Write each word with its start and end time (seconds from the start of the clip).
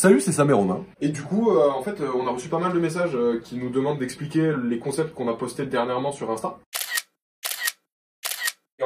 Salut, 0.00 0.20
c'est 0.20 0.30
Sam 0.30 0.48
et 0.48 0.52
Romain. 0.52 0.84
Et 1.00 1.08
du 1.08 1.22
coup, 1.22 1.50
euh, 1.50 1.72
en 1.72 1.82
fait, 1.82 2.00
euh, 2.00 2.12
on 2.14 2.28
a 2.28 2.30
reçu 2.30 2.48
pas 2.48 2.60
mal 2.60 2.72
de 2.72 2.78
messages 2.78 3.16
euh, 3.16 3.40
qui 3.42 3.56
nous 3.56 3.68
demandent 3.68 3.98
d'expliquer 3.98 4.54
les 4.64 4.78
concepts 4.78 5.12
qu'on 5.12 5.26
a 5.26 5.34
postés 5.34 5.66
dernièrement 5.66 6.12
sur 6.12 6.30
Insta. 6.30 6.60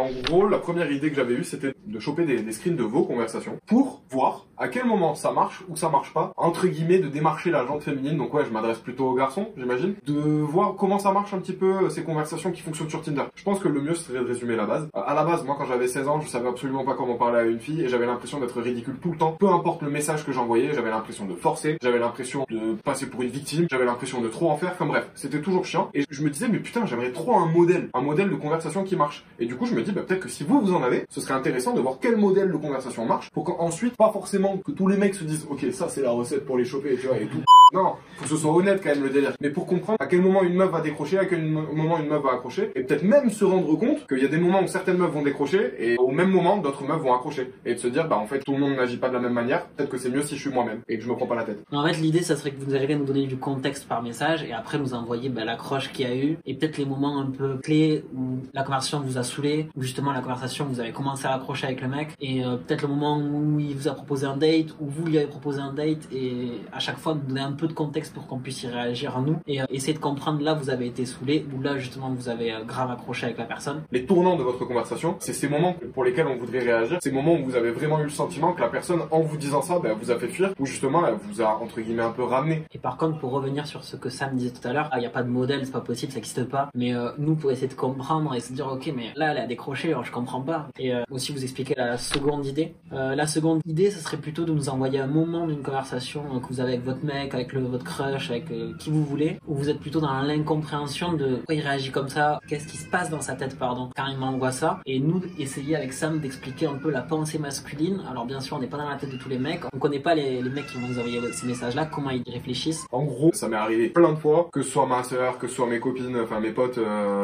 En 0.03 0.11
gros, 0.29 0.49
la 0.49 0.59
première 0.59 0.91
idée 0.91 1.11
que 1.11 1.15
j'avais 1.15 1.35
eue, 1.35 1.45
c'était 1.45 1.75
de 1.87 2.01
choper 2.01 2.25
des, 2.25 2.51
screens 2.51 2.75
de 2.75 2.83
vos 2.83 3.05
conversations 3.05 3.59
pour 3.67 4.03
voir 4.11 4.47
à 4.57 4.67
quel 4.67 4.85
moment 4.85 5.15
ça 5.15 5.31
marche 5.31 5.63
ou 5.69 5.77
ça 5.77 5.89
marche 5.91 6.13
pas, 6.13 6.33
entre 6.37 6.67
guillemets, 6.67 6.99
de 6.99 7.07
démarcher 7.07 7.51
la 7.51 7.65
jante 7.65 7.85
féminine. 7.85 8.17
Donc 8.17 8.35
ouais, 8.35 8.45
je 8.45 8.51
m'adresse 8.51 8.79
plutôt 8.79 9.07
aux 9.07 9.15
garçons, 9.15 9.51
j'imagine. 9.57 9.95
De 10.05 10.13
voir 10.13 10.75
comment 10.75 10.99
ça 10.99 11.13
marche 11.13 11.33
un 11.35 11.39
petit 11.39 11.53
peu 11.53 11.85
euh, 11.85 11.89
ces 11.89 12.03
conversations 12.03 12.51
qui 12.51 12.63
fonctionnent 12.63 12.91
sur 12.91 13.01
Tinder. 13.03 13.23
Je 13.37 13.45
pense 13.45 13.61
que 13.61 13.69
le 13.69 13.81
mieux 13.81 13.95
serait 13.95 14.19
de 14.19 14.25
résumer 14.25 14.57
la 14.57 14.67
base. 14.67 14.89
À 14.93 15.15
la 15.15 15.25
base, 15.25 15.45
moi 15.45 15.55
quand 15.57 15.67
j'avais 15.67 15.87
16 15.87 16.09
ans, 16.09 16.21
je 16.21 16.29
savais 16.29 16.49
absolument 16.49 16.85
pas 16.85 16.95
comment 16.95 17.15
parler 17.15 17.39
à 17.39 17.45
une 17.45 17.61
fille 17.61 17.83
et 17.83 17.89
j'avais 17.89 18.07
l'impression 18.07 18.41
d'être 18.41 18.61
ridicule 18.61 18.97
tout 19.01 19.13
le 19.13 19.19
temps. 19.19 19.37
Peu 19.39 19.49
importe 19.49 19.83
le 19.83 19.91
message 19.91 20.27
que 20.27 20.33
j'envoyais, 20.33 20.75
j'avais 20.75 20.91
l'impression 20.91 21.27
de 21.27 21.35
forcer, 21.35 21.79
j'avais 21.81 22.01
l'impression 22.01 22.45
de 22.51 22.75
passer 22.83 23.07
pour 23.07 23.23
une 23.23 23.31
victime, 23.31 23.67
j'avais 23.71 23.85
l'impression 23.85 24.21
de 24.21 24.29
trop 24.29 24.51
en 24.51 24.57
faire. 24.57 24.73
Enfin 24.73 24.87
bref, 24.87 25.09
c'était 25.15 25.41
toujours 25.41 25.65
chiant. 25.65 25.91
Et 25.95 26.05
je 26.11 26.23
me 26.25 26.31
disais, 26.31 26.49
mais 26.49 26.59
putain, 26.59 26.87
j'aimerais 26.87 27.13
trop 27.13 27.37
un 27.37 27.47
modèle, 27.47 27.89
un 27.95 28.01
modèle 28.01 28.31
de 28.31 28.35
conversation 28.35 28.83
qui 28.83 28.97
marche. 28.97 29.25
Et 29.39 29.47
du 29.47 29.55
coup, 29.57 29.67
je 29.67 29.75
me 29.75 29.83
dis, 29.83 29.92
bah, 29.93 30.03
peut-être 30.03 30.21
que 30.21 30.29
si 30.29 30.45
vous 30.45 30.61
vous 30.61 30.75
en 30.75 30.83
avez, 30.83 31.05
ce 31.11 31.21
serait 31.21 31.35
intéressant 31.35 31.75
de 31.75 31.81
voir 31.81 31.99
quel 32.01 32.17
modèle 32.17 32.51
de 32.51 32.57
conversation 32.57 33.07
marche 33.07 33.31
pour 33.31 33.45
qu'ensuite, 33.45 33.97
pas 33.97 34.11
forcément 34.13 34.59
que 34.59 34.73
tous 34.73 34.89
les 34.89 34.97
mecs 34.97 35.15
se 35.15 35.25
disent, 35.25 35.47
ok, 35.51 35.67
ça 35.73 35.89
c'est 35.89 36.03
la 36.03 36.11
recette 36.11 36.45
pour 36.45 36.59
les 36.59 36.65
choper, 36.65 36.97
tu 37.01 37.07
vois, 37.07 37.19
et 37.19 37.27
tout. 37.27 37.39
Non, 37.73 37.95
que 38.21 38.29
ce 38.29 38.37
soit 38.37 38.53
honnête 38.53 38.83
quand 38.83 38.91
même 38.91 39.03
le 39.03 39.09
délire. 39.09 39.33
Mais 39.41 39.49
pour 39.49 39.67
comprendre 39.67 39.97
à 39.99 40.07
quel 40.07 40.21
moment 40.21 40.43
une 40.43 40.53
meuf 40.53 40.71
va 40.71 40.83
décrocher, 40.83 41.19
à 41.19 41.25
quel 41.25 41.43
moment 41.43 41.99
une 41.99 42.09
meuf 42.09 42.23
va 42.23 42.33
accrocher, 42.33 42.71
et 42.75 42.83
peut-être 42.83 43.03
même 43.03 43.31
se 43.31 43.47
rendre 43.47 43.75
compte 43.77 44.07
qu'il 44.07 44.19
y 44.19 44.27
a 44.27 44.29
des 44.29 44.37
moments 44.37 44.63
où 44.63 44.67
certaines 44.67 44.99
meufs 44.99 45.11
vont 45.11 45.23
décrocher, 45.23 45.73
et 45.79 45.97
au 45.97 46.11
même 46.11 46.29
moment 46.29 46.59
d'autres 46.59 46.85
meufs 46.85 47.01
vont 47.01 47.15
accrocher. 47.15 47.51
Et 47.65 47.73
de 47.73 47.79
se 47.79 47.89
dire, 47.89 48.07
bah 48.09 48.19
en 48.19 48.27
fait 48.27 48.41
tout 48.41 48.53
le 48.53 48.59
monde 48.59 48.77
n'agit 48.77 48.99
pas 48.99 49.09
de 49.09 49.15
la 49.15 49.21
même 49.21 49.33
manière, 49.33 49.67
peut-être 49.69 49.89
que 49.89 49.97
c'est 49.97 50.11
mieux 50.11 50.21
si 50.21 50.37
je 50.37 50.43
suis 50.43 50.51
moi-même, 50.51 50.83
et 50.87 50.99
que 50.99 51.03
je 51.03 51.09
me 51.09 51.17
prends 51.17 51.27
pas 51.27 51.35
la 51.35 51.45
tête. 51.45 51.61
En 51.73 51.83
fait, 51.87 51.95
l'idée, 51.95 52.23
ça 52.23 52.37
serait 52.37 52.51
que 52.51 52.63
vous 52.63 52.75
arriviez 52.75 52.95
à 52.95 52.99
nous 52.99 53.07
donner 53.07 53.27
du 53.27 53.39
contexte 53.39 53.89
par 53.89 54.03
message 54.03 54.43
et 54.43 54.53
après 54.53 54.79
nous 54.79 54.93
envoyer 54.93 55.31
bah, 55.31 55.47
l'accroche 55.47 55.93
qu'il 55.93 56.07
y 56.07 56.11
a 56.11 56.15
eu 56.15 56.37
et 56.45 56.55
peut-être 56.55 56.77
les 56.77 56.85
moments 56.85 57.21
un 57.21 57.31
peu 57.31 57.57
clés 57.57 58.05
où 58.15 58.41
la 58.53 58.65
conversation 58.65 59.01
vous 59.01 59.17
a 59.17 59.23
saoulé, 59.23 59.69
justement 59.83 60.13
la 60.13 60.21
conversation 60.21 60.65
vous 60.65 60.81
avez 60.81 60.93
commencé 60.93 61.27
à 61.27 61.35
accrocher 61.35 61.67
avec 61.67 61.81
le 61.81 61.89
mec 61.89 62.11
et 62.21 62.45
euh, 62.45 62.57
peut-être 62.57 62.83
le 62.83 62.89
moment 62.89 63.19
où 63.19 63.59
il 63.61 63.75
vous 63.77 63.89
a 63.89 63.93
proposé 63.93 64.27
un 64.27 64.37
date, 64.37 64.71
ou 64.81 64.87
vous 64.87 65.07
lui 65.07 65.19
avez 65.19 65.27
proposé 65.27 65.61
un 65.61 65.73
date 65.73 66.09
et 66.13 66.61
à 66.73 66.79
chaque 66.79 66.99
fois 66.99 67.15
nous 67.15 67.21
donner 67.21 67.41
un 67.41 67.53
peu 67.53 67.67
de 67.67 67.73
contexte 67.73 68.15
pour 68.15 68.27
qu'on 68.27 68.39
puisse 68.39 68.63
y 68.63 68.69
réagir 68.69 69.17
à 69.17 69.21
nous 69.21 69.37
et 69.47 69.61
euh, 69.61 69.67
essayer 69.71 69.95
de 69.95 69.99
comprendre 69.99 70.43
là 70.43 70.55
vous 70.55 70.71
avez 70.71 70.87
été 70.87 71.07
saoulé 71.07 71.47
ou 71.55 71.61
là 71.61 71.79
justement 71.79 72.11
vous 72.11 72.29
avez 72.29 72.53
euh, 72.53 72.65
grave 72.65 72.91
accroché 72.91 73.27
avec 73.27 73.39
la 73.39 73.45
personne. 73.45 73.83
Les 73.91 74.07
tournants 74.07 74.37
de 74.37 74.43
votre 74.43 74.65
conversation, 74.65 75.17
c'est 75.21 75.33
ces 75.33 75.49
moments 75.49 75.77
pour 75.95 76.05
lesquels 76.05 76.27
on 76.27 76.37
voudrait 76.37 76.61
réagir, 76.61 76.99
ces 77.03 77.13
moments 77.13 77.35
où 77.35 77.45
vous 77.45 77.57
avez 77.57 77.71
vraiment 77.71 78.01
eu 78.01 78.05
le 78.05 78.11
sentiment 78.11 78.53
que 78.53 78.61
la 78.61 78.69
personne, 78.69 79.01
en 79.11 79.21
vous 79.21 79.37
disant 79.37 79.63
ça, 79.63 79.79
bah, 79.79 79.91
vous 80.01 80.11
a 80.11 80.19
fait 80.19 80.29
fuir, 80.29 80.53
ou 80.59 80.67
justement 80.67 81.07
elle 81.07 81.15
vous 81.15 81.43
a 81.43 81.59
entre 81.61 81.81
guillemets 81.81 82.03
un 82.03 82.11
peu 82.11 82.23
ramené. 82.23 82.63
Et 82.73 82.79
par 82.79 82.97
contre, 82.97 83.19
pour 83.19 83.31
revenir 83.33 83.67
sur 83.67 83.85
ce 83.85 83.97
que 83.97 84.09
Sam 84.09 84.37
disait 84.37 84.51
tout 84.51 84.67
à 84.67 84.73
l'heure, 84.73 84.91
il 84.95 85.01
n'y 85.01 85.07
a 85.07 85.11
pas 85.11 85.23
de 85.23 85.29
modèle, 85.29 85.65
c'est 85.65 85.73
pas 85.73 85.81
possible, 85.81 86.13
ça 86.13 86.17
n'existe 86.17 86.45
pas. 86.45 86.71
Mais 86.75 86.95
euh, 86.95 87.11
nous, 87.19 87.35
pour 87.35 87.51
essayer 87.51 87.69
de 87.69 87.75
comprendre 87.75 88.35
et 88.35 88.41
se 88.41 88.53
dire, 88.53 88.67
ok, 88.67 88.93
mais 88.95 89.13
là, 89.17 89.33
elle 89.33 89.39
a 89.39 89.47
décroché, 89.47 89.72
alors 89.85 90.05
je 90.05 90.13
comprends 90.13 90.41
pas. 90.41 90.69
Et 90.79 90.95
euh, 90.95 91.03
aussi 91.11 91.33
vous 91.33 91.43
expliquer 91.43 91.75
la 91.77 91.99
seconde 91.99 92.47
idée. 92.47 92.75
Euh, 92.93 93.15
la 93.15 93.27
seconde 93.27 93.61
idée, 93.67 93.91
ce 93.91 94.01
serait 94.01 94.17
plutôt 94.17 94.45
de 94.45 94.53
nous 94.53 94.69
envoyer 94.69 94.99
un 94.99 95.07
moment 95.07 95.47
d'une 95.47 95.63
conversation 95.63 96.23
que 96.41 96.49
vous 96.49 96.61
avez 96.61 96.75
avec 96.75 96.85
votre 96.85 97.05
mec, 97.05 97.35
avec 97.35 97.53
le, 97.53 97.61
votre 97.61 97.85
crush, 97.85 98.31
avec 98.31 98.51
euh, 98.51 98.73
qui 98.79 98.91
vous 98.91 99.05
voulez, 99.05 99.39
où 99.47 99.55
vous 99.55 99.71
êtes 99.71 99.81
plutôt 99.81 100.01
dans 100.01 100.13
l'incompréhension 100.23 101.15
de 101.15 101.37
pourquoi 101.37 101.55
il 101.55 101.61
réagit 101.61 101.91
comme 101.91 102.09
ça, 102.09 102.41
qu'est-ce 102.49 102.67
qui 102.67 102.77
se 102.77 102.89
passe 102.89 103.11
dans 103.11 103.21
sa 103.21 103.35
tête, 103.35 103.59
pardon, 103.59 103.91
quand 103.97 104.07
il 104.07 104.19
m'envoie 104.19 104.53
ça. 104.53 104.81
Et 104.87 105.01
nous, 105.01 105.23
essayer 105.39 105.77
avec 105.77 105.93
Sam 105.93 106.21
d'expliquer 106.21 106.67
un 106.67 106.75
peu 106.75 106.91
la 106.91 107.03
pensée 107.03 107.39
masculine. 107.39 108.03
Alors 108.11 108.27
bien 108.27 108.41
sûr, 108.41 108.57
on 108.57 108.61
n'est 108.61 108.67
pas 108.67 108.79
dans 108.79 108.89
la 108.89 108.97
tête 108.97 109.11
de 109.11 109.17
tous 109.17 109.29
les 109.29 109.39
mecs, 109.39 109.63
on 109.73 109.79
connaît 109.79 110.01
pas 110.01 110.15
les, 110.15 110.43
mecs 110.43 110.67
qui 110.67 110.79
vont 110.79 110.89
nous 110.89 110.99
envoyer 110.99 111.21
ces 111.33 111.47
messages-là, 111.47 111.87
comment 111.87 112.11
ils 112.11 112.23
réfléchissent. 112.31 112.85
En 112.93 113.05
gros, 113.05 113.33
ça 113.33 113.49
m'est 113.49 113.57
arrivé 113.57 113.89
plein 113.89 114.13
de 114.13 114.19
fois, 114.19 114.49
que 114.53 114.63
ce 114.63 114.71
soit 114.71 114.87
ma 114.87 115.03
sœur, 115.03 115.39
que 115.39 115.47
ce 115.49 115.55
soit 115.55 115.67
mes 115.67 115.81
copines, 115.81 116.19
enfin 116.23 116.41
mes 116.41 116.51
potes, 116.51 116.79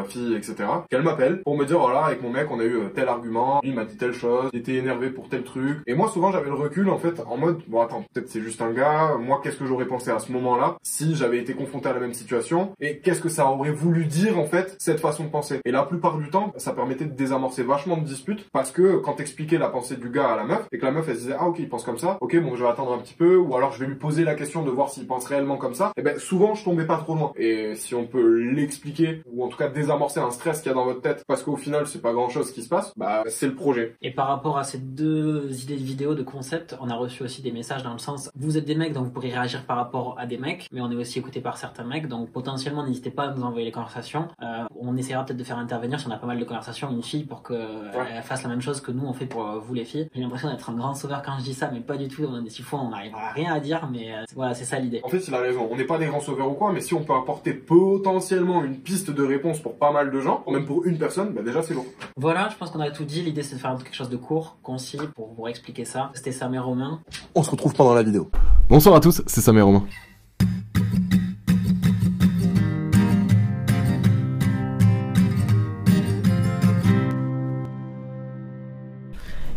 filles, 0.09 0.35
etc., 0.35 0.55
qu'elles 0.89 1.03
m'appellent 1.03 1.43
pour 1.43 1.57
me 1.57 1.65
dire, 1.65 1.79
voilà, 1.79 2.05
avec 2.07 2.23
mon 2.23 2.31
mec, 2.31 2.38
on 2.51 2.61
a 2.61 2.65
eu 2.65 2.77
euh, 2.77 2.89
tel 2.95 3.09
argument, 3.09 3.61
il 3.63 3.75
m'a 3.75 3.85
dit 3.85 3.97
telle 3.97 4.13
chose, 4.13 4.51
il 4.53 4.61
était 4.61 4.75
énervé 4.75 5.11
pour 5.11 5.29
tel 5.29 5.43
truc. 5.43 5.79
Et 5.87 5.95
moi, 5.95 6.09
souvent, 6.09 6.31
j'avais 6.31 6.49
le 6.49 6.55
recul, 6.55 6.89
en 6.91 6.99
fait, 6.99 7.21
en 7.27 7.37
mode, 7.37 7.61
bon, 7.67 7.81
attends, 7.81 8.05
peut-être 8.13 8.29
c'est 8.29 8.41
juste 8.41 8.63
un 8.63 8.73
gars, 8.73 9.17
moi, 9.19 9.41
qu'est-ce 9.43 9.57
que 9.57 9.67
j'aurais 9.67 9.87
pensé 9.87 10.11
à 10.11 10.19
ce 10.19 10.33
moment-là, 10.33 10.77
si 10.83 11.15
j'avais 11.15 11.39
été 11.39 11.55
confronté 11.55 11.89
à 11.89 11.93
la 11.93 12.01
même 12.01 12.15
situation, 12.15 12.73
et 12.81 12.99
qu'est-ce 12.99 13.21
que 13.21 13.29
ça 13.29 13.47
aurait 13.47 13.71
voulu 13.71 14.07
dire, 14.07 14.39
en 14.39 14.45
fait, 14.45 14.77
cette 14.79 15.01
façon 15.01 15.25
de 15.25 15.31
penser. 15.31 15.61
Et 15.65 15.71
la 15.71 15.83
plupart 15.83 16.19
du 16.19 16.31
temps, 16.31 16.53
ça 16.57 16.73
permettait 16.73 17.05
de 17.05 17.15
désamorcer 17.15 17.63
vachement 17.63 17.97
de 17.97 18.05
disputes, 18.05 18.49
parce 18.53 18.71
que 18.71 18.99
quand 18.99 19.15
t'expliquais 19.15 19.59
la 19.59 19.69
pensée 19.69 19.97
du 19.97 20.11
gars 20.11 20.29
à 20.29 20.37
la 20.37 20.45
meuf, 20.45 20.67
et 20.73 20.79
que 20.79 20.85
la 20.85 20.93
meuf, 20.93 21.09
elle 21.09 21.17
se 21.17 21.21
disait, 21.21 21.37
ah, 21.39 21.47
ok, 21.47 21.59
il 21.59 21.69
pense 21.69 21.85
comme 21.85 21.99
ça, 21.99 22.19
ok, 22.21 22.37
bon, 22.41 22.57
je 22.57 22.63
vais 22.63 22.71
attendre 22.71 22.93
un 22.93 22.99
petit 22.99 23.15
peu, 23.15 23.37
ou 23.37 23.57
alors 23.57 23.73
je 23.73 23.81
vais 23.81 23.87
lui 23.87 23.97
poser 23.97 24.25
la 24.25 24.35
question 24.35 24.63
de 24.63 24.71
voir 24.71 24.91
s'il 24.91 25.07
pense 25.07 25.27
réellement 25.27 25.57
comme 25.57 25.75
ça, 25.75 25.93
et 25.97 26.03
ben, 26.03 26.19
souvent, 26.19 26.55
je 26.55 26.65
tombais 26.65 26.87
pas 26.87 26.99
trop 26.99 27.15
loin. 27.15 27.33
Et 27.37 27.75
si 27.75 27.95
on 27.95 28.07
peut 28.07 28.39
l'expliquer, 28.39 29.23
ou 29.33 29.45
en 29.45 29.49
tout 29.49 29.57
cas 29.57 29.69
désamorcer 29.69 30.21
un 30.21 30.31
stress 30.31 30.61
qu'il 30.61 30.71
y 30.71 30.73
a 30.73 30.75
dans 30.75 30.85
votre 30.85 31.01
tête, 31.01 31.25
parce 31.27 31.43
qu'au 31.43 31.57
final, 31.57 31.87
c'est 31.87 32.03
pas 32.03 32.13
grand 32.13 32.28
chose 32.29 32.53
qui 32.53 32.63
se 32.63 32.69
passe, 32.69 32.93
bah, 32.97 33.25
c'est 33.27 33.47
le 33.47 33.55
projet. 33.55 33.97
Et 34.03 34.11
par 34.11 34.29
rapport 34.29 34.59
à 34.59 34.65
ces 34.65 34.79
deux 34.79 35.51
idées 35.63 35.77
de 35.77 35.85
vidéo, 35.85 36.15
de 36.15 36.23
concept, 36.23 36.77
on 36.81 36.89
a 36.91 36.95
reçu 36.95 37.23
aussi 37.23 37.43
des 37.43 37.53
messages 37.53 37.83
dans 37.83 37.93
le 37.93 37.99
sens, 37.99 38.31
vous 38.37 38.57
êtes 38.59 38.65
des 38.65 38.75
mecs, 38.75 38.93
donc 38.93 39.05
vous 39.05 39.11
pourrez 39.11 39.31
réagir 39.31 39.65
par 39.65 39.77
rapport 39.77 40.17
à 40.19 40.27
des 40.27 40.39
mecs, 40.39 40.69
mais 40.73 40.81
on 40.81 40.91
est 40.91 40.97
aussi 40.97 41.19
écouté 41.19 41.41
par 41.41 41.59
certains 41.59 41.85
mecs, 41.85 42.09
donc 42.09 42.31
potentiellement, 42.31 42.87
n'hésitez 42.87 43.11
pas 43.11 43.25
à 43.25 43.35
nous 43.35 43.43
envoyer 43.43 43.65
les 43.65 43.73
conversations. 43.73 44.29
Euh, 44.43 44.65
on 44.77 44.97
essaiera 44.97 45.25
peut-être 45.25 45.39
de 45.39 45.45
faire 45.45 45.59
intervenir, 45.59 46.01
si 46.01 46.09
on 46.09 46.11
a 46.11 46.17
pas 46.17 46.27
mal 46.27 46.39
de 46.39 46.45
conversations, 46.45 46.91
une 46.91 47.03
fille 47.03 47.25
pour 47.25 47.43
qu'elle 47.43 47.91
elle 48.15 48.23
fasse 48.23 48.43
la 48.43 48.49
même 48.49 48.61
chose 48.61 48.81
que 48.81 48.93
nous, 48.93 49.05
on 49.07 49.13
fait 49.13 49.27
pour 49.27 49.47
euh, 49.47 49.59
vous 49.59 49.75
les 49.75 49.85
filles. 49.85 50.09
J'ai 50.15 50.21
l'impression 50.21 50.51
d'être 50.51 50.71
un 50.71 50.75
grand 50.75 50.95
sauveur 50.95 51.23
quand 51.23 51.39
je 51.39 51.45
dis 51.45 51.55
ça, 51.55 51.71
mais 51.73 51.81
pas 51.81 51.97
du 51.97 52.09
tout. 52.09 52.25
On 52.29 52.35
a 52.35 52.41
des 52.41 52.51
six 52.51 52.63
fois, 52.63 52.81
on 52.81 52.91
n'arrivera 52.91 53.29
à 53.29 53.33
rien 53.33 53.53
à 53.53 53.61
dire, 53.61 53.89
mais 53.93 54.13
euh, 54.13 54.25
voilà, 54.35 54.55
c'est 54.55 54.65
ça 54.65 54.79
l'idée. 54.79 55.01
En 55.03 55.09
fait, 55.09 55.27
il 55.27 55.35
a 55.35 55.41
raison. 55.41 55.69
On 55.71 55.77
n'est 55.77 55.85
pas 55.85 55.99
des 55.99 56.07
grands 56.07 56.21
sauveurs 56.21 56.51
ou 56.51 56.55
quoi, 56.55 56.73
mais 56.73 56.81
si 56.81 56.95
on 56.95 57.03
peut 57.03 57.15
apporter 57.15 57.53
potentiellement 57.53 58.65
une 58.65 58.77
piste 58.77 59.11
de 59.11 59.23
réponse 59.23 59.61
pour 59.61 59.77
pas 59.77 59.93
mal 59.93 60.11
de 60.11 60.21
gens, 60.21 60.43
ou 60.47 60.53
même 60.53 60.67
pour 60.67 60.85
une 60.87 60.99
personne, 60.99 61.33
bah 61.33 61.43
déjà 61.43 61.63
c'est 61.63 61.75
lourd. 61.75 61.87
Voilà, 62.21 62.49
je 62.51 62.57
pense 62.57 62.71
qu'on 62.71 62.81
a 62.81 62.91
tout 62.91 63.05
dit. 63.05 63.23
L'idée, 63.23 63.45
c'est 63.45 63.55
de 63.55 63.61
faire 63.61 63.77
quelque 63.77 63.95
chose 63.95 64.09
de 64.09 64.17
court, 64.17 64.59
concis, 64.65 64.99
pour 65.15 65.33
vous 65.35 65.47
expliquer 65.47 65.85
ça. 65.85 66.11
C'était 66.15 66.33
Sam 66.33 66.53
et 66.53 66.59
Romain. 66.59 66.99
On 67.37 67.45
se 67.45 67.51
retrouve 67.53 67.75
pendant 67.75 67.95
la 67.95 68.03
vidéo. 68.03 68.29
Bonsoir 68.69 68.97
à 68.97 69.01
tous, 69.01 69.23
c'est 69.25 69.41
Sam 69.41 69.57
et 69.57 69.61
Romain. 69.61 69.85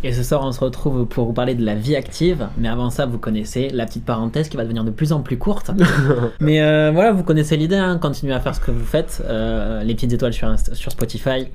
Et 0.04 0.14
ce 0.14 0.22
soir, 0.22 0.42
on 0.44 0.52
se 0.52 0.60
retrouve 0.60 1.08
pour 1.08 1.26
vous 1.26 1.34
parler 1.34 1.56
de 1.56 1.66
la 1.66 1.74
vie 1.74 1.96
active. 1.96 2.48
Mais 2.60 2.68
avant 2.68 2.92
ça, 2.92 3.08
vous 3.08 3.18
connaissez 3.18 3.70
la 3.70 3.88
petite 3.88 4.06
parenthèse 4.06 4.50
qui 4.50 4.58
va 4.58 4.66
devenir 4.66 4.84
de 4.84 4.92
plus 4.92 5.14
en 5.14 5.24
plus 5.24 5.40
courte. 5.40 5.72
mais 6.40 6.62
euh, 6.62 6.92
voilà, 6.94 7.12
vous 7.12 7.24
connaissez 7.24 7.58
l'idée. 7.58 7.78
Hein, 7.78 7.98
continuez 7.98 8.36
à 8.36 8.40
faire 8.40 8.54
ce 8.54 8.60
que 8.60 8.70
vous 8.70 8.86
faites. 8.86 9.24
Euh, 9.26 9.82
les 9.82 9.96
petites 9.96 10.14
étoiles 10.14 10.34
sur 10.34 10.92
Spotify, 10.92 11.48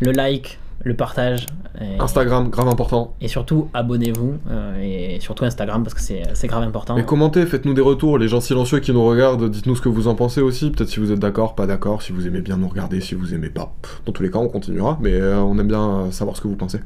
le 0.00 0.12
like, 0.12 0.58
le 0.84 0.94
partage. 0.94 1.46
Et, 1.80 2.00
Instagram, 2.00 2.48
grave 2.48 2.66
important. 2.66 3.14
et 3.20 3.28
surtout, 3.28 3.68
abonnez-vous. 3.72 4.34
euh, 4.50 4.80
et 5.14 5.20
surtout 5.20 5.44
Instagram 5.44 5.84
parce 5.84 5.94
que 5.94 6.00
c'est 6.00 6.22
c'est 6.34 6.48
grave 6.48 6.64
important. 6.64 6.96
Et 6.96 7.04
commentez, 7.04 7.46
faites-nous 7.46 7.74
des 7.74 7.82
retours. 7.82 8.18
Les 8.18 8.26
gens 8.26 8.40
silencieux 8.40 8.80
qui 8.80 8.92
nous 8.92 9.04
regardent, 9.04 9.48
dites-nous 9.48 9.76
ce 9.76 9.82
que 9.82 9.88
vous 9.88 10.08
en 10.08 10.16
pensez 10.16 10.40
aussi. 10.40 10.70
Peut-être 10.70 10.88
si 10.88 10.98
vous 10.98 11.12
êtes 11.12 11.20
d'accord, 11.20 11.54
pas 11.54 11.66
d'accord, 11.66 12.02
si 12.02 12.12
vous 12.12 12.26
aimez 12.26 12.40
bien 12.40 12.56
nous 12.56 12.68
regarder, 12.68 13.00
si 13.00 13.14
vous 13.14 13.32
aimez 13.32 13.50
pas. 13.50 13.72
Dans 14.06 14.12
tous 14.12 14.22
les 14.24 14.30
cas, 14.30 14.38
on 14.38 14.48
continuera, 14.48 14.98
mais 15.00 15.12
euh, 15.12 15.38
on 15.40 15.56
aime 15.58 15.68
bien 15.68 15.88
euh, 15.88 16.10
savoir 16.10 16.36
ce 16.36 16.42
que 16.42 16.48
vous 16.48 16.56
pensez. 16.56 16.80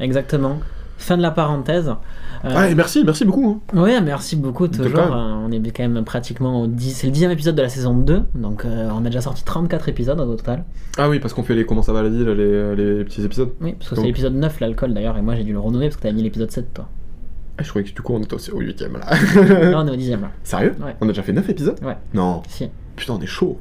Exactement. 0.00 0.58
Fin 0.98 1.16
de 1.16 1.22
la 1.22 1.30
parenthèse. 1.32 1.88
Euh, 2.44 2.48
Ah, 2.54 2.68
et 2.68 2.74
merci, 2.74 3.02
merci 3.04 3.24
beaucoup. 3.24 3.60
hein. 3.74 3.80
Ouais, 3.80 4.00
merci 4.00 4.36
beaucoup 4.36 4.68
toujours. 4.68 4.98
Euh, 4.98 5.46
on 5.46 5.50
est 5.52 5.60
quand 5.70 5.88
même 5.88 6.04
pratiquement 6.04 6.62
au 6.62 6.66
10, 6.66 6.92
c'est 6.92 7.06
le 7.06 7.12
dixième 7.12 7.30
épisode 7.30 7.54
de 7.54 7.62
la 7.62 7.68
saison 7.68 7.94
2, 7.94 8.22
donc 8.34 8.64
euh, 8.64 8.88
on 8.92 9.00
a 9.04 9.08
déjà 9.08 9.20
sorti 9.20 9.44
34 9.44 9.88
épisodes 9.88 10.18
au 10.20 10.34
total. 10.36 10.64
Ah 10.98 11.08
oui, 11.08 11.18
parce 11.20 11.34
qu'on 11.34 11.42
fait 11.42 11.54
les 11.54 11.64
comment 11.64 11.82
ça 11.82 11.92
va 11.92 12.02
la 12.02 12.08
vie, 12.08 12.24
là, 12.24 12.34
les, 12.34 12.74
les 12.76 13.04
petits 13.04 13.22
épisodes. 13.24 13.50
Oui, 13.60 13.74
parce 13.78 13.90
que 13.90 13.96
c'est 13.96 14.02
l'épisode 14.02 14.34
9 14.34 14.60
l'alcool 14.60 14.94
d'ailleurs, 14.94 15.16
et 15.18 15.22
moi 15.22 15.34
j'ai 15.36 15.44
dû 15.44 15.52
le 15.52 15.58
renommer 15.60 15.86
parce 15.86 15.96
que 15.96 16.02
t'avais 16.02 16.14
mis 16.14 16.22
l'épisode 16.22 16.50
7 16.50 16.72
toi. 16.74 16.88
Ah, 17.58 17.62
je 17.62 17.68
croyais 17.68 17.86
que 17.88 17.94
du 17.94 18.00
coup 18.02 18.14
on 18.14 18.20
était 18.22 18.34
aussi 18.34 18.50
au 18.50 18.60
8ème 18.60 18.98
là. 18.98 19.70
Là 19.70 19.80
on 19.82 19.86
est 19.86 19.90
au 19.92 19.96
dixième 19.96 20.22
là. 20.22 20.30
Sérieux? 20.42 20.74
Ouais. 20.84 20.96
On 21.00 21.04
a 21.06 21.08
déjà 21.08 21.22
fait 21.22 21.32
9 21.32 21.48
épisodes? 21.50 21.78
Ouais. 21.84 21.96
Non. 22.14 22.42
Si. 22.48 22.68
Putain, 22.96 23.14
on 23.14 23.20
est 23.20 23.26
chaud. 23.26 23.58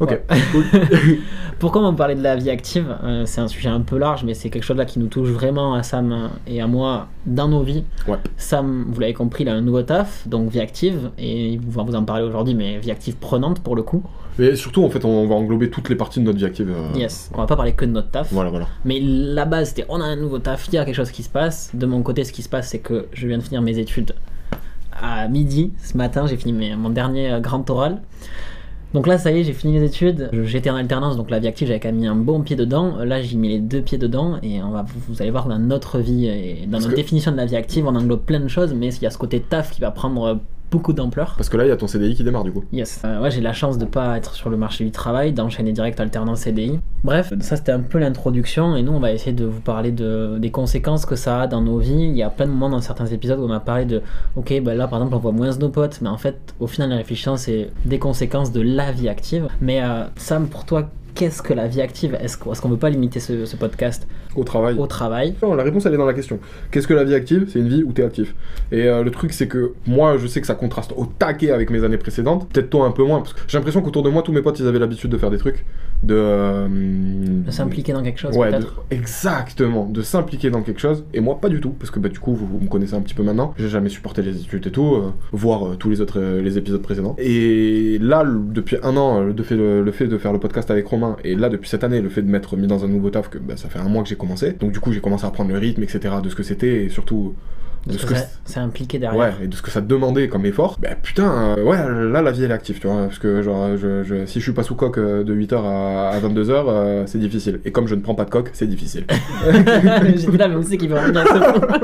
Ok. 0.00 0.18
Pourquoi 1.58 1.86
on 1.86 1.94
parlait 1.94 2.14
de 2.16 2.22
la 2.22 2.36
vie 2.36 2.50
active? 2.50 2.86
Euh, 3.04 3.24
C'est 3.26 3.40
un 3.40 3.48
sujet 3.48 3.68
un 3.68 3.80
peu 3.80 3.96
large, 3.96 4.24
mais 4.24 4.34
c'est 4.34 4.50
quelque 4.50 4.64
chose 4.64 4.76
là 4.76 4.84
qui 4.84 4.98
nous 4.98 5.06
touche 5.06 5.28
vraiment 5.28 5.74
à 5.74 5.82
Sam 5.82 6.30
et 6.46 6.60
à 6.60 6.66
moi 6.66 7.06
dans 7.26 7.48
nos 7.48 7.62
vies. 7.62 7.84
Ouais. 8.08 8.16
Sam, 8.36 8.86
vous 8.88 9.00
l'avez 9.00 9.14
compris, 9.14 9.44
il 9.44 9.48
a 9.48 9.54
un 9.54 9.60
nouveau 9.60 9.82
taf, 9.82 10.26
donc 10.26 10.50
vie 10.50 10.60
active, 10.60 11.10
et 11.18 11.50
il 11.52 11.60
va 11.60 11.82
vous 11.84 11.94
en 11.94 12.04
parler 12.04 12.24
aujourd'hui, 12.24 12.54
mais 12.54 12.78
vie 12.78 12.90
active 12.90 13.16
prenante 13.16 13.60
pour 13.60 13.76
le 13.76 13.82
coup. 13.82 14.02
Mais 14.36 14.56
surtout, 14.56 14.84
en 14.84 14.90
fait, 14.90 15.04
on 15.04 15.28
va 15.28 15.34
englober 15.36 15.70
toutes 15.70 15.88
les 15.88 15.94
parties 15.94 16.18
de 16.18 16.24
notre 16.24 16.38
vie 16.38 16.44
active. 16.44 16.68
euh, 16.68 16.98
Yes, 16.98 17.30
on 17.32 17.38
va 17.38 17.46
pas 17.46 17.54
parler 17.54 17.72
que 17.72 17.84
de 17.84 17.92
notre 17.92 18.10
taf. 18.10 18.32
Voilà, 18.32 18.50
voilà. 18.50 18.66
Mais 18.84 18.98
la 19.00 19.44
base, 19.44 19.68
c'était 19.68 19.86
on 19.88 20.00
a 20.00 20.04
un 20.04 20.16
nouveau 20.16 20.40
taf, 20.40 20.66
il 20.68 20.74
y 20.74 20.78
a 20.78 20.84
quelque 20.84 20.96
chose 20.96 21.12
qui 21.12 21.22
se 21.22 21.28
passe. 21.28 21.70
De 21.72 21.86
mon 21.86 22.02
côté, 22.02 22.24
ce 22.24 22.32
qui 22.32 22.42
se 22.42 22.48
passe, 22.48 22.68
c'est 22.70 22.80
que 22.80 23.06
je 23.12 23.28
viens 23.28 23.38
de 23.38 23.42
finir 23.44 23.62
mes 23.62 23.78
études 23.78 24.12
à 25.00 25.28
midi 25.28 25.72
ce 25.82 25.96
matin. 25.96 26.26
J'ai 26.26 26.36
fini 26.36 26.52
mes- 26.52 26.74
mon 26.76 26.90
dernier 26.90 27.30
euh, 27.32 27.38
grand 27.40 27.68
oral. 27.70 28.00
Donc 28.94 29.08
là, 29.08 29.18
ça 29.18 29.32
y 29.32 29.40
est, 29.40 29.44
j'ai 29.44 29.52
fini 29.52 29.74
les 29.78 29.84
études. 29.84 30.30
J'étais 30.44 30.70
en 30.70 30.76
alternance, 30.76 31.16
donc 31.16 31.28
la 31.28 31.40
vie 31.40 31.48
active, 31.48 31.66
j'avais 31.66 31.80
quand 31.80 31.88
même 31.88 31.98
mis 31.98 32.06
un 32.06 32.14
bon 32.14 32.42
pied 32.42 32.54
dedans. 32.54 32.96
Là, 33.04 33.20
j'ai 33.22 33.36
mis 33.36 33.48
les 33.48 33.58
deux 33.58 33.82
pieds 33.82 33.98
dedans 33.98 34.38
et 34.42 34.62
on 34.62 34.70
va, 34.70 34.86
vous, 35.08 35.20
allez 35.20 35.32
voir 35.32 35.48
dans 35.48 35.58
notre 35.58 35.98
vie 35.98 36.26
et 36.26 36.64
dans 36.66 36.72
Parce 36.72 36.84
notre 36.84 36.94
que- 36.94 37.00
définition 37.00 37.32
de 37.32 37.36
la 37.36 37.44
vie 37.46 37.56
active, 37.56 37.86
on 37.88 37.96
englobe 37.96 38.22
plein 38.22 38.38
de 38.40 38.46
choses, 38.48 38.72
mais 38.72 38.94
il 38.94 39.02
y 39.02 39.06
a 39.06 39.10
ce 39.10 39.18
côté 39.18 39.40
taf 39.40 39.72
qui 39.72 39.80
va 39.80 39.90
prendre 39.90 40.38
beaucoup 40.74 40.92
d'ampleur. 40.92 41.34
Parce 41.36 41.48
que 41.48 41.56
là, 41.56 41.64
il 41.64 41.68
y 41.68 41.70
a 41.70 41.76
ton 41.76 41.86
CDI 41.86 42.14
qui 42.14 42.24
démarre 42.24 42.42
du 42.42 42.50
coup. 42.50 42.64
Yes. 42.72 43.00
Euh, 43.04 43.22
ouais, 43.22 43.30
j'ai 43.30 43.40
la 43.40 43.52
chance 43.52 43.78
de 43.78 43.84
pas 43.84 44.16
être 44.16 44.34
sur 44.34 44.50
le 44.50 44.56
marché 44.56 44.84
du 44.84 44.90
travail, 44.90 45.32
d'enchaîner 45.32 45.72
direct 45.72 46.00
alternance 46.00 46.40
CDI. 46.40 46.80
Bref, 47.04 47.32
ça 47.40 47.56
c'était 47.56 47.70
un 47.70 47.80
peu 47.80 47.98
l'introduction 47.98 48.74
et 48.74 48.82
nous 48.82 48.92
on 48.92 48.98
va 48.98 49.12
essayer 49.12 49.32
de 49.32 49.44
vous 49.44 49.60
parler 49.60 49.92
de, 49.92 50.36
des 50.38 50.50
conséquences 50.50 51.06
que 51.06 51.14
ça 51.14 51.42
a 51.42 51.46
dans 51.46 51.60
nos 51.60 51.78
vies. 51.78 52.08
Il 52.08 52.16
y 52.16 52.22
a 52.22 52.30
plein 52.30 52.46
de 52.46 52.50
moments 52.50 52.70
dans 52.70 52.80
certains 52.80 53.06
épisodes 53.06 53.38
où 53.38 53.44
on 53.44 53.52
a 53.52 53.60
parlé 53.60 53.84
de 53.84 54.02
ok, 54.34 54.60
bah 54.62 54.74
là 54.74 54.88
par 54.88 54.98
exemple 54.98 55.14
on 55.14 55.18
voit 55.20 55.32
moins 55.32 55.56
nos 55.56 55.68
potes, 55.68 56.00
mais 56.02 56.08
en 56.08 56.18
fait 56.18 56.54
au 56.58 56.66
final 56.66 56.92
en 56.92 56.96
réfléchissant 56.96 57.36
c'est 57.36 57.70
des 57.84 58.00
conséquences 58.00 58.50
de 58.50 58.60
la 58.60 58.90
vie 58.90 59.08
active. 59.08 59.46
Mais 59.60 59.82
euh, 59.82 60.04
Sam, 60.16 60.48
pour 60.48 60.64
toi, 60.64 60.88
qu'est-ce 61.14 61.42
que 61.42 61.54
la 61.54 61.68
vie 61.68 61.80
active? 61.82 62.16
Est-ce 62.20 62.36
qu'on 62.36 62.52
qu'on 62.52 62.68
veut 62.68 62.76
pas 62.76 62.90
limiter 62.90 63.20
ce, 63.20 63.44
ce 63.44 63.56
podcast? 63.56 64.08
Au 64.36 64.44
travail. 64.44 64.76
au 64.78 64.86
travail 64.86 65.34
Non, 65.42 65.54
la 65.54 65.62
réponse 65.62 65.86
elle 65.86 65.94
est 65.94 65.98
dans 65.98 66.06
la 66.06 66.14
question. 66.14 66.38
Qu'est-ce 66.70 66.86
que 66.86 66.94
la 66.94 67.04
vie 67.04 67.14
active? 67.14 67.46
C'est 67.48 67.58
une 67.58 67.68
vie 67.68 67.82
où 67.82 67.92
t'es 67.92 68.04
actif. 68.04 68.34
Et 68.72 68.82
euh, 68.88 69.02
le 69.02 69.10
truc 69.10 69.32
c'est 69.32 69.48
que 69.48 69.72
moi 69.86 70.16
je 70.18 70.26
sais 70.26 70.40
que 70.40 70.46
ça 70.46 70.54
contraste 70.54 70.92
au 70.96 71.06
taquet 71.06 71.50
avec 71.50 71.70
mes 71.70 71.84
années 71.84 71.98
précédentes. 71.98 72.48
Peut-être 72.52 72.70
toi 72.70 72.86
un 72.86 72.90
peu 72.90 73.04
moins 73.04 73.18
parce 73.20 73.32
que 73.34 73.40
j'ai 73.46 73.58
l'impression 73.58 73.82
qu'autour 73.82 74.02
de 74.02 74.10
moi 74.10 74.22
tous 74.22 74.32
mes 74.32 74.42
potes 74.42 74.58
ils 74.60 74.66
avaient 74.66 74.78
l'habitude 74.78 75.10
de 75.10 75.18
faire 75.18 75.30
des 75.30 75.38
trucs, 75.38 75.64
de 76.02 76.14
euh, 76.16 76.68
De 77.46 77.50
s'impliquer 77.50 77.92
dans 77.92 78.02
quelque 78.02 78.18
chose 78.20 78.36
Ouais, 78.36 78.50
de- 78.52 78.66
exactement, 78.90 79.86
de 79.86 80.02
s'impliquer 80.02 80.50
dans 80.50 80.62
quelque 80.62 80.80
chose. 80.80 81.04
Et 81.14 81.20
moi, 81.20 81.38
pas 81.40 81.48
du 81.48 81.60
tout, 81.60 81.70
parce 81.70 81.90
que 81.90 81.98
bah, 81.98 82.08
du 82.08 82.18
coup, 82.18 82.34
vous, 82.34 82.46
vous 82.46 82.58
me 82.60 82.68
connaissez 82.68 82.94
un 82.94 83.00
petit 83.00 83.14
peu 83.14 83.22
maintenant. 83.22 83.54
J'ai 83.58 83.68
jamais 83.68 83.88
supporté 83.88 84.22
les 84.22 84.36
études 84.40 84.66
et 84.66 84.70
tout, 84.70 84.94
euh, 84.94 85.10
voir 85.32 85.66
euh, 85.66 85.76
tous 85.76 85.90
les 85.90 86.00
autres 86.00 86.20
les 86.20 86.58
épisodes 86.58 86.82
précédents. 86.82 87.14
Et 87.18 87.98
là, 88.00 88.24
depuis 88.26 88.76
un 88.82 88.96
an, 88.96 89.20
le 89.20 89.42
fait, 89.42 89.56
le, 89.56 89.82
le 89.82 89.92
fait 89.92 90.06
de 90.06 90.18
faire 90.18 90.32
le 90.32 90.38
podcast 90.38 90.70
avec 90.70 90.86
Romain, 90.86 91.16
et 91.24 91.34
là, 91.34 91.48
depuis 91.48 91.68
cette 91.68 91.84
année, 91.84 92.00
le 92.00 92.08
fait 92.08 92.22
de 92.22 92.28
m'être 92.30 92.56
mis 92.56 92.66
dans 92.66 92.84
un 92.84 92.88
nouveau 92.88 93.10
taf, 93.10 93.28
que 93.30 93.38
bah, 93.38 93.56
ça 93.56 93.68
fait 93.68 93.78
un 93.78 93.88
mois 93.88 94.02
que 94.02 94.08
j'ai 94.08 94.16
Donc 94.58 94.72
du 94.72 94.80
coup, 94.80 94.92
j'ai 94.92 95.00
commencé 95.00 95.24
à 95.26 95.30
prendre 95.30 95.50
le 95.50 95.58
rythme, 95.58 95.82
etc., 95.82 96.16
de 96.22 96.28
ce 96.28 96.34
que 96.34 96.42
c'était, 96.42 96.84
et 96.84 96.88
surtout 96.88 97.34
de 97.86 97.98
ce 97.98 98.06
que 98.06 98.14
que 98.14 98.18
ça- 98.46 98.62
impliqué 98.62 98.98
derrière. 98.98 99.20
Ouais, 99.20 99.44
et 99.44 99.46
de 99.46 99.54
ce 99.54 99.60
que 99.60 99.70
ça 99.70 99.82
demandait 99.82 100.28
comme 100.28 100.46
effort, 100.46 100.78
bah 100.80 100.94
putain, 101.02 101.54
euh, 101.58 101.62
ouais, 101.62 101.76
là 102.10 102.22
la 102.22 102.30
vie 102.30 102.44
elle 102.44 102.50
est 102.50 102.54
active, 102.54 102.78
tu 102.80 102.86
vois, 102.86 103.02
parce 103.02 103.18
que 103.18 103.42
genre, 103.42 103.76
je, 103.76 104.02
je- 104.04 104.24
si 104.24 104.38
je 104.38 104.44
suis 104.44 104.52
pas 104.54 104.62
sous 104.62 104.74
coque 104.74 104.96
euh, 104.96 105.22
de 105.22 105.34
8h 105.34 105.54
à, 105.66 106.08
à 106.08 106.18
22h, 106.20 107.06
c'est 107.06 107.18
difficile. 107.18 107.60
Et 107.66 107.72
comme 107.72 107.86
je 107.86 107.94
ne 107.94 108.00
prends 108.00 108.14
pas 108.14 108.24
de 108.24 108.30
coque, 108.30 108.48
c'est 108.54 108.66
difficile. 108.66 109.04
J'étais 110.16 110.36
là, 110.38 110.48
mais 110.48 110.56
où 110.56 110.62
c'est 110.62 110.78
qu'il 110.78 110.88
veut 110.88 110.98
revenir 110.98 111.20
à 111.20 111.26
ce 111.26 111.38
point 111.58 111.80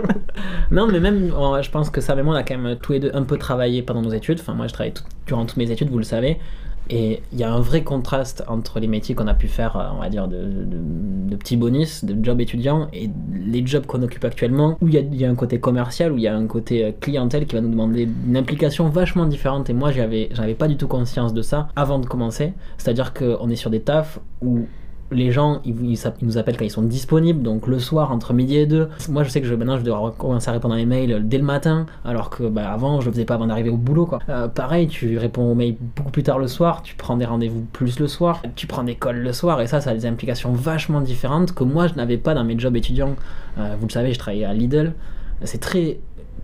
Non, 0.71 0.87
mais 0.91 1.01
même, 1.01 1.33
euh, 1.39 1.61
je 1.61 1.71
pense 1.71 1.91
que 1.91 2.01
ça, 2.01 2.15
même 2.15 2.29
on 2.29 2.33
a 2.33 2.43
quand 2.45 2.57
même 2.57 2.77
tous 2.77 2.93
les 2.93 3.01
deux 3.01 3.11
un 3.13 3.23
peu 3.25 3.37
travaillé 3.37 3.83
pendant 3.83 4.01
nos 4.03 4.13
études. 4.13 4.39
Enfin, 4.41 4.55
moi, 4.55 4.69
je 4.69 4.73
travaille 4.73 4.93
tout- 4.95 5.05
durant 5.27 5.45
toutes 5.45 5.59
mes 5.59 5.71
études, 5.71 5.91
vous 5.91 5.99
le 5.99 6.05
savez. 6.05 6.39
Et 6.91 7.23
il 7.33 7.39
y 7.39 7.45
a 7.45 7.53
un 7.53 7.61
vrai 7.61 7.85
contraste 7.85 8.43
entre 8.49 8.81
les 8.81 8.89
métiers 8.89 9.15
qu'on 9.15 9.29
a 9.29 9.35
pu 9.35 9.47
faire, 9.47 9.77
euh, 9.77 9.89
on 9.95 10.01
va 10.01 10.09
dire, 10.09 10.27
de, 10.27 10.67
petits 11.37 11.57
bonus, 11.57 12.05
de 12.05 12.23
jobs 12.23 12.41
étudiants, 12.41 12.89
et 12.93 13.09
les 13.33 13.65
jobs 13.65 13.87
qu'on 13.87 14.03
occupe 14.03 14.25
actuellement, 14.25 14.77
où 14.81 14.89
il 14.89 15.15
y, 15.15 15.25
a, 15.25 15.31
un 15.31 15.37
côté 15.37 15.61
commercial, 15.61 16.13
où 16.13 16.17
il 16.19 16.25
y 16.25 16.29
a 16.29 16.35
un 16.35 16.47
côté 16.49 16.85
euh, 16.85 16.93
clientèle 17.01 17.47
qui 17.47 17.55
va 17.55 17.61
nous 17.61 17.71
demander 17.71 18.09
une 18.27 18.37
implication 18.37 18.89
vachement 18.89 19.25
différente. 19.25 19.71
Et 19.71 19.73
moi, 19.73 19.93
j'avais, 19.93 20.29
j'avais 20.33 20.55
pas 20.55 20.67
du 20.67 20.77
tout 20.77 20.89
conscience 20.89 21.33
de 21.33 21.43
ça 21.43 21.69
avant 21.77 22.01
de 22.01 22.07
commencer. 22.07 22.53
C'est-à-dire 22.77 23.15
qu'on 23.15 23.49
est 23.49 23.57
sur 23.57 23.71
des 23.71 23.81
tafs 23.81 24.19
où 24.43 24.67
les 25.11 25.33
gens, 25.33 25.61
ils, 25.65 25.75
nous 26.23 26.39
appellent 26.39 26.57
quand 26.57 26.65
ils 26.65 26.71
sont 26.71 26.83
disponibles, 26.83 27.43
donc 27.43 27.67
le 27.67 27.79
soir 27.79 28.13
entre 28.13 28.33
midi 28.33 28.57
et 28.57 28.67
deux. 28.67 28.89
Moi, 29.09 29.25
je 29.25 29.31
sais 29.31 29.41
que 29.41 29.47
je, 29.47 29.55
maintenant, 29.55 29.79
je 29.79 29.83
dois 29.83 30.15
commencer 30.17 30.49
à 30.49 30.53
répondre 30.53 30.75
à 30.75 30.77
mes 30.77 30.87
mails 30.87 31.29
dès 31.29 31.39
le 31.39 31.45
matin, 31.45 31.87
alors 32.05 32.31
que 32.31 32.45
bah, 32.45 32.71
avant, 32.73 33.01
je 33.01 33.07
le 33.07 33.13
faisais 33.13 33.25
pas 33.25 33.35
avant 33.35 33.47
d'arriver 33.47 33.71
au 33.71 33.77
boulot. 33.77 34.07
Quoi. 34.07 34.21
Euh, 34.29 34.49
pareil, 34.49 34.89
tu 34.89 35.19
réponds 35.19 35.51
aux 35.51 35.55
mails 35.55 35.77
beaucoup 35.97 36.11
plus 36.11 36.23
tard 36.23 36.39
le 36.39 36.49
soir, 36.49 36.83
tu 36.83 36.95
prends 36.95 37.17
des 37.17 37.25
rendez-vous 37.25 37.63
plus 37.73 37.99
le 37.99 38.07
soir, 38.07 38.43
tu 38.55 38.67
prends 38.67 38.85
des 38.85 38.95
calls 38.95 39.23
le 39.23 39.33
soir, 39.33 39.61
et 39.61 39.67
ça, 39.67 39.81
ça 39.81 39.91
a 39.91 39.95
des 39.95 40.07
implications 40.07 40.53
vachement 40.53 41.01
différentes 41.01 41.53
que 41.53 41.65
moi, 41.65 41.87
je 41.87 41.95
n'avais 41.95 42.19
pas 42.19 42.35
dans 42.35 42.45
mes 42.45 42.59
jobs 42.59 42.77
étudiants. 42.77 43.17
Euh, 43.59 43.75
vous 43.79 43.87
le 43.87 43.93
savez, 43.93 44.13
je 44.13 44.19
travaillais 44.19 44.45
à 44.45 44.55
Lidl. 44.55 44.93
C'est 45.43 45.61
très 45.61 46.01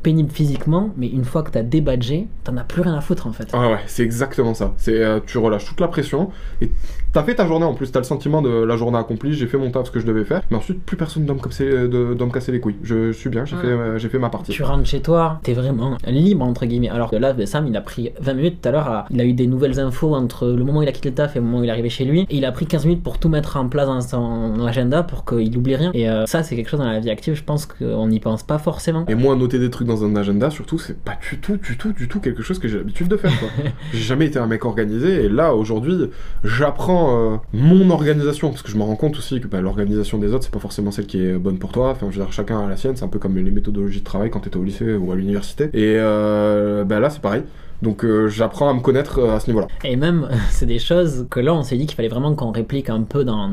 pénible 0.07 0.31
physiquement, 0.31 0.91
mais 0.97 1.09
une 1.09 1.25
fois 1.25 1.43
que 1.43 1.51
t'as 1.51 1.65
débadgé, 1.65 2.29
t'en 2.45 2.57
as 2.59 2.63
plus 2.63 2.81
rien 2.83 2.95
à 2.95 3.01
foutre 3.01 3.27
en 3.27 3.33
fait. 3.33 3.53
Ouais, 3.53 3.73
ouais, 3.73 3.81
c'est 3.89 4.05
exactement 4.05 4.55
ça. 4.55 4.73
C'est 4.77 5.03
euh, 5.03 5.19
tu 5.27 5.37
relâches 5.39 5.65
toute 5.65 5.81
la 5.81 5.89
pression 5.89 6.31
et 6.61 6.71
t'as 7.13 7.25
fait 7.25 7.35
ta 7.35 7.45
journée 7.45 7.65
en 7.67 7.75
plus. 7.75 7.91
T'as 7.91 7.99
le 7.99 8.05
sentiment 8.05 8.41
de 8.41 8.49
la 8.51 8.77
journée 8.77 8.99
accomplie. 8.99 9.33
J'ai 9.33 9.49
fait 9.49 9.59
mon 9.59 9.69
taf, 9.73 9.87
ce 9.87 9.91
que 9.91 9.99
je 9.99 10.07
devais 10.07 10.23
faire. 10.25 10.43
Mais 10.53 10.57
ensuite, 10.57 10.81
plus 10.85 10.97
personne 10.97 11.27
doit 11.27 11.35
me 11.35 11.41
casser, 11.41 11.69
de, 11.69 12.15
doit 12.15 12.27
me 12.29 12.33
casser 12.33 12.53
les 12.53 12.61
couilles. 12.61 12.77
Je 12.85 13.11
suis 13.11 13.31
bien. 13.31 13.45
J'ai 13.45 13.57
Ouais. 13.57 13.63
fait, 13.63 13.67
euh, 13.69 13.99
j'ai 13.99 14.09
fait 14.09 14.19
ma 14.21 14.29
partie. 14.29 14.53
Tu 14.53 14.63
rentres 14.63 14.87
chez 14.87 15.01
toi, 15.01 15.41
t'es 15.43 15.55
vraiment 15.55 15.97
libre 16.07 16.45
entre 16.45 16.67
guillemets. 16.67 16.89
Alors 16.91 17.11
que 17.11 17.17
là, 17.17 17.35
Sam, 17.45 17.67
il 17.67 17.77
a 17.77 17.81
pris 17.81 18.13
20 18.21 18.35
minutes 18.35 18.63
tout 18.63 18.69
à 18.69 18.73
l'heure. 18.73 19.07
Il 19.11 19.21
a 19.21 19.25
eu 19.25 19.33
des 19.33 19.49
nouvelles 19.49 19.81
infos 19.81 20.15
entre 20.15 20.47
le 20.47 20.63
moment 20.65 20.79
où 20.79 20.83
il 20.83 20.89
a 20.89 20.93
quitté 20.93 21.09
le 21.09 21.17
taf 21.17 21.35
et 21.35 21.41
le 21.41 21.45
moment 21.47 21.59
où 21.59 21.65
il 21.65 21.69
est 21.69 21.73
arrivé 21.73 21.89
chez 21.89 22.05
lui. 22.05 22.21
Et 22.31 22.37
il 22.37 22.45
a 22.45 22.53
pris 22.53 22.67
15 22.67 22.87
minutes 22.87 23.03
pour 23.03 23.19
tout 23.19 23.29
mettre 23.29 23.57
en 23.57 23.69
place 23.69 23.87
dans 23.89 24.01
son 24.01 24.65
agenda 24.65 25.03
pour 25.03 25.25
qu'il 25.25 25.57
oublie 25.59 25.75
rien. 25.75 25.91
Et 25.95 26.09
euh, 26.09 26.27
ça, 26.27 26.45
c'est 26.45 26.55
quelque 26.55 26.69
chose 26.71 26.79
dans 26.79 26.87
la 26.87 27.01
vie 27.01 27.11
active, 27.11 27.35
je 27.35 27.43
pense 27.43 27.67
qu'on 27.67 28.07
n'y 28.07 28.21
pense 28.21 28.45
pas 28.45 28.59
forcément. 28.59 29.05
Et 29.09 29.15
moi, 29.17 29.35
noter 29.35 29.59
des 29.59 29.71
trucs 29.71 29.89
dans 29.89 29.96
un 30.05 30.17
agenda, 30.17 30.51
surtout, 30.51 30.79
c'est 30.79 30.99
pas 30.99 31.19
du 31.31 31.39
tout, 31.39 31.57
du 31.57 31.77
tout, 31.77 31.93
du 31.93 32.09
tout 32.09 32.21
quelque 32.21 32.43
chose 32.43 32.59
que 32.59 32.69
j'ai 32.69 32.79
l'habitude 32.79 33.09
de 33.09 33.17
faire. 33.17 33.33
quoi. 33.39 33.49
j'ai 33.93 33.99
jamais 33.99 34.27
été 34.27 34.39
un 34.39 34.47
mec 34.47 34.65
organisé, 34.65 35.25
et 35.25 35.29
là, 35.29 35.55
aujourd'hui, 35.55 36.11
j'apprends 36.45 37.35
euh, 37.35 37.37
mon 37.53 37.91
organisation, 37.91 38.51
parce 38.51 38.63
que 38.63 38.71
je 38.71 38.77
me 38.77 38.83
rends 38.83 38.97
compte 38.97 39.17
aussi 39.19 39.41
que 39.41 39.47
bah, 39.47 39.61
l'organisation 39.61 40.19
des 40.19 40.33
autres, 40.33 40.45
c'est 40.45 40.53
pas 40.53 40.59
forcément 40.59 40.91
celle 40.91 41.07
qui 41.07 41.23
est 41.23 41.35
bonne 41.35 41.59
pour 41.59 41.73
toi. 41.73 41.91
Enfin, 41.91 42.07
je 42.11 42.19
veux 42.19 42.25
dire, 42.25 42.33
chacun 42.33 42.61
a 42.61 42.69
la 42.69 42.77
sienne, 42.77 42.97
c'est 42.97 43.05
un 43.05 43.09
peu 43.09 43.19
comme 43.19 43.37
les 43.37 43.51
méthodologies 43.51 44.01
de 44.01 44.05
travail 44.05 44.31
quand 44.31 44.41
t'étais 44.41 44.57
au 44.57 44.65
lycée 44.65 44.95
ou 44.95 45.13
à 45.13 45.17
l'université. 45.17 45.65
Et 45.73 45.97
euh, 45.99 46.85
bah, 46.85 47.01
là, 47.01 47.11
c'est 47.11 47.21
pareil. 47.21 47.43
Donc, 47.83 48.05
euh, 48.05 48.29
j'apprends 48.29 48.71
à 48.71 48.75
me 48.75 48.81
connaître 48.81 49.19
euh, 49.19 49.37
à 49.37 49.41
ce 49.41 49.49
niveau-là. 49.49 49.69
Et 49.85 49.97
même, 49.97 50.29
c'est 50.51 50.67
des 50.67 50.79
choses 50.79 51.27
que 51.31 51.41
là, 51.41 51.55
on 51.55 51.63
s'est 51.63 51.77
dit 51.77 51.87
qu'il 51.87 51.97
fallait 51.97 52.09
vraiment 52.09 52.35
qu'on 52.35 52.51
réplique 52.51 52.91
un 52.91 53.03
peu 53.03 53.25
dans 53.25 53.51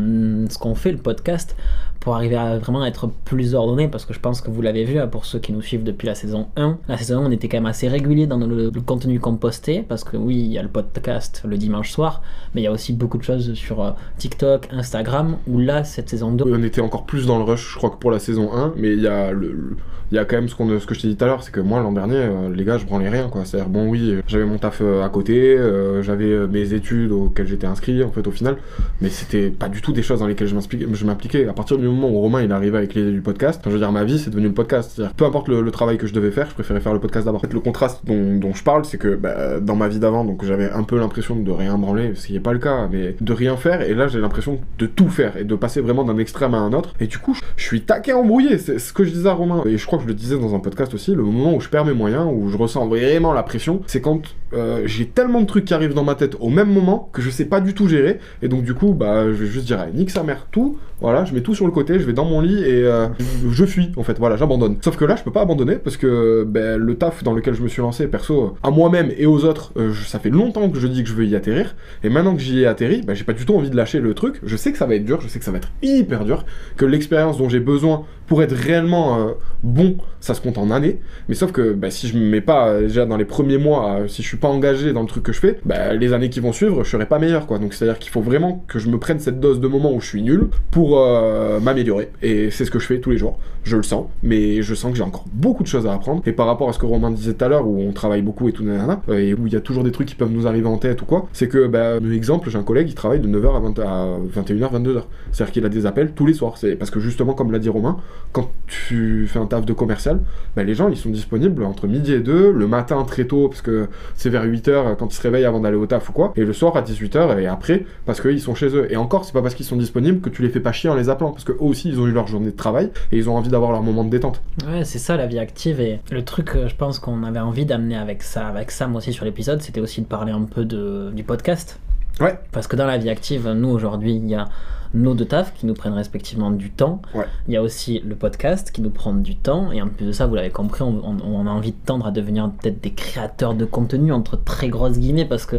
ce 0.50 0.58
qu'on 0.58 0.76
fait, 0.76 0.92
le 0.92 0.98
podcast, 0.98 1.56
pour 2.04 2.16
arriver 2.16 2.36
à 2.36 2.58
vraiment 2.58 2.86
être 2.86 3.08
plus 3.24 3.56
ordonné, 3.56 3.88
parce 3.88 4.06
que 4.06 4.14
je 4.14 4.20
pense 4.20 4.42
que 4.42 4.52
vous 4.52 4.62
l'avez 4.62 4.84
vu, 4.84 5.00
hein, 5.00 5.08
pour 5.08 5.24
ceux 5.24 5.40
qui 5.40 5.54
nous 5.54 5.62
suivent 5.62 5.86
depuis 5.86 6.06
la 6.06 6.16
saison 6.16 6.48
1. 6.58 6.78
La 6.90 6.98
saison 6.98 7.22
1, 7.22 7.28
on 7.28 7.32
était 7.32 7.48
quand 7.48 7.56
même 7.56 7.66
assez 7.66 7.88
régulier 7.88 8.28
dans 8.28 8.38
le, 8.38 8.72
contenu 8.86 9.22
qu'on 9.22 9.38
postait, 9.38 9.86
parce 9.88 10.04
que 10.04 10.18
oui, 10.18 10.36
il 10.36 10.52
y 10.52 10.58
a 10.58 10.64
le 10.64 10.68
podcast 10.68 11.44
le 11.48 11.58
dimanche 11.58 11.92
soir, 11.92 12.22
mais 12.54 12.60
il 12.60 12.66
y 12.66 12.68
a 12.68 12.74
aussi 12.74 12.92
beaucoup 12.92 13.18
de 13.18 13.24
choses 13.24 13.54
sur 13.54 13.82
euh, 13.82 13.92
TikTok, 14.18 14.68
Instagram, 14.74 15.38
où 15.48 15.60
là, 15.60 15.86
cette 15.86 16.10
saison 16.10 16.34
2, 16.34 16.44
On 16.46 16.62
était 16.64 16.82
encore 16.82 17.06
plus 17.06 17.26
dans 17.26 17.38
le 17.38 17.46
rush, 17.46 17.72
je 17.72 17.78
crois 17.78 17.90
que 17.90 17.96
pour 17.96 18.12
la 18.12 18.20
saison 18.20 18.54
1, 18.54 18.74
mais 18.76 18.92
il 18.92 19.00
y 19.00 19.08
a 19.08 19.32
le, 19.32 19.78
il 20.12 20.16
y 20.16 20.20
a 20.20 20.26
quand 20.26 20.36
même 20.36 20.50
ce, 20.50 20.56
qu'on, 20.56 20.78
ce 20.78 20.86
que 20.86 20.94
je 20.94 21.00
t'ai 21.00 21.08
dit 21.08 21.16
tout 21.16 21.24
à 21.24 21.28
l'heure, 21.28 21.42
c'est 21.42 21.54
que 21.54 21.62
moi 21.62 21.80
l'an 21.80 21.94
dernier, 21.94 22.18
euh, 22.18 22.54
les 22.54 22.66
gars, 22.66 22.78
je 22.78 22.86
branlais 22.86 23.10
rien 23.10 23.30
quoi. 23.30 23.46
C'est-à-dire 23.46 23.70
bon 23.70 23.88
oui, 23.88 24.12
euh, 24.12 24.22
j'avais 24.28 24.44
mon 24.44 24.58
taf 24.58 24.82
à 24.82 25.08
côté, 25.08 25.58
j'avais 26.02 26.48
mes 26.48 26.74
études 26.74 27.14
auxquelles 27.14 27.48
j'étais 27.48 27.66
inscrit 27.66 28.04
en 28.04 28.12
fait 28.12 28.28
au 28.28 28.32
final, 28.32 28.58
mais 29.00 29.08
c'était 29.08 29.50
pas 29.50 29.70
du 29.70 29.82
tout 29.82 29.94
des 29.94 30.04
choses 30.04 30.20
dans 30.20 30.28
lesquelles 30.28 30.50
je 30.50 31.06
m'impliquais. 31.06 31.48
À 31.48 31.54
partir 31.54 31.78
du 31.78 31.88
moment 31.94 32.10
où 32.10 32.20
Romain 32.20 32.42
il 32.42 32.52
est 32.52 32.54
avec 32.54 32.94
l'idée 32.94 33.12
du 33.12 33.22
podcast, 33.22 33.60
enfin, 33.60 33.70
je 33.70 33.76
veux 33.76 33.80
dire 33.80 33.92
ma 33.92 34.04
vie 34.04 34.20
c'est 34.20 34.30
devenu 34.30 34.48
le 34.48 34.54
podcast. 34.54 34.92
C'est-à-dire 34.94 35.14
peu 35.14 35.26
importe 35.26 35.48
le, 35.48 35.72
travail 35.72 35.98
que 35.98 36.08
je 36.08 36.14
devais 36.14 36.32
faire, 36.32 36.48
je 36.50 36.54
préférais 36.54 36.80
faire 36.80 36.94
le 36.94 37.00
podcast 37.00 37.26
d'abord. 37.26 37.40
En 37.40 37.42
fait, 37.42 37.54
le 37.54 37.60
contraste 37.60 38.02
dont, 38.06 38.38
dont 38.38 38.54
je 38.54 38.64
parle, 38.64 38.86
c'est 38.86 38.98
que 38.98 39.16
bah, 39.16 39.60
dans 39.60 39.76
ma 39.76 39.88
vie 39.88 40.00
d'avant, 40.00 40.24
donc 40.24 40.46
j'avais 40.46 40.70
un 40.70 40.84
peu 40.84 41.00
l'impression 41.00 41.36
de 41.36 41.52
rien 41.52 41.78
branler, 41.78 42.14
ce 42.16 42.28
qui 42.28 42.34
n'est 42.34 42.40
pas 42.40 42.54
le 42.54 42.60
cas, 42.60 42.88
mais 42.92 43.16
de 43.20 43.34
rien 43.34 43.58
faire, 43.58 43.82
et 43.82 43.94
là 43.94 44.08
j'ai 44.08 44.20
l'impression 44.20 44.60
de 44.78 44.86
tout 44.86 45.10
faire 45.10 45.38
et 45.38 45.44
de 45.44 45.56
passer 45.56 45.82
vraiment 45.82 46.04
d'un 46.04 46.18
extrême 46.18 46.54
à 46.54 46.60
un 46.60 46.74
autre. 46.74 46.94
Et 47.00 47.08
du 47.08 47.18
coup, 47.18 47.38
je 47.56 47.64
suis 47.64 47.82
taqué 47.82 48.14
embrouillé. 48.14 48.58
C'est 48.58 48.80
ce 48.80 48.94
que 48.94 49.04
je 49.04 49.12
disais 49.12 49.30
à 49.30 49.34
Romain, 49.34 49.64
et 49.66 49.78
je 49.78 49.86
crois 49.86 49.98
que 49.98 50.04
je 50.04 50.08
le 50.08 50.14
disais 50.14 50.38
dans 50.38 50.56
un 50.56 50.60
podcast 50.60 50.94
aussi. 50.94 51.16
Le 51.16 51.24
moment 51.24 51.56
où 51.56 51.62
je 51.62 51.70
perds 51.70 51.86
mes 51.86 51.94
moyens, 51.94 52.28
où 52.32 52.50
je 52.50 52.58
ressens 52.58 52.88
vraiment 52.88 53.34
la 53.34 53.44
pression, 53.44 53.82
c'est 53.88 54.02
quand 54.02 54.22
euh, 54.54 54.84
j'ai 54.86 55.08
tellement 55.08 55.42
de 55.42 55.46
trucs 55.46 55.66
qui 55.66 55.74
arrivent 55.74 55.94
dans 55.94 56.04
ma 56.04 56.16
tête 56.16 56.36
au 56.40 56.50
même 56.50 56.72
moment 56.72 57.10
que 57.14 57.22
je 57.22 57.30
sais 57.30 57.46
pas 57.46 57.62
du 57.62 57.74
tout 57.74 57.88
gérer. 57.88 58.20
Et 58.42 58.48
donc 58.48 58.64
du 58.64 58.74
coup, 58.74 58.94
bah, 58.94 59.26
je 59.26 59.34
vais 59.34 59.48
juste 59.48 59.66
dire, 59.66 59.86
nique 59.94 60.10
sa 60.10 60.24
mère, 60.24 60.48
tout. 60.52 60.78
Voilà, 61.04 61.26
je 61.26 61.34
mets 61.34 61.42
tout 61.42 61.54
sur 61.54 61.66
le 61.66 61.74
côté, 61.74 62.00
je 62.00 62.06
vais 62.06 62.14
dans 62.14 62.24
mon 62.24 62.40
lit 62.40 62.64
et 62.64 62.86
euh, 62.86 63.08
je 63.52 63.66
fuis. 63.66 63.92
En 63.98 64.04
fait, 64.04 64.18
voilà, 64.20 64.38
j'abandonne. 64.38 64.78
Sauf 64.82 64.96
que 64.96 65.04
là, 65.04 65.18
je 65.18 65.24
peux 65.24 65.34
pas 65.34 65.42
abandonner 65.42 65.76
parce 65.76 65.98
que 65.98 66.46
ben, 66.48 66.80
le 66.80 66.96
taf 66.96 67.24
dans 67.24 67.34
lequel 67.34 67.56
je 67.56 67.62
me 67.62 67.68
suis 67.68 67.82
lancé, 67.82 68.08
perso, 68.08 68.56
à 68.64 68.72
moi-même 68.72 69.12
et 69.18 69.26
aux 69.26 69.44
autres, 69.44 69.74
euh, 69.76 69.94
ça 70.06 70.20
fait 70.20 70.30
longtemps 70.30 70.70
que 70.70 70.80
je 70.80 70.88
dis 70.88 71.04
que 71.04 71.10
je 71.10 71.14
veux 71.14 71.26
y 71.26 71.36
atterrir. 71.36 71.76
Et 72.06 72.10
maintenant 72.10 72.34
que 72.36 72.42
j'y 72.42 72.62
ai 72.62 72.68
atterri, 72.68 73.02
ben, 73.02 73.16
j'ai 73.16 73.26
pas 73.26 73.34
du 73.34 73.46
tout 73.46 73.54
envie 73.54 73.70
de 73.70 73.76
lâcher 73.76 74.00
le 74.00 74.14
truc. 74.14 74.40
Je 74.44 74.56
sais 74.56 74.72
que 74.72 74.78
ça 74.78 74.86
va 74.86 74.96
être 74.96 75.04
dur, 75.04 75.20
je 75.20 75.28
sais 75.28 75.40
que 75.40 75.46
ça 75.46 75.52
va 75.52 75.58
être 75.58 75.72
hyper 75.82 76.24
dur, 76.24 76.46
que 76.78 76.86
l'expérience 76.86 77.38
dont 77.38 77.50
j'ai 77.50 77.60
besoin 77.60 78.06
pour 78.28 78.42
être 78.42 78.56
réellement 78.56 79.34
bon, 79.64 79.98
ça 80.22 80.34
se 80.34 80.40
compte 80.40 80.58
en 80.58 80.72
années. 80.72 81.02
Mais 81.28 81.36
sauf 81.36 81.52
que 81.52 81.74
bah, 81.74 81.92
si 81.92 82.08
je 82.08 82.18
me 82.18 82.24
mets 82.24 82.40
pas 82.40 82.80
déjà 82.80 83.06
dans 83.06 83.18
les 83.18 83.26
premiers 83.26 83.58
mois, 83.58 84.04
si 84.08 84.24
je 84.24 84.28
suis 84.30 84.38
engagé 84.50 84.94
dans 84.94 85.02
le 85.02 85.08
truc 85.08 85.24
que 85.24 85.34
je 85.34 85.40
fais, 85.40 85.60
bah, 85.66 85.94
les 85.94 86.14
années 86.14 86.30
qui 86.30 86.40
vont 86.40 86.54
suivre, 86.54 86.84
je 86.84 86.90
serai 86.90 87.06
pas 87.06 87.20
meilleur 87.20 87.48
quoi. 87.48 87.60
Donc 87.60 87.74
c'est 87.74 87.86
à 87.86 87.88
dire 87.90 88.00
qu'il 88.00 88.12
faut 88.12 88.22
vraiment 88.22 88.64
que 88.68 88.80
je 88.80 88.90
me 88.90 88.98
prenne 88.98 89.20
cette 89.20 89.40
dose 89.40 89.60
de 89.60 89.68
moments 89.68 89.94
où 89.94 90.02
je 90.02 90.08
suis 90.08 90.22
nul 90.22 90.48
pour 90.72 91.00
euh, 91.00 91.60
m'améliorer. 91.60 92.10
Et 92.22 92.52
c'est 92.52 92.66
ce 92.66 92.72
que 92.72 92.80
je 92.80 92.86
fais 92.86 93.00
tous 93.00 93.12
les 93.12 93.18
jours. 93.18 93.40
Je 93.64 93.78
le 93.78 93.84
sens, 93.84 94.08
mais 94.24 94.62
je 94.62 94.76
sens 94.76 94.92
que 94.92 94.98
j'ai 94.98 95.04
encore 95.04 95.26
beaucoup 95.32 95.64
de 95.64 95.68
choses 95.68 95.88
à 95.88 95.94
apprendre. 95.94 96.22
Et 96.26 96.34
par 96.34 96.48
rapport 96.48 96.68
à 96.68 96.74
ce 96.74 96.80
que 96.80 96.86
Romain 96.86 97.12
disait 97.12 97.34
tout 97.34 97.46
à 97.46 97.48
l'heure, 97.48 97.66
où 97.66 97.80
on 97.80 97.94
travaille 97.94 98.22
beaucoup 98.22 98.50
et 98.50 98.52
tout, 98.52 98.64
euh, 98.68 99.18
et 99.18 99.34
où 99.34 99.48
il 99.48 99.54
y 99.54 99.56
a 99.56 99.62
toujours 99.62 99.84
des 99.84 99.92
trucs 99.92 100.08
qui 100.08 100.16
peuvent 100.16 100.32
nous 100.32 100.48
arriver 100.48 100.68
en 100.68 100.78
tête 100.78 101.02
ou 101.02 101.06
quoi, 101.06 101.28
c'est 101.32 101.48
que, 101.48 101.68
bah, 101.68 101.98
exemple, 102.12 102.50
j'ai 102.50 102.58
un 102.58 102.64
collègue 102.64 102.88
qui 102.88 102.94
travaille 102.94 103.20
de 103.20 103.28
9h 103.28 103.56
à, 103.56 103.60
20 103.60 103.80
à 103.80 104.18
21h, 104.36 104.74
22h. 104.74 105.04
C'est-à-dire 105.32 105.54
qu'il 105.54 105.66
a 105.66 105.70
des 105.70 105.86
appels 105.86 106.12
tous 106.12 106.26
les 106.26 106.34
soirs. 106.34 106.58
C'est 106.58 106.76
parce 106.76 106.92
que 106.92 107.00
justement, 107.00 107.34
comme 107.34 107.52
l'a 107.52 107.60
dit 107.60 107.70
Romain, 107.70 107.98
quand 108.34 108.52
tu 108.68 109.28
fais 109.28 109.40
un 109.40 109.46
taf 109.46 109.66
de 109.66 109.74
commercial, 109.74 110.20
bah, 110.56 110.64
les 110.64 110.76
gens 110.76 110.90
ils 110.90 110.98
sont 110.98 111.10
disponibles 111.10 111.64
entre 111.64 111.88
midi 111.88 112.14
et 112.14 112.20
deux, 112.20 112.52
le 112.52 112.68
matin 112.68 113.04
très 113.04 113.26
tôt, 113.26 113.48
parce 113.48 113.62
que 113.62 113.88
c'est 114.16 114.30
vers 114.34 114.46
8h 114.46 114.98
quand 114.98 115.08
ils 115.08 115.16
se 115.16 115.22
réveillent 115.22 115.46
avant 115.46 115.62
d'aller 115.62 115.78
au 115.78 115.86
taf 115.86 116.10
ou 116.10 116.12
quoi, 116.12 116.34
et 116.36 116.44
le 116.44 116.54
soir 116.54 116.76
à 116.76 116.82
18h 116.82 117.40
et 117.40 117.48
après 117.48 117.86
parce 118.06 118.20
qu'ils 118.20 118.42
sont 118.42 118.56
chez 118.56 118.76
eux. 118.76 118.92
Et 118.92 118.98
encore, 118.98 119.24
c'est 119.24 119.32
pas 119.34 119.42
parce 119.42 119.56
qu'ils 119.56 119.66
sont 119.66 119.78
disponibles 119.78 120.20
que 120.20 120.30
tu 120.30 120.42
les 120.42 120.50
fais 120.50 120.60
pas 120.60 120.72
chier 120.72 120.90
en 120.90 120.96
les 120.96 121.10
appelant, 121.10 121.32
parce 121.32 121.44
que 121.44 121.54
eux 121.54 121.62
aussi 121.62 121.90
ils 121.90 122.00
ont 122.00 122.08
eu 122.08 122.12
leur 122.12 122.28
journée 122.28 122.52
de 122.52 122.58
travail 122.58 122.90
et 123.12 123.18
ils 123.18 123.30
ont 123.30 123.38
envie 123.38 123.50
d'avoir 123.50 123.72
leur 123.72 123.82
moment 123.82 124.04
de 124.04 124.10
détente. 124.10 124.42
Ouais, 124.68 124.84
c'est 124.84 125.00
ça 125.00 125.16
la 125.16 125.28
vie 125.28 125.40
active 125.40 125.80
et 125.80 126.00
le 126.12 126.24
truc 126.24 126.46
que 126.46 126.68
je 126.68 126.76
pense 126.76 127.00
qu'on 127.00 127.24
avait 127.24 127.40
envie 127.40 127.66
d'amener 127.66 127.96
avec 127.96 128.24
ça, 128.24 128.48
avec 128.48 128.72
Sam 128.72 128.96
aussi 128.96 129.14
sur 129.14 129.26
l'épisode, 129.26 129.62
c'était 129.62 129.82
aussi 129.82 130.02
de 130.02 130.08
parler 130.08 130.32
un 130.32 130.44
peu 130.44 130.66
de, 130.66 131.12
du 131.14 131.24
podcast. 131.24 131.80
Ouais. 132.20 132.38
Parce 132.52 132.68
que 132.68 132.76
dans 132.76 132.86
la 132.86 132.98
vie 132.98 133.10
active, 133.10 133.50
nous 133.50 133.70
aujourd'hui, 133.70 134.16
il 134.16 134.30
y 134.30 134.36
a 134.36 134.48
nos 134.94 135.14
deux 135.16 135.26
tafs 135.26 135.54
qui 135.54 135.66
nous 135.66 135.74
prennent 135.74 135.94
respectivement 135.94 136.52
du 136.52 136.70
temps. 136.70 137.02
Ouais. 137.16 137.26
Il 137.48 137.54
y 137.54 137.58
a 137.58 137.62
aussi 137.64 138.00
le 138.06 138.16
podcast 138.16 138.72
qui 138.72 138.82
nous 138.82 138.90
prend 138.92 139.14
du 139.14 139.36
temps. 139.36 139.72
Et 139.72 139.82
en 139.82 139.88
plus 139.90 140.06
de 140.06 140.12
ça, 140.12 140.28
vous 140.28 140.36
l'avez 140.36 140.52
compris, 140.52 140.84
on, 140.84 141.02
on- 141.04 141.18
on 141.24 141.48
a 141.48 141.50
envie 141.50 141.72
de 141.72 141.78
tendre 141.86 142.06
à 142.06 142.12
devenir 142.12 142.50
peut-être 142.62 142.82
des 142.82 142.92
créateurs 142.94 143.54
de 143.56 143.66
contenu 143.66 144.12
entre 144.12 144.38
très 144.38 144.70
grosses 144.70 145.00
guillemets 145.00 145.26
parce 145.26 145.46
que 145.46 145.58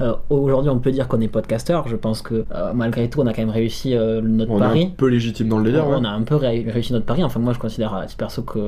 euh, 0.00 0.14
aujourd'hui 0.30 0.70
on 0.70 0.78
peut 0.78 0.90
dire 0.90 1.08
qu'on 1.08 1.20
est 1.20 1.28
podcasteur. 1.28 1.88
Je 1.88 1.96
pense 1.96 2.22
que 2.22 2.44
euh, 2.54 2.72
malgré 2.74 3.08
tout, 3.08 3.20
on 3.20 3.26
a 3.26 3.32
quand 3.32 3.42
même 3.42 3.50
réussi 3.50 3.94
euh, 3.96 4.20
notre 4.22 4.52
On 4.52 4.56
est 4.58 4.60
pari. 4.60 4.82
un 4.92 4.96
peu 4.96 5.08
légitime 5.08 5.48
dans 5.48 5.58
le 5.58 5.64
délire, 5.64 5.88
ouais. 5.88 5.96
On 5.98 6.04
a 6.04 6.08
un 6.10 6.22
peu 6.22 6.36
ré- 6.36 6.66
réussi 6.68 6.92
notre 6.92 7.06
pari. 7.06 7.22
Enfin, 7.24 7.40
moi, 7.40 7.52
je 7.52 7.58
considère 7.58 7.94
à 7.94 8.06
titre 8.06 8.18
perso 8.18 8.42
que 8.42 8.58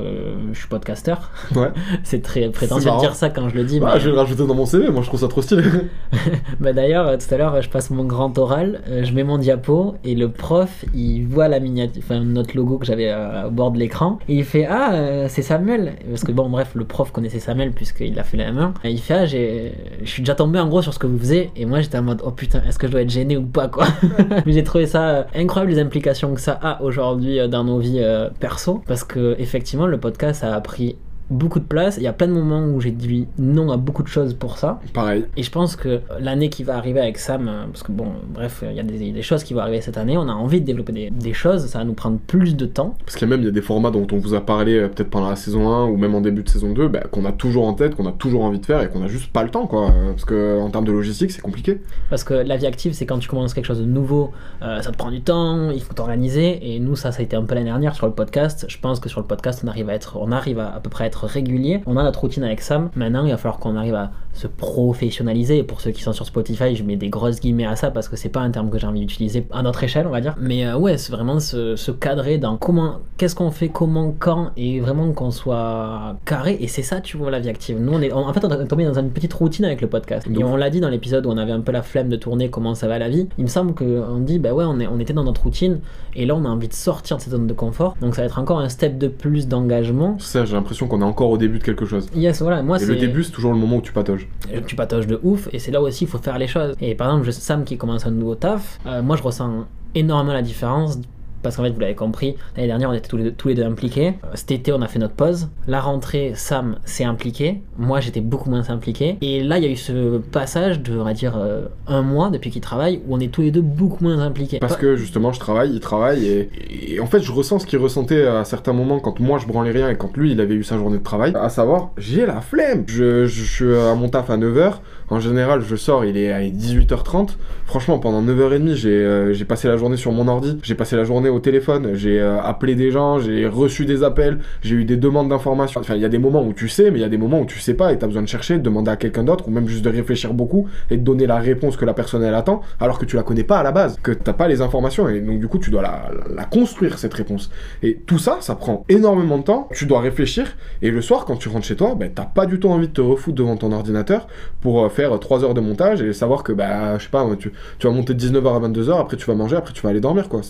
je 0.53 0.57
suis 0.57 0.67
podcasteur. 0.67 1.31
Ouais. 1.55 1.69
C'est 2.03 2.21
très 2.21 2.49
prétentieux 2.49 2.91
de 2.91 2.99
dire 2.99 3.15
ça 3.15 3.29
quand 3.29 3.49
je 3.49 3.55
le 3.55 3.63
dis. 3.63 3.79
Bah, 3.79 3.91
mais... 3.93 3.99
je 3.99 4.05
vais 4.05 4.11
le 4.11 4.17
rajouter 4.19 4.45
dans 4.45 4.55
mon 4.55 4.65
CV, 4.65 4.89
moi 4.89 5.01
je 5.01 5.07
trouve 5.07 5.19
ça 5.19 5.27
trop 5.27 5.41
stylé. 5.41 5.63
Bah, 6.59 6.73
D'ailleurs, 6.73 7.17
tout 7.17 7.33
à 7.33 7.37
l'heure, 7.37 7.61
je 7.61 7.69
passe 7.69 7.89
mon 7.89 8.03
grand 8.03 8.37
oral, 8.37 8.81
je 9.03 9.11
mets 9.13 9.23
mon 9.23 9.37
diapo 9.37 9.95
et 10.03 10.15
le 10.15 10.29
prof, 10.29 10.85
il 10.93 11.25
voit 11.25 11.47
la 11.47 11.59
miniature, 11.59 12.01
enfin 12.03 12.19
notre 12.19 12.55
logo 12.55 12.77
que 12.77 12.85
j'avais 12.85 13.13
au 13.45 13.51
bord 13.51 13.71
de 13.71 13.79
l'écran 13.79 14.19
et 14.27 14.35
il 14.35 14.43
fait 14.43 14.65
ah 14.69 15.27
c'est 15.27 15.41
Samuel 15.41 15.93
parce 16.09 16.23
que 16.23 16.31
bon 16.31 16.49
bref 16.49 16.71
le 16.75 16.85
prof 16.85 17.11
connaissait 17.11 17.39
Samuel 17.39 17.71
puisqu'il 17.71 18.17
a 18.19 18.23
fait 18.23 18.37
la 18.37 18.51
M1 18.51 18.71
et 18.83 18.91
il 18.91 18.99
fait 18.99 19.13
ah 19.13 19.25
je 19.25 20.05
suis 20.05 20.21
déjà 20.21 20.35
tombé 20.35 20.59
en 20.59 20.67
gros 20.67 20.81
sur 20.81 20.93
ce 20.93 20.99
que 20.99 21.07
vous 21.07 21.16
faisiez 21.17 21.51
et 21.55 21.65
moi 21.65 21.81
j'étais 21.81 21.97
en 21.97 22.03
mode 22.03 22.21
oh 22.25 22.31
putain 22.31 22.61
est-ce 22.67 22.79
que 22.79 22.87
je 22.87 22.91
dois 22.91 23.01
être 23.01 23.09
gêné 23.09 23.37
ou 23.37 23.45
pas 23.45 23.67
quoi. 23.67 23.87
Mais 24.45 24.53
j'ai 24.53 24.63
trouvé 24.63 24.85
ça 24.85 25.09
euh, 25.09 25.23
incroyable 25.35 25.71
les 25.71 25.79
implications 25.79 26.33
que 26.33 26.41
ça 26.41 26.59
a 26.61 26.81
aujourd'hui 26.81 27.39
euh, 27.39 27.47
dans 27.47 27.63
nos 27.63 27.79
vies 27.79 27.99
euh, 28.01 28.29
perso. 28.39 28.83
Parce 28.87 29.03
que 29.03 29.35
effectivement 29.39 29.87
le 29.87 29.99
podcast 29.99 30.43
a 30.43 30.59
pris 30.61 30.97
beaucoup 31.29 31.59
de 31.59 31.65
place 31.65 31.97
il 31.97 32.03
y 32.03 32.07
a 32.07 32.13
plein 32.13 32.27
de 32.27 32.33
moments 32.33 32.65
où 32.65 32.79
j'ai 32.81 32.91
dit 32.91 33.27
non 33.37 33.71
à 33.71 33.77
beaucoup 33.77 34.03
de 34.03 34.07
choses 34.07 34.33
pour 34.33 34.57
ça 34.57 34.79
Pareil. 34.93 35.25
et 35.35 35.43
je 35.43 35.51
pense 35.51 35.75
que 35.75 36.01
l'année 36.19 36.49
qui 36.49 36.63
va 36.63 36.77
arriver 36.77 36.99
avec 36.99 37.17
Sam, 37.17 37.47
euh, 37.47 37.65
parce 37.71 37.83
que 37.83 37.91
bon, 37.91 38.07
bref, 38.33 38.63
il 38.69 38.75
y 38.75 38.79
a 38.79 38.83
des, 38.83 39.11
des 39.11 39.21
choses 39.21 39.43
qui 39.43 39.53
vont 39.53 39.59
arriver 39.61 39.81
cette 39.81 39.97
année, 39.97 40.17
on 40.17 40.27
a 40.29 40.33
envie 40.33 40.61
de 40.61 40.65
développer 40.65 40.93
des, 40.93 41.09
des 41.09 41.33
choses, 41.33 41.65
ça 41.67 41.79
va 41.79 41.85
nous 41.85 41.93
prendre 41.93 42.17
plus 42.27 42.55
de 42.55 42.65
temps. 42.65 42.95
Parce 43.05 43.15
qu'il 43.17 43.27
y 43.27 43.31
a 43.31 43.35
même 43.35 43.41
il 43.41 43.45
y 43.45 43.49
a 43.49 43.51
des 43.51 43.61
formats 43.61 43.91
dont 43.91 44.07
on 44.11 44.17
vous 44.17 44.33
a 44.33 44.41
parlé 44.41 44.77
euh, 44.77 44.87
peut-être 44.87 45.09
pendant 45.09 45.29
la 45.29 45.35
saison 45.35 45.69
1 45.69 45.85
ou 45.87 45.97
même 45.97 46.15
en 46.15 46.21
début 46.21 46.43
de 46.43 46.49
saison 46.49 46.71
2, 46.73 46.87
bah, 46.87 47.01
qu'on 47.11 47.25
a 47.25 47.31
toujours 47.31 47.67
en 47.67 47.73
tête, 47.73 47.95
qu'on 47.95 48.07
a 48.07 48.11
toujours 48.11 48.43
envie 48.43 48.59
de 48.59 48.65
faire 48.65 48.81
et 48.81 48.89
qu'on 48.89 49.03
a 49.03 49.07
juste 49.07 49.31
pas 49.31 49.43
le 49.43 49.49
temps 49.49 49.67
quoi. 49.67 49.89
Euh, 49.91 50.11
Parce 50.11 50.25
que 50.25 50.59
en 50.59 50.69
termes 50.69 50.85
de 50.85 50.91
logistique 50.91 51.31
c'est 51.31 51.41
compliqué. 51.41 51.81
Parce 52.09 52.23
que 52.23 52.33
la 52.33 52.57
vie 52.57 52.65
active, 52.67 52.93
c'est 52.93 53.05
quand 53.05 53.19
tu 53.19 53.27
commences 53.29 53.53
quelque 53.53 53.65
chose 53.65 53.79
de 53.79 53.85
nouveau, 53.85 54.31
euh, 54.61 54.81
ça 54.81 54.91
te 54.91 54.97
prend 54.97 55.11
du 55.11 55.21
temps, 55.21 55.71
il 55.71 55.81
faut 55.81 55.93
t'organiser. 55.93 56.73
Et 56.75 56.79
nous, 56.79 56.95
ça, 56.95 57.11
ça 57.11 57.19
a 57.19 57.23
été 57.23 57.35
un 57.35 57.43
peu 57.43 57.55
l'année 57.55 57.65
dernière 57.69 57.95
sur 57.95 58.05
le 58.07 58.13
podcast. 58.13 58.65
Je 58.69 58.77
pense 58.79 58.99
que 58.99 59.09
sur 59.09 59.19
le 59.19 59.25
podcast, 59.27 59.61
on 59.63 59.67
arrive 59.67 59.89
à 59.89 59.93
être, 59.93 60.17
on 60.19 60.31
arrive 60.31 60.59
à, 60.59 60.73
à 60.73 60.79
peu 60.79 60.89
près 60.89 61.05
être 61.05 61.16
régulier. 61.25 61.81
On 61.85 61.97
a 61.97 62.03
notre 62.03 62.21
routine 62.21 62.43
avec 62.43 62.61
Sam. 62.61 62.89
Maintenant, 62.95 63.25
il 63.25 63.31
va 63.31 63.37
falloir 63.37 63.59
qu'on 63.59 63.75
arrive 63.75 63.95
à 63.95 64.11
se 64.33 64.47
professionnaliser. 64.47 65.57
Et 65.57 65.63
pour 65.63 65.81
ceux 65.81 65.91
qui 65.91 66.03
sont 66.03 66.13
sur 66.13 66.25
Spotify, 66.25 66.75
je 66.75 66.83
mets 66.83 66.95
des 66.95 67.09
grosses 67.09 67.39
guillemets 67.39 67.65
à 67.65 67.75
ça 67.75 67.91
parce 67.91 68.07
que 68.07 68.15
c'est 68.15 68.29
pas 68.29 68.41
un 68.41 68.51
terme 68.51 68.69
que 68.69 68.77
j'ai 68.77 68.87
envie 68.87 68.99
d'utiliser 68.99 69.47
à 69.51 69.63
notre 69.63 69.83
échelle, 69.83 70.05
on 70.07 70.11
va 70.11 70.21
dire. 70.21 70.35
Mais 70.39 70.65
euh, 70.65 70.77
ouais, 70.77 70.97
c'est 70.97 71.11
vraiment 71.11 71.39
se, 71.39 71.75
se 71.75 71.91
cadrer 71.91 72.37
dans 72.37 72.57
comment, 72.57 72.99
qu'est-ce 73.17 73.35
qu'on 73.35 73.51
fait, 73.51 73.69
comment, 73.69 74.13
quand, 74.17 74.51
et 74.57 74.79
vraiment 74.79 75.11
qu'on 75.11 75.31
soit 75.31 76.17
carré. 76.25 76.57
Et 76.61 76.67
c'est 76.67 76.83
ça, 76.83 77.01
tu 77.01 77.17
vois, 77.17 77.31
la 77.31 77.39
vie 77.39 77.49
active. 77.49 77.79
Nous, 77.79 77.91
on 77.91 78.01
est, 78.01 78.11
en 78.11 78.31
fait, 78.33 78.45
on 78.45 78.49
est 78.49 78.67
tombé 78.67 78.85
dans 78.85 78.99
une 78.99 79.09
petite 79.09 79.33
routine 79.33 79.65
avec 79.65 79.81
le 79.81 79.87
podcast. 79.87 80.27
Et 80.33 80.43
on 80.43 80.55
l'a 80.55 80.69
dit 80.69 80.79
dans 80.79 80.89
l'épisode 80.89 81.25
où 81.25 81.29
on 81.29 81.37
avait 81.37 81.51
un 81.51 81.61
peu 81.61 81.71
la 81.71 81.81
flemme 81.81 82.09
de 82.09 82.15
tourner, 82.15 82.49
comment 82.49 82.75
ça 82.75 82.87
va 82.87 82.99
la 82.99 83.09
vie. 83.09 83.27
Il 83.37 83.43
me 83.43 83.49
semble 83.49 83.73
qu'on 83.73 84.19
dit, 84.19 84.39
bah 84.39 84.53
ouais, 84.53 84.65
on, 84.67 84.79
est, 84.79 84.87
on 84.87 84.99
était 84.99 85.13
dans 85.13 85.23
notre 85.23 85.43
routine, 85.43 85.79
et 86.15 86.25
là, 86.25 86.35
on 86.35 86.45
a 86.45 86.49
envie 86.49 86.67
de 86.67 86.73
sortir 86.73 87.17
de 87.17 87.21
cette 87.21 87.31
zone 87.31 87.47
de 87.47 87.53
confort. 87.53 87.95
Donc 88.01 88.15
ça 88.15 88.21
va 88.21 88.27
être 88.27 88.39
encore 88.39 88.59
un 88.59 88.69
step 88.69 88.97
de 88.97 89.07
plus 89.07 89.47
d'engagement. 89.47 90.17
Ça 90.19 90.45
j'ai 90.45 90.53
l'impression 90.53 90.87
qu'on 90.87 91.01
est 91.01 91.05
encore 91.07 91.29
au 91.31 91.37
début 91.37 91.59
de 91.59 91.63
quelque 91.63 91.85
chose. 91.85 92.07
Yes, 92.15 92.41
voilà, 92.41 92.61
moi 92.63 92.77
Et 92.77 92.79
c'est. 92.81 92.85
le 92.87 92.95
début 92.95 93.23
c'est 93.23 93.31
toujours 93.31 93.53
le 93.53 93.57
moment 93.59 93.77
où 93.77 93.81
tu 93.81 93.91
patauges. 93.91 94.27
tu 94.67 94.75
patauges 94.75 95.07
de 95.07 95.19
ouf 95.23 95.47
et 95.53 95.59
c'est 95.59 95.71
là 95.71 95.81
aussi 95.81 96.03
il 96.05 96.07
faut 96.07 96.17
faire 96.19 96.37
les 96.37 96.47
choses 96.47 96.75
et 96.81 96.95
par 96.95 97.07
exemple 97.09 97.31
Sam 97.31 97.63
qui 97.63 97.77
commence 97.77 98.05
un 98.05 98.11
nouveau 98.11 98.35
taf 98.35 98.79
euh, 98.85 99.01
moi 99.01 99.15
je 99.15 99.23
ressens 99.23 99.65
énormément 99.95 100.33
la 100.33 100.41
différence 100.41 100.99
parce 101.47 101.57
qu'en 101.57 101.63
fait 101.63 101.71
vous 101.71 101.79
l'avez 101.79 101.95
compris 101.95 102.35
l'année 102.55 102.67
dernière 102.67 102.89
on 102.89 102.93
était 102.93 103.07
tous 103.07 103.47
les, 103.47 103.55
deux, 103.55 103.63
impliqués 103.63 104.07
Euh, 104.23 104.27
cet 104.35 104.51
été 104.51 104.71
on 104.71 104.81
a 104.81 104.87
fait 104.87 104.99
notre 104.99 105.15
pause 105.15 105.49
la 105.67 105.79
rentrée 105.81 106.33
Sam 106.35 106.77
s'est 106.85 107.03
impliqué 107.03 107.61
moi 107.77 107.99
j'étais 107.99 108.21
beaucoup 108.21 108.49
moins 108.49 108.69
impliqué 108.69 109.17
et 109.21 109.43
là 109.43 109.57
il 109.57 109.63
y 109.63 109.67
a 109.67 109.71
eu 109.71 109.75
ce 109.75 110.17
passage 110.17 110.81
de 110.81 110.97
on 110.97 111.03
va 111.03 111.13
dire 111.13 111.35
euh, 111.37 111.67
un 111.87 112.01
mois 112.01 112.29
depuis 112.29 112.51
qu'il 112.51 112.61
travaille 112.61 113.01
où 113.07 113.15
on 113.15 113.19
est 113.19 113.31
tous 113.31 113.41
les 113.41 113.51
deux 113.51 113.61
beaucoup 113.61 114.03
moins 114.03 114.19
impliqués 114.19 114.59
Parce 114.59 114.77
que 114.77 114.95
justement 114.95 115.31
je 115.31 115.39
travaille, 115.39 115.71
il 115.73 115.79
travaille 115.79 116.25
et, 116.27 116.99
en 116.99 117.05
fait 117.05 117.21
je 117.21 117.31
ressens 117.31 117.59
ce 117.59 117.65
qu'il 117.65 117.79
ressentait 117.79 118.25
à 118.25 118.43
certains 118.43 118.73
moments 118.73 118.99
quand 118.99 119.19
moi 119.19 119.39
je 119.39 119.47
branlais 119.47 119.71
rien 119.71 119.89
et 119.89 119.97
quand 119.97 120.15
lui 120.17 120.31
il 120.31 120.41
avait 120.41 120.55
eu 120.55 120.63
sa 120.63 120.77
journée 120.77 120.97
de 120.97 121.03
travail. 121.03 121.33
À 121.35 121.49
savoir, 121.49 121.91
j'ai 121.97 122.25
la 122.25 122.41
flemme. 122.41 122.83
Je, 122.87 123.25
suis 123.27 123.73
à 123.75 123.95
mon 123.95 124.09
taf 124.09 124.29
à 124.29 124.37
9h. 124.37 124.75
En 125.09 125.19
général 125.19 125.61
je 125.61 125.75
sors, 125.75 126.05
il 126.05 126.17
est 126.17 126.31
à 126.31 126.41
18h30. 126.41 127.29
Franchement 127.65 127.99
pendant 127.99 128.21
9h30 128.21 128.75
j'ai 128.75 128.89
euh, 128.89 129.33
j'ai 129.33 129.45
passé 129.45 129.67
la 129.67 129.77
journée 129.77 129.97
sur 129.97 130.11
mon 130.11 130.27
ordi. 130.27 130.57
J'ai 130.63 130.75
passé 130.75 130.95
la 130.95 131.03
journée 131.03 131.29
téléphone. 131.39 131.93
J'ai 131.93 132.19
euh, 132.19 132.41
appelé 132.41 132.75
des 132.75 132.91
gens, 132.91 133.19
j'ai 133.19 133.47
reçu 133.47 133.85
des 133.85 134.03
appels, 134.03 134.39
j'ai 134.61 134.75
eu 134.75 134.85
des 134.85 134.97
demandes 134.97 135.29
d'informations. 135.29 135.81
Enfin 135.81 135.95
il 135.95 136.01
y 136.01 136.05
a 136.05 136.09
des 136.09 136.17
moments 136.17 136.43
où 136.43 136.53
tu 136.53 136.67
sais 136.69 136.91
mais 136.91 136.99
il 136.99 137.01
y 137.01 137.05
a 137.05 137.09
des 137.09 137.17
moments 137.17 137.41
où 137.41 137.45
tu 137.45 137.59
sais 137.59 137.73
pas 137.73 137.93
et 137.93 137.97
t'as 137.97 138.07
besoin 138.07 138.21
de 138.21 138.27
chercher, 138.27 138.57
de 138.57 138.63
demander 138.63 138.91
à 138.91 138.95
quelqu'un 138.95 139.23
d'autre 139.23 139.47
ou 139.47 139.51
même 139.51 139.67
juste 139.67 139.83
de 139.83 139.89
réfléchir 139.89 140.33
beaucoup 140.33 140.67
et 140.89 140.97
de 140.97 141.03
donner 141.03 141.27
la 141.27 141.37
réponse 141.37 141.77
que 141.77 141.85
la 141.85 141.93
personne 141.93 142.23
elle 142.23 142.35
attend 142.35 142.61
alors 142.79 142.99
que 142.99 143.05
tu 143.05 143.15
la 143.15 143.23
connais 143.23 143.43
pas 143.43 143.59
à 143.59 143.63
la 143.63 143.71
base, 143.71 143.97
que 144.01 144.11
t'as 144.11 144.33
pas 144.33 144.47
les 144.47 144.61
informations 144.61 145.07
et 145.09 145.19
donc 145.19 145.39
du 145.39 145.47
coup 145.47 145.59
tu 145.59 145.71
dois 145.71 145.81
la, 145.81 146.45
construire 146.45 146.97
cette 146.97 147.13
réponse. 147.13 147.51
Et 147.83 147.95
tout 148.05 148.17
ça, 148.17 148.37
ça 148.39 148.55
prend 148.55 148.85
énormément 148.89 149.37
de 149.37 149.43
temps, 149.43 149.67
tu 149.73 149.85
dois 149.85 149.99
réfléchir 149.99 150.55
et 150.81 150.91
le 150.91 151.01
soir 151.01 151.25
quand 151.25 151.35
tu 151.35 151.49
rentres 151.49 151.65
chez 151.65 151.75
toi, 151.75 151.95
ben, 151.95 152.11
t'as 152.13 152.25
pas 152.25 152.45
du 152.45 152.59
tout 152.59 152.69
envie 152.69 152.87
de 152.87 152.93
te 152.93 153.01
refoutre 153.01 153.35
devant 153.35 153.57
ton 153.57 153.71
ordinateur 153.71 154.27
pour 154.61 154.85
euh, 154.85 154.89
faire 154.89 155.17
3 155.19 155.43
heures 155.43 155.53
de 155.53 155.61
montage 155.61 156.01
et 156.01 156.13
savoir 156.13 156.43
que 156.43 156.53
bah 156.53 156.97
je 156.97 157.03
sais 157.03 157.09
pas, 157.09 157.27
tu, 157.37 157.51
tu 157.79 157.87
vas 157.87 157.93
monter 157.93 158.13
de 158.13 158.19
19h 158.23 158.55
à 158.55 158.67
22h, 158.67 158.99
après 158.99 159.17
tu 159.17 159.25
vas 159.25 159.35
manger, 159.35 159.55
après 159.57 159.73
tu 159.73 159.81
vas 159.81 159.89
aller 159.89 159.99
dormir 159.99 160.29
quoi. 160.29 160.41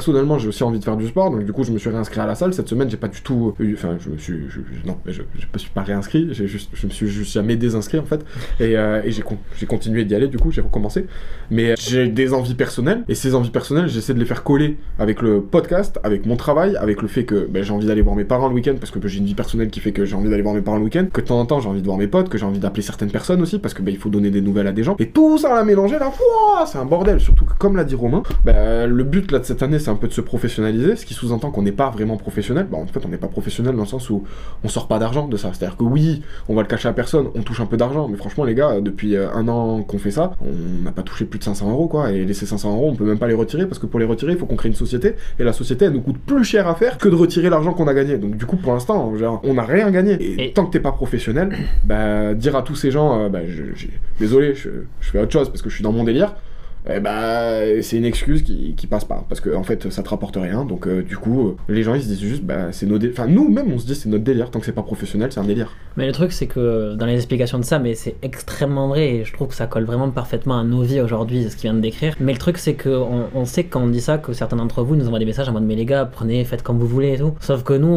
Euh, 0.00 0.10
personnellement 0.10 0.38
j'ai 0.38 0.48
aussi 0.48 0.62
envie 0.62 0.78
de 0.78 0.84
faire 0.84 0.96
du 0.96 1.06
sport 1.06 1.30
donc 1.30 1.44
du 1.44 1.52
coup 1.52 1.62
je 1.62 1.72
me 1.72 1.78
suis 1.78 1.90
réinscrit 1.90 2.20
à 2.20 2.26
la 2.26 2.34
salle. 2.34 2.54
Cette 2.54 2.68
semaine, 2.68 2.90
j'ai 2.90 2.96
pas 2.96 3.08
du 3.08 3.20
tout 3.20 3.54
eu, 3.58 3.74
enfin 3.74 3.96
je 3.98 4.08
me 4.08 4.16
suis, 4.18 4.46
non 4.86 4.96
je, 5.06 5.12
je 5.12 5.46
me 5.52 5.58
suis 5.58 5.70
pas 5.70 5.82
réinscrit, 5.82 6.28
j'ai 6.32 6.46
juste, 6.46 6.70
je 6.72 6.86
me 6.86 6.90
suis 6.90 7.06
juste 7.06 7.32
jamais 7.32 7.56
désinscrit 7.56 7.98
en 7.98 8.04
fait. 8.04 8.24
Et, 8.58 8.76
euh, 8.76 9.02
j'ai, 9.06 9.22
j'ai 9.58 9.66
continué 9.66 10.04
d'y 10.04 10.14
aller 10.14 10.28
du 10.28 10.38
coup 10.38 10.50
j'ai 10.50 10.62
recommencé. 10.62 11.06
Mais 11.50 11.72
euh, 11.72 11.74
j'ai 11.78 12.08
des 12.08 12.32
envies 12.32 12.54
personnelles 12.54 13.04
et 13.08 13.14
ces 13.14 13.34
envies 13.34 13.50
personnelles 13.50 13.88
j'essaie 13.88 14.14
de 14.14 14.18
les 14.18 14.24
faire 14.24 14.42
coller 14.42 14.78
avec 14.98 15.22
le 15.22 15.42
podcast 15.42 16.00
avec 16.02 16.26
mon 16.26 16.36
travail 16.36 16.76
avec 16.76 17.02
le 17.02 17.08
fait 17.08 17.24
que 17.24 17.46
ben, 17.48 17.62
j'ai 17.62 17.72
envie 17.72 17.86
d'aller 17.86 18.02
voir 18.02 18.16
mes 18.16 18.24
parents 18.24 18.48
le 18.48 18.54
week-end 18.54 18.74
parce 18.78 18.90
que 18.90 19.06
j'ai 19.06 19.18
une 19.18 19.26
vie 19.26 19.34
personnelle 19.34 19.68
qui 19.68 19.80
fait 19.80 19.92
que 19.92 20.04
j'ai 20.04 20.16
envie 20.16 20.30
d'aller 20.30 20.42
voir 20.42 20.54
mes 20.54 20.62
parents 20.62 20.78
le 20.78 20.84
week-end 20.84 21.06
que 21.12 21.20
de 21.20 21.26
temps 21.26 21.40
en 21.40 21.46
temps 21.46 21.60
j'ai 21.60 21.68
envie 21.68 21.82
de 21.82 21.86
voir 21.86 21.98
mes 21.98 22.08
potes 22.08 22.28
que 22.28 22.38
j'ai 22.38 22.46
envie 22.46 22.58
d'appeler 22.58 22.82
certaines 22.82 23.10
personnes 23.10 23.42
aussi 23.42 23.58
parce 23.58 23.74
que 23.74 23.82
ben, 23.82 23.92
il 23.92 23.98
faut 23.98 24.08
donner 24.08 24.30
des 24.30 24.40
nouvelles 24.40 24.66
à 24.66 24.72
des 24.72 24.82
gens. 24.82 24.96
Et 24.98 25.10
tout 25.10 25.36
ça 25.38 25.52
à 25.52 25.56
la 25.56 25.64
mélanger 25.64 25.98
là 25.98 26.10
c'est 26.66 26.78
un 26.78 26.84
bordel. 26.84 27.20
Surtout 27.20 27.44
que 27.44 27.54
comme 27.58 27.76
l'a 27.76 27.84
dit 27.84 27.94
Romain 27.94 28.22
ben, 28.44 28.86
le 28.86 29.04
but 29.04 29.30
là 29.30 29.38
de 29.38 29.44
cette 29.44 29.62
année 29.62 29.78
c'est 29.90 29.96
un 29.96 29.98
peu 29.98 30.06
de 30.08 30.12
se 30.12 30.20
professionnaliser 30.20 30.94
ce 30.94 31.04
qui 31.04 31.14
sous-entend 31.14 31.50
qu'on 31.50 31.62
n'est 31.62 31.72
pas 31.72 31.90
vraiment 31.90 32.16
professionnel. 32.16 32.66
Ben, 32.70 32.78
en 32.78 32.86
fait 32.86 33.04
on 33.04 33.08
n'est 33.08 33.16
pas 33.16 33.26
professionnel 33.26 33.74
dans 33.74 33.82
le 33.82 33.88
sens 33.88 34.08
où 34.08 34.22
on 34.62 34.68
sort 34.68 34.86
pas 34.86 34.98
d'argent 35.00 35.26
de 35.26 35.36
ça. 35.36 35.50
C'est 35.52 35.64
à 35.64 35.68
dire 35.68 35.76
que 35.76 35.82
oui 35.82 36.22
on 36.48 36.54
va 36.54 36.62
le 36.62 36.68
cacher 36.68 36.88
à 36.88 36.92
personne 36.92 37.26
on 37.34 37.42
touche 37.42 37.60
un 37.60 37.66
peu 37.66 37.76
d'argent 37.76 38.06
mais 38.08 38.16
franchement 38.16 38.44
les 38.44 38.54
gars 38.54 38.80
depuis 38.80 39.16
euh, 39.16 39.28
un 39.34 39.48
an 39.48 39.82
qu'on 39.82 39.98
fait 39.98 40.10
ça 40.12 40.32
on 40.40 40.84
n'a 40.84 40.92
pas 40.92 41.02
touché 41.02 41.24
plus 41.24 41.38
de 41.40 41.44
500 41.44 41.70
euros 41.70 41.88
quoi. 41.88 42.12
Et 42.12 42.24
les 42.24 42.34
ces 42.34 42.46
500 42.46 42.72
euros 42.72 42.90
on 42.92 42.94
peut 42.94 43.04
même 43.04 43.18
pas 43.18 43.26
les 43.26 43.34
retirer 43.34 43.66
parce 43.66 43.78
que 43.80 43.86
pour 43.86 43.98
les 43.98 44.06
retirer 44.06 44.32
il 44.32 44.38
faut 44.38 44.46
qu'on 44.46 44.56
crée 44.56 44.68
une 44.68 44.74
société. 44.76 45.14
Et 45.40 45.44
la 45.44 45.52
société 45.52 45.86
elle 45.86 45.92
nous 45.92 46.02
coûte 46.02 46.18
plus 46.24 46.44
cher 46.44 46.68
à 46.68 46.74
faire 46.76 46.98
que 46.98 47.08
de 47.08 47.16
retirer 47.16 47.50
l'argent 47.50 47.72
qu'on 47.72 47.88
a 47.88 47.94
gagné. 47.94 48.16
Donc 48.18 48.36
du 48.36 48.46
coup 48.46 48.56
pour 48.56 48.72
l'instant 48.72 49.12
on 49.42 49.54
n'a 49.54 49.64
rien 49.64 49.90
gagné. 49.90 50.12
Et, 50.20 50.46
Et- 50.46 50.52
tant 50.52 50.66
que 50.66 50.70
t'es 50.70 50.80
pas 50.80 50.92
professionnel 50.92 51.50
bah 51.84 52.34
dire 52.34 52.54
à 52.56 52.62
tous 52.62 52.76
ces 52.76 52.90
gens 52.90 53.20
euh, 53.24 53.28
bah, 53.28 53.40
je, 53.48 53.86
désolé 54.20 54.54
je, 54.54 54.68
je 55.00 55.10
fais 55.10 55.20
autre 55.20 55.32
chose 55.32 55.48
parce 55.48 55.62
que 55.62 55.68
je 55.70 55.74
suis 55.74 55.82
dans 55.84 55.92
mon 55.92 56.04
délire 56.04 56.34
eh 56.88 57.00
bah, 57.00 57.60
c'est 57.82 57.96
une 57.96 58.04
excuse 58.04 58.42
qui, 58.42 58.74
qui 58.76 58.86
passe 58.86 59.04
pas 59.04 59.24
parce 59.28 59.40
que 59.40 59.54
en 59.54 59.62
fait 59.62 59.90
ça 59.90 60.02
te 60.02 60.08
rapporte 60.08 60.36
rien 60.36 60.64
donc 60.64 60.86
euh, 60.86 61.02
du 61.02 61.16
coup 61.16 61.48
euh, 61.48 61.56
les 61.68 61.82
gens 61.82 61.94
ils 61.94 62.02
se 62.02 62.08
disent 62.08 62.20
juste 62.20 62.42
bah 62.42 62.72
c'est 62.72 62.86
nos 62.86 62.98
dé- 62.98 63.10
enfin 63.12 63.26
nous 63.26 63.48
même 63.48 63.72
on 63.72 63.78
se 63.78 63.86
dit 63.86 63.94
c'est 63.94 64.08
notre 64.08 64.24
délire 64.24 64.50
tant 64.50 64.60
que 64.60 64.66
c'est 64.66 64.72
pas 64.72 64.82
professionnel 64.82 65.30
c'est 65.32 65.40
un 65.40 65.44
délire 65.44 65.74
Mais 65.96 66.06
le 66.06 66.12
truc, 66.12 66.32
c'est 66.32 66.46
que 66.46 66.94
dans 66.94 67.06
les 67.06 67.16
explications 67.16 67.58
de 67.58 67.64
ça, 67.64 67.78
mais 67.78 67.94
c'est 67.94 68.14
extrêmement 68.22 68.88
vrai 68.88 69.10
et 69.10 69.24
je 69.24 69.32
trouve 69.32 69.48
que 69.48 69.54
ça 69.54 69.66
colle 69.66 69.84
vraiment 69.84 70.10
parfaitement 70.10 70.58
à 70.58 70.64
nos 70.64 70.82
vies 70.82 71.00
aujourd'hui, 71.00 71.44
ce 71.50 71.56
qu'il 71.56 71.68
vient 71.68 71.74
de 71.74 71.80
décrire. 71.80 72.14
Mais 72.20 72.32
le 72.32 72.38
truc, 72.38 72.58
c'est 72.58 72.74
que 72.74 72.88
on, 72.88 73.44
sait 73.44 73.64
quand 73.64 73.82
on 73.82 73.88
dit 73.88 74.00
ça, 74.00 74.18
que 74.18 74.32
certains 74.32 74.56
d'entre 74.56 74.82
vous 74.82 74.96
nous 74.96 75.06
envoient 75.06 75.18
des 75.18 75.24
messages 75.24 75.48
en 75.48 75.52
mode 75.52 75.64
mais 75.64 75.74
les 75.74 75.84
gars, 75.84 76.08
prenez, 76.10 76.44
faites 76.44 76.62
comme 76.62 76.78
vous 76.78 76.86
voulez 76.86 77.14
et 77.14 77.18
tout. 77.18 77.34
Sauf 77.40 77.64
que 77.64 77.72
nous, 77.72 77.88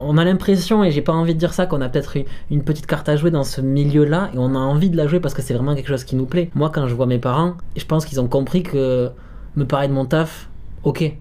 on, 0.00 0.18
a 0.18 0.24
l'impression, 0.24 0.84
et 0.84 0.90
j'ai 0.90 1.02
pas 1.02 1.12
envie 1.12 1.34
de 1.34 1.38
dire 1.38 1.54
ça, 1.54 1.66
qu'on 1.66 1.80
a 1.80 1.88
peut-être 1.88 2.16
une 2.50 2.62
petite 2.62 2.86
carte 2.86 3.08
à 3.08 3.16
jouer 3.16 3.30
dans 3.30 3.44
ce 3.44 3.60
milieu-là 3.60 4.30
et 4.34 4.38
on 4.38 4.54
a 4.54 4.58
envie 4.58 4.90
de 4.90 4.96
la 4.96 5.06
jouer 5.06 5.20
parce 5.20 5.34
que 5.34 5.42
c'est 5.42 5.54
vraiment 5.54 5.74
quelque 5.74 5.88
chose 5.88 6.04
qui 6.04 6.16
nous 6.16 6.26
plaît. 6.26 6.50
Moi, 6.54 6.70
quand 6.72 6.86
je 6.86 6.94
vois 6.94 7.06
mes 7.06 7.18
parents, 7.18 7.54
je 7.76 7.84
pense 7.84 8.04
qu'ils 8.04 8.20
ont 8.20 8.27
compris 8.28 8.62
que 8.62 9.10
me 9.56 9.64
parler 9.64 9.88
de 9.88 9.92
mon 9.92 10.04
taf, 10.06 10.48
ok. 10.84 11.16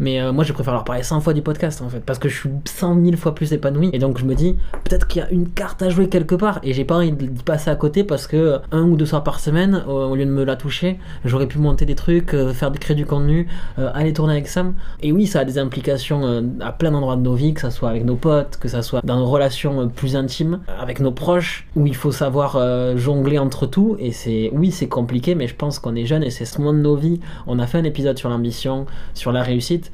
Mais 0.00 0.20
euh, 0.20 0.32
moi, 0.32 0.44
je 0.44 0.52
préfère 0.52 0.72
leur 0.72 0.84
parler 0.84 1.02
100 1.02 1.20
fois 1.20 1.34
du 1.34 1.42
podcast 1.42 1.82
en 1.82 1.88
fait, 1.88 2.00
parce 2.00 2.18
que 2.18 2.28
je 2.28 2.36
suis 2.36 2.50
100 2.64 3.02
000 3.02 3.16
fois 3.16 3.34
plus 3.34 3.52
épanoui. 3.52 3.90
Et 3.92 3.98
donc, 3.98 4.18
je 4.18 4.24
me 4.24 4.34
dis, 4.34 4.56
peut-être 4.84 5.06
qu'il 5.06 5.22
y 5.22 5.24
a 5.24 5.30
une 5.30 5.48
carte 5.48 5.82
à 5.82 5.90
jouer 5.90 6.08
quelque 6.08 6.34
part, 6.34 6.60
et 6.62 6.72
j'ai 6.72 6.84
pas 6.84 6.96
envie 6.96 7.12
d'y 7.12 7.42
passer 7.42 7.70
à 7.70 7.76
côté 7.76 8.04
parce 8.04 8.26
que 8.26 8.36
euh, 8.36 8.58
un 8.70 8.82
ou 8.82 8.96
deux 8.96 9.06
soirs 9.06 9.24
par 9.24 9.40
semaine, 9.40 9.84
au 9.86 10.14
lieu 10.14 10.24
de 10.24 10.30
me 10.30 10.44
la 10.44 10.56
toucher, 10.56 10.98
j'aurais 11.24 11.46
pu 11.46 11.58
monter 11.58 11.84
des 11.84 11.94
trucs, 11.94 12.34
euh, 12.34 12.52
faire 12.52 12.72
créer 12.72 12.96
du 12.96 13.06
contenu, 13.06 13.46
euh, 13.78 13.90
aller 13.94 14.12
tourner 14.12 14.32
avec 14.32 14.48
Sam. 14.48 14.74
Et 15.02 15.12
oui, 15.12 15.26
ça 15.26 15.40
a 15.40 15.44
des 15.44 15.58
implications 15.58 16.42
à 16.60 16.72
plein 16.72 16.90
d'endroits 16.90 17.16
de 17.16 17.22
nos 17.22 17.34
vies, 17.34 17.54
que 17.54 17.60
ça 17.60 17.70
soit 17.70 17.90
avec 17.90 18.04
nos 18.04 18.16
potes, 18.16 18.56
que 18.58 18.68
ça 18.68 18.82
soit 18.82 19.00
dans 19.04 19.18
nos 19.18 19.26
relations 19.26 19.88
plus 19.88 20.16
intimes, 20.16 20.60
avec 20.80 21.00
nos 21.00 21.12
proches, 21.12 21.66
où 21.76 21.86
il 21.86 21.94
faut 21.94 22.12
savoir 22.12 22.58
jongler 22.96 23.38
entre 23.38 23.66
tout. 23.66 23.96
Et 23.98 24.12
c'est, 24.12 24.50
oui, 24.52 24.70
c'est 24.70 24.88
compliqué, 24.88 25.34
mais 25.34 25.46
je 25.46 25.54
pense 25.54 25.78
qu'on 25.78 25.94
est 25.94 26.06
jeune 26.06 26.22
et 26.22 26.30
c'est 26.30 26.44
ce 26.44 26.58
moment 26.58 26.72
de 26.72 26.78
nos 26.78 26.96
vies. 26.96 27.20
On 27.46 27.58
a 27.58 27.66
fait 27.66 27.78
un 27.78 27.84
épisode 27.84 28.18
sur 28.18 28.28
l'ambition, 28.30 28.86
sur 29.14 29.32
la 29.32 29.42
réussite. 29.42 29.91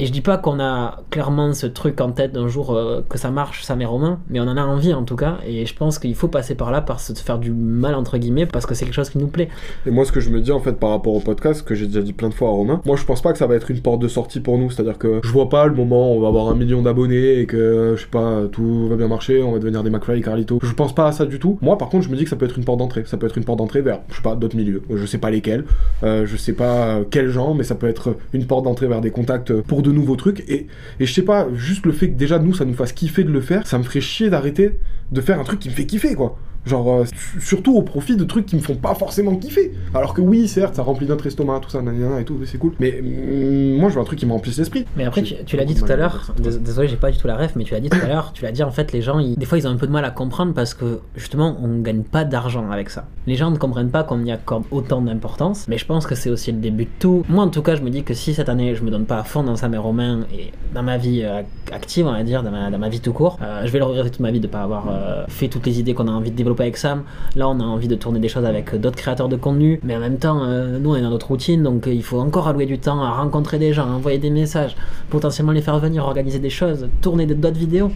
Et 0.00 0.06
je 0.06 0.12
dis 0.12 0.22
pas 0.22 0.38
qu'on 0.38 0.58
a 0.58 1.02
clairement 1.10 1.52
ce 1.54 1.66
truc 1.66 2.00
en 2.00 2.10
tête 2.10 2.32
d'un 2.32 2.48
jour 2.48 2.74
euh, 2.74 3.02
que 3.08 3.16
ça 3.16 3.30
marche, 3.30 3.62
ça 3.62 3.76
met 3.76 3.84
Romain, 3.84 4.18
mais 4.28 4.40
on 4.40 4.48
en 4.48 4.56
a 4.56 4.62
envie 4.62 4.92
en 4.92 5.04
tout 5.04 5.14
cas, 5.14 5.38
et 5.46 5.66
je 5.66 5.74
pense 5.74 6.00
qu'il 6.00 6.16
faut 6.16 6.26
passer 6.26 6.56
par 6.56 6.72
là 6.72 6.80
par 6.80 6.98
se 6.98 7.12
faire 7.12 7.38
du 7.38 7.52
mal 7.52 7.94
entre 7.94 8.18
guillemets 8.18 8.46
parce 8.46 8.66
que 8.66 8.74
c'est 8.74 8.86
quelque 8.86 8.94
chose 8.94 9.10
qui 9.10 9.18
nous 9.18 9.28
plaît. 9.28 9.48
Et 9.86 9.92
moi, 9.92 10.04
ce 10.04 10.10
que 10.10 10.18
je 10.18 10.30
me 10.30 10.40
dis 10.40 10.50
en 10.50 10.58
fait 10.58 10.72
par 10.72 10.90
rapport 10.90 11.14
au 11.14 11.20
podcast, 11.20 11.64
que 11.64 11.76
j'ai 11.76 11.86
déjà 11.86 12.02
dit 12.02 12.12
plein 12.12 12.28
de 12.28 12.34
fois 12.34 12.48
à 12.48 12.50
Romain, 12.50 12.80
moi 12.84 12.96
je 12.96 13.04
pense 13.04 13.22
pas 13.22 13.32
que 13.32 13.38
ça 13.38 13.46
va 13.46 13.54
être 13.54 13.70
une 13.70 13.80
porte 13.82 14.00
de 14.00 14.08
sortie 14.08 14.40
pour 14.40 14.58
nous. 14.58 14.68
C'est-à-dire 14.68 14.98
que 14.98 15.20
je 15.22 15.28
vois 15.28 15.48
pas 15.48 15.66
le 15.66 15.74
moment 15.74 16.12
où 16.12 16.16
on 16.16 16.20
va 16.20 16.26
avoir 16.26 16.48
un 16.48 16.56
million 16.56 16.82
d'abonnés 16.82 17.38
et 17.38 17.46
que 17.46 17.94
je 17.96 18.02
sais 18.02 18.08
pas, 18.10 18.42
tout 18.50 18.88
va 18.88 18.96
bien 18.96 19.06
marcher, 19.06 19.44
on 19.44 19.52
va 19.52 19.60
devenir 19.60 19.84
des 19.84 19.90
McFly 19.90 20.22
Carlito. 20.22 20.58
Je 20.60 20.72
pense 20.72 20.92
pas 20.92 21.06
à 21.06 21.12
ça 21.12 21.24
du 21.24 21.38
tout. 21.38 21.56
Moi, 21.62 21.78
par 21.78 21.88
contre, 21.88 22.04
je 22.04 22.10
me 22.10 22.16
dis 22.16 22.24
que 22.24 22.30
ça 22.30 22.36
peut 22.36 22.46
être 22.46 22.58
une 22.58 22.64
porte 22.64 22.80
d'entrée. 22.80 23.04
Ça 23.06 23.16
peut 23.16 23.26
être 23.26 23.38
une 23.38 23.44
porte 23.44 23.58
d'entrée 23.58 23.80
vers, 23.80 24.00
je 24.10 24.16
sais 24.16 24.22
pas, 24.22 24.34
d'autres 24.34 24.56
milieux. 24.56 24.82
Je 24.92 25.06
sais 25.06 25.18
pas 25.18 25.30
lesquels, 25.30 25.64
euh, 26.02 26.26
je 26.26 26.36
sais 26.36 26.52
pas 26.52 26.86
euh, 26.86 27.04
quels 27.08 27.28
gens, 27.28 27.54
mais 27.54 27.62
ça 27.62 27.76
peut 27.76 27.88
être 27.88 28.16
une 28.32 28.46
porte 28.46 28.64
d'entrée 28.64 28.88
vers 28.88 29.00
des 29.00 29.12
contacts 29.12 29.52
pour 29.62 29.83
de 29.84 29.92
nouveaux 29.92 30.16
trucs. 30.16 30.40
Et, 30.48 30.66
et 30.98 31.06
je 31.06 31.12
sais 31.12 31.22
pas, 31.22 31.46
juste 31.54 31.86
le 31.86 31.92
fait 31.92 32.08
que 32.10 32.16
déjà 32.16 32.38
nous 32.40 32.54
ça 32.54 32.64
nous 32.64 32.74
fasse 32.74 32.92
kiffer 32.92 33.22
de 33.22 33.30
le 33.30 33.40
faire, 33.40 33.66
ça 33.66 33.78
me 33.78 33.84
ferait 33.84 34.00
chier 34.00 34.30
d'arrêter 34.30 34.78
de 35.12 35.20
faire 35.20 35.38
un 35.38 35.44
truc 35.44 35.60
qui 35.60 35.68
me 35.68 35.74
fait 35.74 35.86
kiffer 35.86 36.14
quoi. 36.14 36.38
Genre, 36.66 36.88
euh, 36.92 37.04
surtout 37.40 37.76
au 37.76 37.82
profit 37.82 38.16
de 38.16 38.24
trucs 38.24 38.46
qui 38.46 38.56
me 38.56 38.60
font 38.60 38.74
pas 38.76 38.94
forcément 38.94 39.36
kiffer. 39.36 39.72
Alors 39.94 40.14
que 40.14 40.20
oui, 40.20 40.48
certes, 40.48 40.76
ça 40.76 40.82
remplit 40.82 41.06
notre 41.06 41.26
estomac, 41.26 41.60
tout 41.60 41.70
ça, 41.70 41.82
nanana 41.82 42.20
et 42.20 42.24
tout, 42.24 42.38
c'est 42.46 42.58
cool. 42.58 42.72
Mais 42.80 43.00
mm, 43.02 43.76
moi, 43.78 43.90
je 43.90 43.94
veux 43.96 44.00
un 44.00 44.04
truc 44.04 44.18
qui 44.18 44.26
me 44.26 44.32
remplisse 44.32 44.58
l'esprit. 44.58 44.84
Mais 44.96 45.04
après, 45.04 45.22
tu, 45.22 45.34
tu 45.46 45.56
l'as 45.56 45.64
dit 45.64 45.74
tout 45.74 45.84
à 45.92 45.96
l'heure, 45.96 46.34
dés- 46.38 46.58
désolé, 46.58 46.88
j'ai 46.88 46.96
pas 46.96 47.10
du 47.10 47.18
tout 47.18 47.26
la 47.26 47.36
ref, 47.36 47.54
mais 47.56 47.64
tu 47.64 47.74
l'as 47.74 47.80
dit 47.80 47.90
tout 47.90 47.98
à 48.02 48.06
l'heure, 48.08 48.32
tu 48.32 48.42
l'as 48.44 48.52
dit 48.52 48.62
en 48.62 48.70
fait, 48.70 48.92
les 48.92 49.02
gens, 49.02 49.18
ils- 49.18 49.36
des 49.36 49.46
fois, 49.46 49.58
ils 49.58 49.66
ont 49.66 49.70
un 49.70 49.76
peu 49.76 49.86
de 49.86 49.92
mal 49.92 50.04
à 50.04 50.10
comprendre 50.10 50.54
parce 50.54 50.74
que 50.74 51.00
justement, 51.16 51.56
on 51.62 51.80
gagne 51.80 52.02
pas 52.02 52.24
d'argent 52.24 52.70
avec 52.70 52.90
ça. 52.90 53.06
Les 53.26 53.36
gens 53.36 53.50
ne 53.50 53.56
comprennent 53.58 53.90
pas 53.90 54.02
qu'on 54.04 54.22
y 54.24 54.30
accorde 54.32 54.64
autant 54.70 55.00
d'importance, 55.02 55.66
mais 55.68 55.78
je 55.78 55.84
pense 55.86 56.06
que 56.06 56.14
c'est 56.14 56.30
aussi 56.30 56.52
le 56.52 56.58
début 56.58 56.84
de 56.84 56.90
tout. 56.98 57.24
Moi, 57.28 57.44
en 57.44 57.48
tout 57.48 57.62
cas, 57.62 57.76
je 57.76 57.82
me 57.82 57.90
dis 57.90 58.02
que 58.04 58.14
si 58.14 58.34
cette 58.34 58.48
année, 58.48 58.74
je 58.74 58.82
me 58.82 58.90
donne 58.90 59.06
pas 59.06 59.18
à 59.18 59.24
fond 59.24 59.42
dans 59.42 59.56
sa 59.56 59.68
mère 59.68 59.82
Romain 59.82 60.20
et 60.32 60.50
dans 60.74 60.82
ma 60.82 60.96
vie 60.96 61.22
euh, 61.24 61.42
active, 61.72 62.06
on 62.06 62.12
va 62.12 62.22
dire, 62.22 62.42
dans 62.42 62.50
ma, 62.50 62.70
dans 62.70 62.78
ma 62.78 62.88
vie 62.88 63.00
tout 63.00 63.12
court, 63.12 63.38
euh, 63.42 63.62
je 63.66 63.70
vais 63.70 63.78
le 63.78 63.84
regretter 63.84 64.10
toute 64.10 64.20
ma 64.20 64.30
vie 64.30 64.40
de 64.40 64.46
pas 64.46 64.62
avoir 64.62 64.84
fait 65.28 65.48
toutes 65.48 65.66
les 65.66 65.78
idées 65.80 65.94
qu'on 65.94 66.08
a 66.08 66.10
envie 66.12 66.30
de 66.30 66.36
développer 66.36 66.53
avec 66.60 66.76
Sam. 66.76 67.02
Là, 67.36 67.48
on 67.48 67.60
a 67.60 67.64
envie 67.64 67.88
de 67.88 67.94
tourner 67.94 68.20
des 68.20 68.28
choses 68.28 68.44
avec 68.44 68.74
d'autres 68.80 68.96
créateurs 68.96 69.28
de 69.28 69.36
contenu, 69.36 69.80
mais 69.82 69.96
en 69.96 70.00
même 70.00 70.18
temps, 70.18 70.42
euh, 70.44 70.78
nous, 70.78 70.90
on 70.90 70.96
est 70.96 71.02
dans 71.02 71.10
notre 71.10 71.28
routine, 71.28 71.62
donc 71.62 71.86
euh, 71.86 71.92
il 71.92 72.02
faut 72.02 72.18
encore 72.18 72.48
allouer 72.48 72.66
du 72.66 72.78
temps 72.78 73.02
à 73.02 73.10
rencontrer 73.10 73.58
des 73.58 73.72
gens, 73.72 73.88
envoyer 73.88 74.18
des 74.18 74.30
messages, 74.30 74.76
potentiellement 75.10 75.52
les 75.52 75.62
faire 75.62 75.78
venir, 75.78 76.04
organiser 76.04 76.38
des 76.38 76.50
choses, 76.50 76.88
tourner 77.00 77.26
d'autres 77.26 77.58
vidéos, 77.58 77.90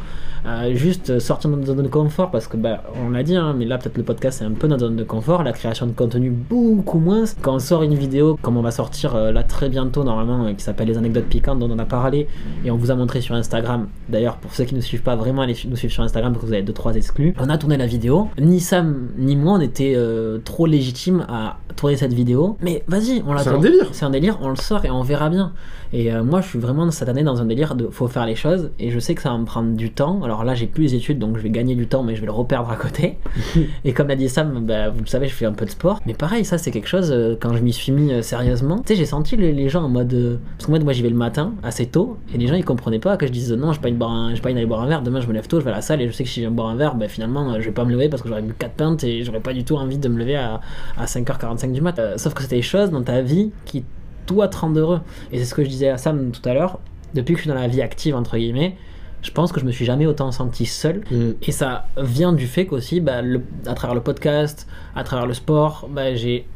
euh, 0.47 0.75
juste 0.75 1.19
sortir 1.19 1.51
de 1.51 1.57
notre 1.57 1.67
zone 1.67 1.83
de 1.83 1.89
confort, 1.89 2.31
parce 2.31 2.47
que, 2.47 2.57
bah, 2.57 2.85
on 3.05 3.11
l'a 3.11 3.23
dit, 3.23 3.37
hein, 3.37 3.55
mais 3.57 3.65
là, 3.65 3.79
peut-être 3.79 3.97
le 3.97 4.05
podcast, 4.05 4.39
c'est 4.39 4.45
un 4.45 4.53
peu 4.53 4.67
notre 4.67 4.83
zone 4.87 4.97
de 4.97 5.05
confort, 5.05 5.43
la 5.43 5.53
création 5.53 5.87
de 5.87 5.93
contenu 5.93 6.31
beaucoup 6.31 6.99
moins. 6.99 7.25
Quand 7.43 7.55
on 7.55 7.59
sort 7.59 7.83
une 7.83 7.95
vidéo, 7.95 8.39
comme 8.41 8.57
on 8.57 8.63
va 8.63 8.71
sortir 8.71 9.17
là 9.33 9.43
très 9.43 9.69
bientôt, 9.69 10.05
normalement, 10.05 10.53
qui 10.55 10.63
s'appelle 10.63 10.89
Les 10.89 10.99
anecdotes 10.99 11.27
piquantes, 11.27 11.59
dont 11.59 11.71
on 11.71 11.79
a 11.79 11.85
parlé, 11.85 12.29
et 12.65 12.71
on 12.71 12.77
vous 12.77 12.91
a 12.91 12.95
montré 12.95 13.21
sur 13.21 13.35
Instagram. 13.35 13.89
D'ailleurs, 14.09 14.37
pour 14.37 14.53
ceux 14.55 14.65
qui 14.65 14.75
ne 14.75 14.81
suivent 14.81 15.03
pas, 15.03 15.17
vraiment, 15.17 15.43
allez 15.43 15.57
nous 15.69 15.77
suivre 15.77 15.93
sur 15.93 16.03
Instagram, 16.03 16.33
parce 16.33 16.43
que 16.43 16.49
vous 16.49 16.55
avez 16.55 16.63
2-3 16.63 16.97
exclus. 16.97 17.35
On 17.39 17.49
a 17.49 17.59
tourné 17.59 17.77
la 17.77 17.87
vidéo, 17.87 18.29
ni 18.49 18.61
Sam 18.61 19.09
ni 19.17 19.37
moi, 19.37 19.55
on 19.55 19.61
était 19.61 19.95
euh, 19.97 20.39
trop 20.45 20.67
légitimes 20.67 21.25
à 21.29 21.59
tourner 21.77 21.97
cette 21.97 22.13
vidéo, 22.13 22.57
mais 22.61 22.83
vas-y, 22.89 23.23
on 23.27 23.33
la 23.33 23.43
C'est 23.43 23.51
un 23.51 23.59
délire. 23.59 23.89
C'est 23.93 24.05
un 24.05 24.11
délire, 24.11 24.39
on 24.43 24.49
le 24.51 24.57
sort 24.57 24.85
et 24.85 24.91
on 24.91 25.03
verra 25.03 25.31
bien. 25.31 25.53
Et 25.93 26.13
euh, 26.13 26.23
moi, 26.23 26.41
je 26.41 26.49
suis 26.49 26.59
vraiment 26.59 26.91
cette 26.91 27.09
année 27.09 27.23
dans 27.23 27.41
un 27.41 27.47
délire 27.47 27.75
de 27.75 27.89
faut 27.89 28.09
faire 28.09 28.27
les 28.27 28.35
choses, 28.35 28.71
et 28.79 28.91
je 28.91 28.99
sais 28.99 29.15
que 29.15 29.23
ça 29.23 29.31
va 29.31 29.39
me 29.39 29.45
prendre 29.45 29.75
du 29.75 29.91
temps. 29.91 30.23
Alors 30.23 30.45
là, 30.45 30.55
j'ai 30.55 30.67
plus 30.67 30.83
les 30.83 30.95
études, 30.97 31.19
donc 31.19 31.37
je 31.37 31.43
vais 31.43 31.51
gagner 31.51 31.75
du 31.75 31.87
temps, 31.87 32.03
mais 32.03 32.15
je 32.15 32.21
vais 32.21 32.27
le 32.27 32.33
reperdre 32.33 32.71
à 32.71 32.77
côté. 32.77 33.19
et 33.85 33.93
comme 33.93 34.09
l'a 34.09 34.17
dit 34.17 34.29
Sam, 34.29 34.65
bah, 34.67 34.91
vous 34.91 35.01
le 35.01 35.07
savez, 35.07 35.29
je 35.29 35.35
fais 35.35 35.47
un 35.47 35.53
peu 35.53 35.65
de 35.65 35.71
sport. 35.71 36.01
Mais 36.05 36.15
pareil, 36.15 36.45
ça, 36.45 36.59
c'est 36.59 36.71
quelque 36.71 36.89
chose, 36.89 37.11
euh, 37.13 37.37
quand 37.41 37.55
je 37.57 37.63
m'y 37.63 37.73
suis 37.73 37.93
mis 37.93 38.23
sérieusement, 38.23 38.79
tu 38.79 38.89
sais, 38.89 38.97
j'ai 38.97 39.07
senti 39.07 39.37
les, 39.37 39.53
les 39.53 39.69
gens 39.69 39.85
en 39.85 39.89
mode. 39.89 40.41
parce 40.57 40.67
que 40.67 40.71
moi, 40.71 40.81
moi 40.81 40.93
j'y 40.93 41.03
vais 41.03 41.11
le 41.11 41.17
matin, 41.17 41.53
assez 41.63 41.87
tôt, 41.87 42.19
et 42.35 42.39
les 42.39 42.47
gens, 42.47 42.55
ils 42.55 42.65
comprenaient 42.65 42.99
pas 42.99 43.17
que 43.17 43.27
je 43.27 43.33
dise 43.33 43.53
non, 43.53 43.73
je 43.73 43.81
j'ai 43.83 43.93
pas 43.97 44.07
envie 44.07 44.55
d'aller 44.55 44.67
boire 44.67 44.83
un 44.83 44.89
verre, 44.89 45.03
demain, 45.03 45.21
je 45.21 45.29
me 45.29 45.33
lève 45.33 45.47
tôt, 45.47 45.61
je 45.61 45.65
vais 45.65 45.71
à 45.71 45.75
la 45.75 45.81
salle, 45.81 46.03
et 46.03 46.09
je 46.09 46.13
sais 46.13 46.25
que 46.25 46.29
si 46.29 46.37
je 46.37 46.41
viens 46.47 46.51
boire 46.51 46.69
un 46.69 46.77
verre, 46.77 46.97
bah, 46.97 47.09
finalement, 47.09 47.55
je 47.61 47.65
vais 47.65 47.73
pas 47.73 47.85
me 47.85 47.93
lever 47.93 48.09
parce 48.09 48.23
que 48.23 48.29
j'aurais 48.39 48.49
bu 48.49 48.55
4 48.55 48.73
pintes 48.73 49.05
et 49.05 49.25
j'aurais 49.25 49.41
pas 49.41 49.53
du 49.53 49.65
tout 49.65 49.77
envie 49.77 49.99
de 49.99 50.09
me 50.09 50.19
lever 50.19 50.37
à, 50.37 50.61
à 50.97 51.05
5h45 51.07 51.73
du 51.73 51.81
mat. 51.81 51.99
Euh, 51.99 52.19
sauf 52.19 52.35
que 52.35 52.43
c'était 52.43 52.57
des 52.57 52.63
choses 52.63 52.91
dans 52.91 53.03
ta 53.03 53.21
vie 53.21 53.51
qui 53.65 53.85
doivent 54.27 54.51
te 54.51 54.57
rendre 54.57 54.79
heureux. 54.79 55.01
Et 55.33 55.39
c'est 55.39 55.45
ce 55.45 55.55
que 55.55 55.65
je 55.65 55.69
disais 55.69 55.89
à 55.89 55.99
Sam 55.99 56.31
tout 56.31 56.47
à 56.49 56.55
l'heure, 56.55 56.79
depuis 57.15 57.35
que 57.35 57.39
je 57.39 57.43
suis 57.43 57.49
dans 57.49 57.61
la 57.61 57.69
vie 57.69 57.83
active, 57.83 58.15
entre 58.15 58.37
guillemets, 58.37 58.77
je 59.23 59.31
pense 59.31 59.51
que 59.53 59.61
je 59.61 59.65
me 59.65 59.73
suis 59.73 59.85
jamais 59.85 60.07
autant 60.07 60.31
senti 60.31 60.67
seul. 60.67 61.03
Mm. 61.11 61.31
Et 61.43 61.53
ça 61.53 61.87
vient 61.97 62.33
du 62.33 62.47
fait 62.47 62.67
qu'aussi, 62.67 63.01
bah, 63.01 63.23
le- 63.23 63.43
à 63.67 63.75
travers 63.75 63.95
le 63.95 64.03
podcast, 64.03 64.69
à 64.95 65.05
travers 65.05 65.27
le 65.27 65.35
sport, 65.35 65.89
bah, 65.91 66.15
j'ai, 66.15 66.47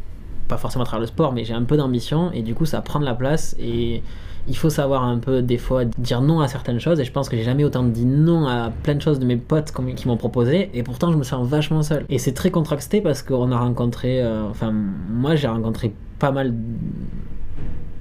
pas 0.48 0.58
forcément 0.58 0.84
à 0.84 0.86
travers 0.86 1.00
le 1.00 1.06
sport, 1.06 1.32
mais 1.32 1.44
j'ai 1.44 1.54
un 1.54 1.64
peu 1.64 1.76
d'ambition, 1.76 2.30
et 2.32 2.42
du 2.42 2.54
coup, 2.54 2.66
ça 2.66 2.80
prend 2.82 3.00
de 3.00 3.04
la 3.04 3.14
place, 3.14 3.56
et 3.58 4.02
il 4.48 4.56
faut 4.56 4.70
savoir 4.70 5.04
un 5.04 5.18
peu, 5.18 5.40
des 5.42 5.58
fois, 5.58 5.84
dire 5.84 6.20
non 6.20 6.40
à 6.40 6.48
certaines 6.48 6.80
choses, 6.80 6.98
et 7.00 7.04
je 7.04 7.12
pense 7.12 7.28
que 7.28 7.36
j'ai 7.36 7.44
jamais 7.44 7.64
autant 7.64 7.82
dit 7.84 8.04
non 8.04 8.46
à 8.46 8.70
plein 8.82 8.94
de 8.94 9.00
choses 9.00 9.18
de 9.18 9.24
mes 9.24 9.36
potes 9.36 9.72
qui 9.96 10.08
m'ont 10.08 10.16
proposé, 10.16 10.70
et 10.74 10.82
pourtant, 10.82 11.12
je 11.12 11.16
me 11.16 11.22
sens 11.22 11.46
vachement 11.46 11.82
seul. 11.82 12.04
Et 12.08 12.18
c'est 12.18 12.32
très 12.32 12.50
contrasté 12.50 13.00
parce 13.00 13.22
qu'on 13.22 13.52
a 13.52 13.58
rencontré, 13.58 14.20
euh, 14.22 14.42
enfin, 14.48 14.72
moi, 14.72 15.36
j'ai 15.36 15.46
rencontré 15.48 15.94
pas 16.18 16.32
mal 16.32 16.54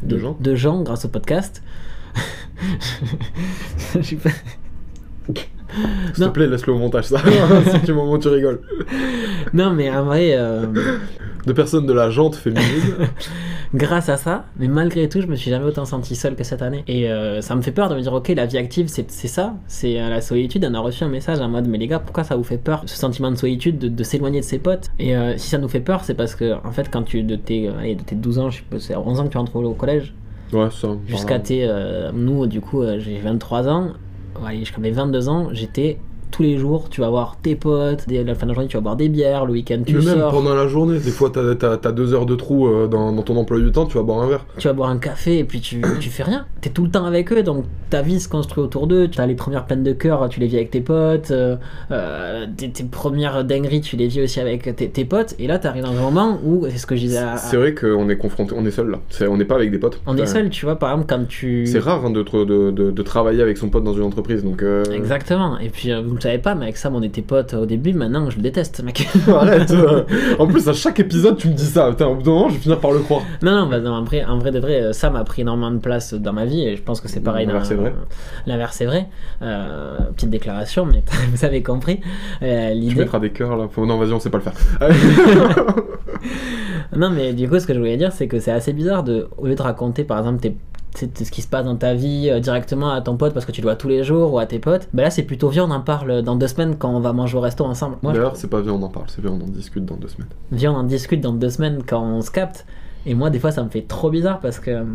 De 0.03 0.17
gens. 0.17 0.35
de 0.39 0.55
gens 0.55 0.81
grâce 0.81 1.05
au 1.05 1.09
podcast. 1.09 1.61
Je 3.95 4.01
suis 4.01 4.15
pas- 4.17 4.29
S'il 6.13 6.25
te 6.25 6.29
plaît, 6.29 6.47
laisse-le 6.47 6.73
au 6.73 6.77
montage, 6.77 7.05
ça. 7.05 7.19
c'est 7.65 7.85
du 7.85 7.93
moment 7.93 8.11
où 8.13 8.17
tu 8.17 8.27
rigoles. 8.27 8.59
Non, 9.53 9.71
mais 9.73 9.89
en 9.91 10.03
vrai, 10.05 10.31
euh, 10.33 10.65
De 11.45 11.53
personnes 11.53 11.85
de 11.85 11.93
la 11.93 12.09
jante 12.09 12.35
féminine. 12.35 12.67
grâce 13.73 14.09
à 14.09 14.17
ça, 14.17 14.45
mais 14.59 14.67
malgré 14.67 15.07
tout, 15.07 15.21
je 15.21 15.27
me 15.27 15.35
suis 15.35 15.49
jamais 15.49 15.63
autant 15.65 15.85
senti 15.85 16.15
seul 16.15 16.35
que 16.35 16.43
cette 16.43 16.61
année. 16.61 16.83
Et 16.87 17.09
euh, 17.09 17.39
ça 17.41 17.55
me 17.55 17.61
fait 17.61 17.71
peur 17.71 17.87
de 17.89 17.95
me 17.95 18.01
dire, 18.01 18.11
ok, 18.13 18.27
la 18.35 18.45
vie 18.45 18.57
active, 18.57 18.87
c'est 18.89 19.09
ça, 19.09 19.53
c'est 19.67 19.99
euh, 20.01 20.09
la 20.09 20.19
solitude. 20.21 20.67
On 20.69 20.73
a 20.73 20.79
reçu 20.79 21.03
un 21.05 21.09
message 21.09 21.39
en 21.39 21.47
mode, 21.47 21.67
mais 21.67 21.77
les 21.77 21.87
gars, 21.87 21.99
pourquoi 21.99 22.23
ça 22.25 22.35
vous 22.35 22.43
fait 22.43 22.57
peur 22.57 22.83
Ce 22.85 22.97
sentiment 22.97 23.31
de 23.31 23.37
solitude, 23.37 23.79
de, 23.79 23.87
de 23.87 24.03
s'éloigner 24.03 24.41
de 24.41 24.45
ses 24.45 24.59
potes? 24.59 24.89
Et 24.99 25.13
si 25.37 25.47
ça 25.49 25.57
nous 25.57 25.69
fait 25.69 25.79
peur, 25.79 26.03
c'est 26.03 26.15
parce 26.15 26.35
que, 26.35 26.53
en 26.65 26.71
fait, 26.71 26.89
quand 26.91 27.03
tu, 27.03 27.23
de 27.23 27.35
tes, 27.37 27.69
allez, 27.69 27.95
de 27.95 28.03
tes 28.03 28.15
12 28.15 28.39
ans, 28.39 28.49
je 28.49 28.57
sais 28.57 28.63
pas, 28.69 28.79
c'est 28.79 28.93
à 28.93 28.99
11 28.99 29.19
ans 29.21 29.23
que 29.25 29.29
tu 29.31 29.37
rentres 29.37 29.55
au 29.55 29.63
au 29.63 29.73
collège, 29.73 30.13
Ouais, 30.51 30.67
ça. 30.69 30.89
jusqu'à 31.07 31.39
tes. 31.39 31.65
euh, 31.65 32.11
nous, 32.13 32.45
du 32.47 32.59
coup, 32.59 32.81
euh, 32.81 32.99
j'ai 32.99 33.17
23 33.19 33.69
ans. 33.69 33.91
Ouais, 34.39 34.57
jusqu'à 34.57 34.79
mes 34.79 34.91
22 34.91 35.29
ans, 35.29 35.49
j'étais 35.51 35.99
tous 36.31 36.43
les 36.43 36.57
jours, 36.57 36.89
tu 36.89 37.01
vas 37.01 37.09
voir 37.09 37.37
tes 37.41 37.55
potes, 37.55 38.05
dès 38.07 38.23
la 38.23 38.33
fin 38.35 38.45
de 38.45 38.51
la 38.51 38.55
journée, 38.55 38.67
tu 38.69 38.77
vas 38.77 38.81
boire 38.81 38.95
des 38.95 39.09
bières, 39.09 39.45
le 39.45 39.53
week-end, 39.53 39.81
tu 39.85 39.95
Mais 39.95 40.05
même 40.05 40.19
sors, 40.19 40.31
pendant 40.31 40.55
la 40.55 40.67
journée, 40.67 40.99
des 40.99 41.11
fois 41.11 41.29
t'as, 41.33 41.55
t'as- 41.55 41.77
t'as 41.77 41.91
deux 41.91 42.13
heures 42.13 42.25
de 42.25 42.35
trou 42.35 42.67
euh, 42.67 42.87
dans, 42.87 43.11
dans 43.11 43.21
ton 43.23 43.35
emploi 43.37 43.59
du 43.59 43.71
temps, 43.71 43.85
tu 43.85 43.97
vas 43.97 44.03
boire 44.03 44.21
un 44.21 44.27
verre. 44.27 44.45
tu 44.57 44.67
vas 44.67 44.73
boire 44.73 44.89
un 44.89 44.97
café 44.97 45.37
et 45.39 45.43
puis 45.43 45.59
tu, 45.61 45.81
tu 45.99 46.09
fais 46.09 46.23
rien. 46.23 46.45
T'es 46.61 46.69
tout 46.69 46.83
le 46.83 46.89
temps 46.91 47.05
avec 47.05 47.31
eux, 47.33 47.43
donc 47.43 47.65
ta 47.89 48.01
vie 48.01 48.19
se 48.19 48.29
construit 48.29 48.63
autour 48.63 48.87
d'eux. 48.87 49.07
Tu 49.07 49.19
as 49.19 49.25
les 49.27 49.35
premières 49.35 49.65
peines 49.65 49.83
de 49.83 49.93
cœur, 49.93 50.27
tu 50.29 50.39
les 50.39 50.47
vis 50.47 50.55
avec 50.57 50.71
tes 50.71 50.81
potes. 50.81 51.31
euh, 51.31 51.55
euh, 51.91 52.45
tes, 52.55 52.69
tes 52.69 52.83
premières 52.83 53.43
dingueries, 53.43 53.81
tu 53.81 53.95
les 53.97 54.07
vis 54.07 54.21
aussi 54.21 54.39
avec 54.39 54.75
tes, 54.75 54.89
tes 54.89 55.05
potes. 55.05 55.35
Et 55.39 55.47
là, 55.47 55.59
t'arrives 55.59 55.83
dans 55.83 55.91
un 55.91 56.01
moment 56.01 56.39
où, 56.45 56.65
c'est 56.69 56.77
ce 56.77 56.85
que 56.85 56.95
je 56.95 57.01
disais 57.01 57.17
à- 57.17 57.37
C'est 57.37 57.57
vrai 57.57 57.73
qu'on 57.73 58.07
est 58.09 58.17
confronté, 58.17 58.53
on 58.57 58.65
est 58.65 58.71
seul 58.71 58.89
là. 58.89 58.99
On 59.27 59.37
n'est 59.37 59.45
pas 59.45 59.55
avec 59.55 59.71
des 59.71 59.79
potes. 59.79 59.99
on 60.07 60.15
est 60.17 60.25
seul, 60.25 60.49
tu 60.49 60.65
vois, 60.65 60.77
par 60.77 60.91
exemple, 60.91 61.07
quand 61.09 61.27
tu. 61.27 61.65
C'est 61.65 61.79
rare 61.79 62.05
hein, 62.05 62.09
de, 62.11 62.21
de, 62.23 62.71
de, 62.71 62.91
de 62.91 63.01
travailler 63.01 63.41
avec 63.41 63.57
son 63.57 63.69
pote 63.69 63.83
dans 63.83 63.93
une 63.93 64.03
entreprise, 64.03 64.43
donc. 64.43 64.63
Exactement. 64.91 65.57
Et 65.59 65.69
puis, 65.69 65.91
vous 66.05 66.13
le 66.27 66.29
savez 66.31 66.37
pas, 66.41 66.55
mais 66.55 66.63
avec 66.65 66.77
Sam, 66.77 66.95
on 66.95 67.01
était 67.01 67.21
potes 67.21 67.53
au 67.53 67.65
début. 67.65 67.93
Maintenant, 67.93 68.29
je 68.29 68.35
le 68.37 68.43
déteste, 68.43 68.83
mec. 68.83 69.07
Arrête. 69.27 69.71
euh. 69.71 70.03
En 70.39 70.47
plus, 70.47 70.67
à 70.67 70.73
chaque 70.73 70.99
épisode, 70.99 71.37
tu 71.37 71.47
me 71.47 71.53
dis 71.53 71.65
ça. 71.65 71.89
Putain, 71.89 72.07
au 72.07 72.15
bout 72.15 72.23
d'un 72.23 72.31
moment, 72.31 72.49
je 72.49 72.53
vais 72.55 72.59
finir 72.59 72.79
par 72.79 72.91
le 72.91 72.99
croire. 72.99 73.21
Non, 73.41 73.51
non, 73.51 73.67
bah, 73.67 73.79
non, 73.79 73.91
en, 73.91 74.03
vrai, 74.03 74.23
en 74.23 74.37
vrai 74.37 74.51
de 74.51 74.59
vrai, 74.59 74.81
euh, 74.81 74.93
Sam 74.93 75.15
a 75.15 75.23
pris 75.23 75.41
énormément 75.41 75.71
de 75.71 75.79
place 75.79 76.13
dans 76.13 76.33
ma 76.33 76.45
vie 76.45 76.61
et 76.67 76.75
je 76.75 76.81
pense 76.83 77.01
que 77.01 77.07
c'est 77.07 77.19
pareil. 77.21 77.47
L'inverse 77.47 77.71
est 77.71 77.75
vrai. 77.75 77.93
L'inverse 78.45 78.79
est 78.81 78.85
vrai. 78.85 79.07
Euh, 79.41 79.97
petite 80.15 80.29
déclaration, 80.29 80.85
mais 80.85 81.03
vous 81.33 81.43
avez 81.45 81.63
compris. 81.63 82.01
Euh, 82.43 82.73
Tu 82.89 82.95
mettras 82.95 83.19
des 83.19 83.31
cœurs 83.31 83.57
là. 83.57 83.67
Non, 83.77 83.97
vas-y, 83.97 84.13
on 84.13 84.19
sait 84.19 84.29
pas 84.29 84.37
le 84.39 84.43
faire. 84.43 84.53
Non, 86.95 87.09
mais 87.09 87.33
du 87.33 87.47
coup, 87.47 87.57
ce 87.57 87.65
que 87.65 87.73
je 87.73 87.79
voulais 87.79 87.95
dire, 87.97 88.11
c'est 88.11 88.27
que 88.27 88.39
c'est 88.39 88.51
assez 88.51 88.73
bizarre 88.73 89.03
de, 89.03 89.29
au 89.37 89.47
lieu 89.47 89.55
de 89.55 89.61
raconter 89.61 90.03
par 90.03 90.17
exemple 90.19 90.41
tes 90.41 90.55
ce 90.95 91.31
qui 91.31 91.41
se 91.41 91.47
passe 91.47 91.65
dans 91.65 91.75
ta 91.75 91.93
vie 91.93 92.29
euh, 92.29 92.39
directement 92.39 92.91
à 92.91 93.01
ton 93.01 93.17
pote 93.17 93.33
parce 93.33 93.45
que 93.45 93.51
tu 93.51 93.61
le 93.61 93.67
vois 93.67 93.75
tous 93.75 93.87
les 93.87 94.03
jours 94.03 94.33
ou 94.33 94.39
à 94.39 94.45
tes 94.45 94.59
potes, 94.59 94.89
bah 94.93 95.03
là 95.03 95.09
c'est 95.09 95.23
plutôt 95.23 95.49
vieux, 95.49 95.61
on 95.61 95.71
en 95.71 95.81
parle 95.81 96.21
dans 96.21 96.35
deux 96.35 96.47
semaines 96.47 96.75
quand 96.77 96.89
on 96.89 96.99
va 96.99 97.13
manger 97.13 97.37
au 97.37 97.41
resto 97.41 97.63
ensemble. 97.65 97.97
D'ailleurs, 98.03 98.35
c'est 98.35 98.49
pas 98.49 98.61
bien, 98.61 98.73
on 98.73 98.81
en 98.81 98.89
parle. 98.89 99.05
C'est 99.07 99.21
bien, 99.21 99.31
on 99.31 99.41
en 99.41 99.47
discute 99.47 99.85
dans 99.85 99.95
deux 99.95 100.09
semaines. 100.09 100.29
viens, 100.51 100.73
on 100.73 100.77
en 100.77 100.83
discute 100.83 101.21
dans 101.21 101.33
deux 101.33 101.49
semaines 101.49 101.81
quand 101.85 102.03
on 102.03 102.21
se 102.21 102.31
capte. 102.31 102.65
Et 103.05 103.15
moi, 103.15 103.29
des 103.29 103.39
fois, 103.39 103.51
ça 103.51 103.63
me 103.63 103.69
fait 103.69 103.81
trop 103.81 104.11
bizarre 104.11 104.39
parce 104.39 104.59
que 104.59 104.85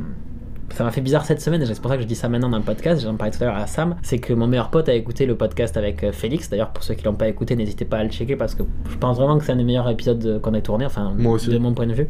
ça 0.75 0.85
m'a 0.85 0.91
fait 0.91 1.01
bizarre 1.01 1.25
cette 1.25 1.41
semaine, 1.41 1.63
et 1.63 1.67
c'est 1.67 1.81
pour 1.81 1.91
ça 1.91 1.97
que 1.97 2.03
je 2.03 2.09
dis 2.09 2.15
ça 2.15 2.29
maintenant 2.29 2.49
dans 2.49 2.59
le 2.59 2.63
podcast, 2.63 3.03
j'en 3.03 3.15
parlais 3.15 3.33
tout 3.33 3.43
à 3.43 3.47
l'heure 3.47 3.57
à 3.57 3.67
Sam, 3.67 3.97
c'est 4.03 4.19
que 4.19 4.33
mon 4.33 4.47
meilleur 4.47 4.71
pote 4.71 4.89
a 4.89 4.95
écouté 4.95 5.27
le 5.27 5.37
podcast 5.37 5.77
avec 5.77 6.03
euh, 6.05 6.13
Félix, 6.13 6.51
d'ailleurs 6.51 6.71
pour 6.71 6.85
ceux 6.85 6.95
qui 6.95 7.05
l'ont 7.05 7.15
pas 7.15 7.29
écouté, 7.29 7.57
n'hésitez 7.57 7.85
pas 7.85 7.99
à 7.99 8.05
le 8.05 8.11
checker 8.11 8.37
parce 8.37 8.55
que 8.55 8.63
je 8.91 8.97
pense 8.97 9.17
vraiment 9.17 9.39
que 9.39 9.45
c'est 9.45 9.53
un 9.53 9.57
des 9.57 9.65
meilleurs 9.65 9.89
épisodes 9.89 10.25
euh, 10.27 10.39
qu'on 10.39 10.55
ait 10.55 10.63
tourné, 10.63 10.85
enfin 10.85 11.15
Moi 11.17 11.33
aussi. 11.33 11.49
de 11.51 11.59
mon 11.59 11.73
point 11.73 11.87
de 11.87 11.95
vue. 11.95 12.09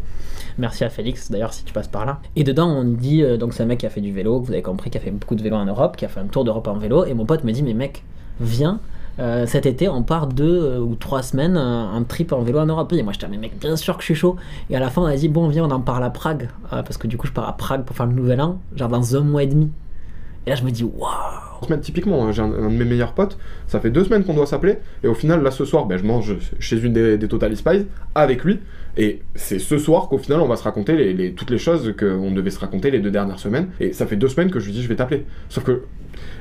Merci 0.58 0.84
à 0.84 0.88
Félix 0.90 1.30
d'ailleurs 1.30 1.52
si 1.52 1.64
tu 1.64 1.72
passes 1.72 1.88
par 1.88 2.06
là. 2.06 2.20
Et 2.34 2.44
dedans 2.44 2.68
on 2.68 2.84
dit, 2.84 3.22
euh, 3.22 3.36
donc 3.36 3.52
c'est 3.52 3.62
un 3.62 3.66
mec 3.66 3.78
qui 3.80 3.86
a 3.86 3.90
fait 3.90 4.00
du 4.00 4.12
vélo, 4.12 4.40
vous 4.40 4.52
avez 4.52 4.62
compris, 4.62 4.90
qui 4.90 4.98
a 4.98 5.00
fait 5.00 5.10
beaucoup 5.10 5.34
de 5.34 5.42
vélo 5.42 5.56
en 5.56 5.66
Europe, 5.66 5.96
qui 5.96 6.04
a 6.04 6.08
fait 6.08 6.20
un 6.20 6.26
tour 6.26 6.44
d'Europe 6.44 6.66
en 6.68 6.76
vélo, 6.78 7.04
et 7.04 7.14
mon 7.14 7.26
pote 7.26 7.44
me 7.44 7.52
dit 7.52 7.62
mais 7.62 7.74
mec, 7.74 8.04
viens. 8.40 8.80
Euh, 9.18 9.46
cet 9.46 9.66
été, 9.66 9.88
on 9.88 10.02
part 10.02 10.26
deux 10.26 10.62
euh, 10.62 10.78
ou 10.78 10.94
trois 10.94 11.22
semaines 11.22 11.56
euh, 11.56 11.84
en 11.84 12.04
trip 12.04 12.32
en 12.32 12.42
vélo 12.42 12.58
en 12.58 12.66
Europe. 12.66 12.92
Et 12.92 13.02
moi, 13.02 13.12
j'étais, 13.12 13.28
mais 13.28 13.38
mec, 13.38 13.58
bien 13.58 13.76
sûr 13.76 13.96
que 13.96 14.02
je 14.02 14.06
suis 14.06 14.14
chaud. 14.14 14.36
Et 14.70 14.76
à 14.76 14.80
la 14.80 14.90
fin, 14.90 15.02
on 15.02 15.06
a 15.06 15.16
dit, 15.16 15.28
bon, 15.28 15.48
viens, 15.48 15.64
on 15.64 15.70
en 15.70 15.80
parle 15.80 16.04
à 16.04 16.10
Prague. 16.10 16.48
Parce 16.70 16.96
que 16.98 17.06
du 17.06 17.16
coup, 17.16 17.26
je 17.26 17.32
pars 17.32 17.48
à 17.48 17.56
Prague 17.56 17.84
pour 17.84 17.96
faire 17.96 18.06
le 18.06 18.14
nouvel 18.14 18.40
an, 18.40 18.60
genre 18.74 18.88
dans 18.88 19.16
un 19.16 19.20
mois 19.20 19.42
et 19.42 19.46
demi. 19.46 19.70
Et 20.46 20.50
là, 20.50 20.56
je 20.56 20.62
me 20.64 20.70
dis, 20.70 20.84
waouh! 20.84 21.10
typiquement, 21.80 22.30
j'ai 22.32 22.42
un, 22.42 22.52
un 22.52 22.70
de 22.70 22.76
mes 22.76 22.84
meilleurs 22.84 23.12
potes, 23.14 23.38
ça 23.66 23.80
fait 23.80 23.90
deux 23.90 24.04
semaines 24.04 24.24
qu'on 24.24 24.34
doit 24.34 24.46
s'appeler, 24.46 24.78
et 25.02 25.08
au 25.08 25.14
final, 25.14 25.42
là, 25.42 25.50
ce 25.50 25.64
soir, 25.64 25.86
ben, 25.86 25.96
je 25.98 26.04
mange 26.04 26.36
chez 26.60 26.78
une 26.78 26.92
des, 26.92 27.18
des 27.18 27.28
Total 27.28 27.56
Spies 27.56 27.86
avec 28.14 28.44
lui, 28.44 28.60
et 28.96 29.22
c'est 29.34 29.58
ce 29.58 29.78
soir 29.78 30.08
qu'au 30.08 30.18
final, 30.18 30.40
on 30.40 30.46
va 30.46 30.56
se 30.56 30.62
raconter 30.62 31.12
les- 31.14 31.32
toutes 31.32 31.50
les 31.50 31.58
choses 31.58 31.94
qu'on 31.98 32.30
devait 32.30 32.50
se 32.50 32.60
raconter 32.60 32.90
les 32.90 33.00
deux 33.00 33.10
dernières 33.10 33.38
semaines, 33.40 33.68
et 33.80 33.92
ça 33.92 34.06
fait 34.06 34.16
deux 34.16 34.28
semaines 34.28 34.50
que 34.50 34.60
je 34.60 34.66
lui 34.66 34.72
dis, 34.74 34.82
je 34.82 34.88
vais 34.88 34.96
t'appeler. 34.96 35.24
Sauf 35.48 35.64
que, 35.64 35.82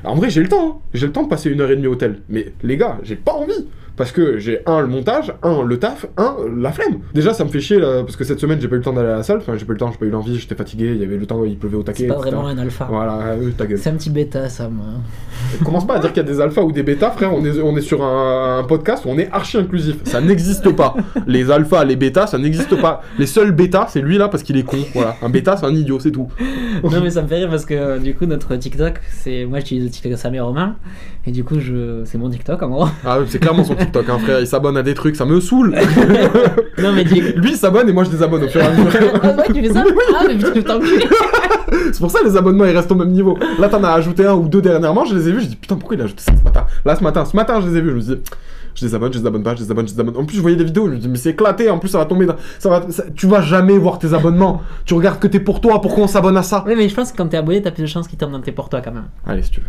en 0.06 0.14
vrai, 0.14 0.30
j'ai 0.30 0.42
le 0.42 0.48
temps, 0.48 0.68
hein. 0.68 0.80
j'ai 0.94 1.06
le 1.06 1.12
temps 1.12 1.24
de 1.24 1.28
passer 1.28 1.50
une 1.50 1.60
heure 1.60 1.70
et 1.70 1.76
demie 1.76 1.88
au 1.88 1.92
hôtel, 1.92 2.20
mais 2.28 2.52
les 2.62 2.76
gars, 2.76 2.98
j'ai 3.02 3.16
pas 3.16 3.32
envie. 3.32 3.66
Parce 3.96 4.12
que 4.12 4.38
j'ai 4.38 4.60
un 4.66 4.80
le 4.80 4.86
montage, 4.86 5.32
un 5.42 5.62
le 5.62 5.78
taf, 5.78 6.06
un 6.16 6.36
la 6.56 6.72
flemme. 6.72 6.98
Déjà 7.14 7.32
ça 7.32 7.44
me 7.44 7.48
fait 7.48 7.60
chier 7.60 7.78
là, 7.78 8.02
parce 8.02 8.16
que 8.16 8.24
cette 8.24 8.40
semaine 8.40 8.60
j'ai 8.60 8.68
pas 8.68 8.74
eu 8.74 8.78
le 8.78 8.84
temps 8.84 8.92
d'aller 8.92 9.08
à 9.08 9.16
la 9.16 9.22
salle, 9.22 9.38
enfin 9.38 9.56
j'ai 9.56 9.64
pas 9.64 9.72
eu 9.72 9.74
le 9.74 9.80
temps, 9.80 9.90
j'ai 9.90 9.98
pas 9.98 10.06
eu 10.06 10.10
l'envie, 10.10 10.38
j'étais 10.38 10.54
fatigué, 10.54 10.92
il 10.94 11.00
y 11.00 11.04
avait 11.04 11.16
le 11.16 11.26
temps, 11.26 11.44
il 11.44 11.56
pleuvait 11.56 11.76
au 11.76 11.82
taquet. 11.82 12.02
C'est 12.02 12.08
pas 12.08 12.16
etc. 12.16 12.30
vraiment 12.30 12.48
un 12.48 12.58
alpha. 12.58 12.86
Voilà, 12.90 13.18
euh, 13.18 13.50
ta 13.56 13.66
gueule. 13.66 13.78
C'est 13.78 13.90
un 13.90 13.94
petit 13.94 14.10
bêta, 14.10 14.48
ça, 14.48 14.68
moi. 14.68 14.86
Commence 15.64 15.86
pas 15.86 15.96
à 15.96 15.98
dire 15.98 16.12
qu'il 16.12 16.22
y 16.22 16.26
a 16.26 16.28
des 16.28 16.40
alphas 16.40 16.62
ou 16.62 16.72
des 16.72 16.82
bêtas, 16.82 17.10
frère. 17.10 17.32
On 17.34 17.44
est, 17.44 17.60
on 17.60 17.76
est 17.76 17.82
sur 17.82 18.02
un, 18.04 18.58
un 18.58 18.64
podcast 18.64 19.04
où 19.04 19.08
on 19.08 19.18
est 19.18 19.30
archi 19.32 19.56
inclusif. 19.56 19.96
Ça 20.04 20.20
n'existe 20.20 20.70
pas. 20.70 20.94
Les 21.26 21.50
alphas, 21.50 21.84
les 21.84 21.96
bêtas, 21.96 22.26
ça 22.26 22.38
n'existe 22.38 22.80
pas. 22.80 23.02
Les 23.18 23.26
seuls 23.26 23.52
bêtas, 23.52 23.86
c'est 23.90 24.00
lui 24.00 24.18
là 24.18 24.28
parce 24.28 24.42
qu'il 24.42 24.56
est 24.56 24.62
con. 24.62 24.78
Voilà. 24.94 25.16
Un 25.22 25.28
bêta, 25.28 25.56
c'est 25.56 25.66
un 25.66 25.74
idiot, 25.74 25.98
c'est 26.00 26.10
tout. 26.10 26.28
non, 26.82 27.00
mais 27.02 27.10
ça 27.10 27.22
me 27.22 27.28
fait 27.28 27.36
rire 27.36 27.50
parce 27.50 27.64
que 27.64 27.74
euh, 27.74 27.98
du 27.98 28.14
coup, 28.14 28.26
notre 28.26 28.56
TikTok, 28.56 29.00
c'est. 29.10 29.44
Moi, 29.46 29.58
j'utilise 29.60 29.84
le 29.84 29.90
TikTok 29.90 30.12
de 30.12 30.16
Sam 30.16 30.34
et 30.34 30.40
Romain. 30.40 30.76
Et 31.26 31.32
du 31.32 31.42
coup, 31.42 31.58
je... 31.58 32.02
c'est 32.04 32.18
mon 32.18 32.30
TikTok 32.30 32.62
en 32.62 32.68
gros. 32.68 32.86
Ah, 33.04 33.18
c'est 33.26 33.40
clairement 33.40 33.64
son 33.64 33.74
TikTok, 33.74 33.85
hein, 33.94 34.18
frère. 34.18 34.40
Il 34.40 34.46
s'abonne 34.46 34.76
à 34.76 34.82
des 34.82 34.94
trucs, 34.94 35.16
ça 35.16 35.24
me 35.24 35.40
saoule. 35.40 35.70
non, 36.78 36.92
mais 36.92 37.04
lui, 37.04 37.50
il 37.50 37.56
s'abonne 37.56 37.88
et 37.88 37.92
moi, 37.92 38.04
je 38.04 38.10
désabonne 38.10 38.44
au 38.44 38.48
fur 38.48 38.60
et 38.60 38.64
à 38.64 38.70
mesure. 38.70 39.00
ah 39.22 39.28
ouais, 39.28 39.44
tu 39.46 39.62
fais 39.62 39.72
ça 39.72 39.84
Ah, 40.18 40.24
mais 40.26 40.34
putain, 40.34 40.52
je 40.54 40.60
t'enculé 40.60 41.06
C'est 41.92 41.98
pour 41.98 42.10
ça 42.10 42.20
les 42.24 42.36
abonnements 42.36 42.64
ils 42.64 42.76
restent 42.76 42.92
au 42.92 42.96
même 42.96 43.10
niveau. 43.10 43.36
Là 43.58 43.68
t'en 43.68 43.82
as 43.82 43.90
ajouté 43.90 44.24
un 44.24 44.34
ou 44.34 44.48
deux 44.48 44.62
dernièrement, 44.62 45.04
je 45.04 45.16
les 45.16 45.28
ai 45.28 45.32
vus, 45.32 45.40
je 45.42 45.46
dis 45.46 45.56
putain 45.56 45.76
pourquoi 45.76 45.96
il 45.96 46.00
a 46.00 46.04
ajouté 46.04 46.22
ça 46.22 46.32
ce 46.38 46.44
matin? 46.44 46.64
Là 46.84 46.96
ce 46.96 47.02
matin, 47.02 47.24
ce 47.24 47.36
matin 47.36 47.60
je 47.60 47.68
les 47.68 47.78
ai 47.78 47.80
vus, 47.80 47.90
je 47.90 47.94
me 47.94 48.00
dis 48.00 48.22
je 48.76 48.86
les 48.86 48.94
abonne, 48.94 49.12
je 49.12 49.18
les 49.18 49.26
abonne 49.26 49.42
pas, 49.42 49.54
je 49.56 49.62
les 49.62 49.70
abonne, 49.70 49.88
je 49.88 49.94
les 49.94 50.00
abonne. 50.00 50.16
En 50.16 50.24
plus 50.24 50.36
je 50.36 50.42
voyais 50.42 50.56
des 50.56 50.64
vidéos, 50.64 50.86
je 50.88 50.92
me 50.92 50.98
dis 50.98 51.08
mais 51.08 51.16
c'est 51.18 51.30
éclaté, 51.30 51.68
en 51.70 51.78
plus 51.78 51.88
ça 51.88 51.98
va 51.98 52.04
tomber 52.06 52.26
dans... 52.26 52.36
ça 52.58 52.68
va... 52.68 52.90
ça- 52.90 53.04
Tu 53.14 53.26
vas 53.26 53.40
jamais 53.42 53.76
voir 53.78 53.98
tes 53.98 54.12
abonnements, 54.14 54.62
tu 54.84 54.94
regardes 54.94 55.18
que 55.18 55.26
t'es 55.26 55.40
pour 55.40 55.60
toi, 55.60 55.80
pourquoi 55.80 56.04
on 56.04 56.08
s'abonne 56.08 56.36
à 56.36 56.42
ça? 56.42 56.64
Ouais, 56.66 56.76
mais 56.76 56.88
je 56.88 56.94
pense 56.94 57.12
que 57.12 57.16
quand 57.16 57.26
t'es 57.28 57.36
abonné, 57.36 57.62
t'as 57.62 57.70
plus 57.70 57.82
de 57.82 57.86
chances 57.88 58.06
qu'ils 58.08 58.18
tombent 58.18 58.32
dans 58.32 58.40
tes 58.40 58.52
pour 58.52 58.68
toi 58.68 58.80
quand 58.80 58.92
même. 58.92 59.08
Allez 59.26 59.42
si 59.42 59.50
tu 59.50 59.60
veux. 59.60 59.66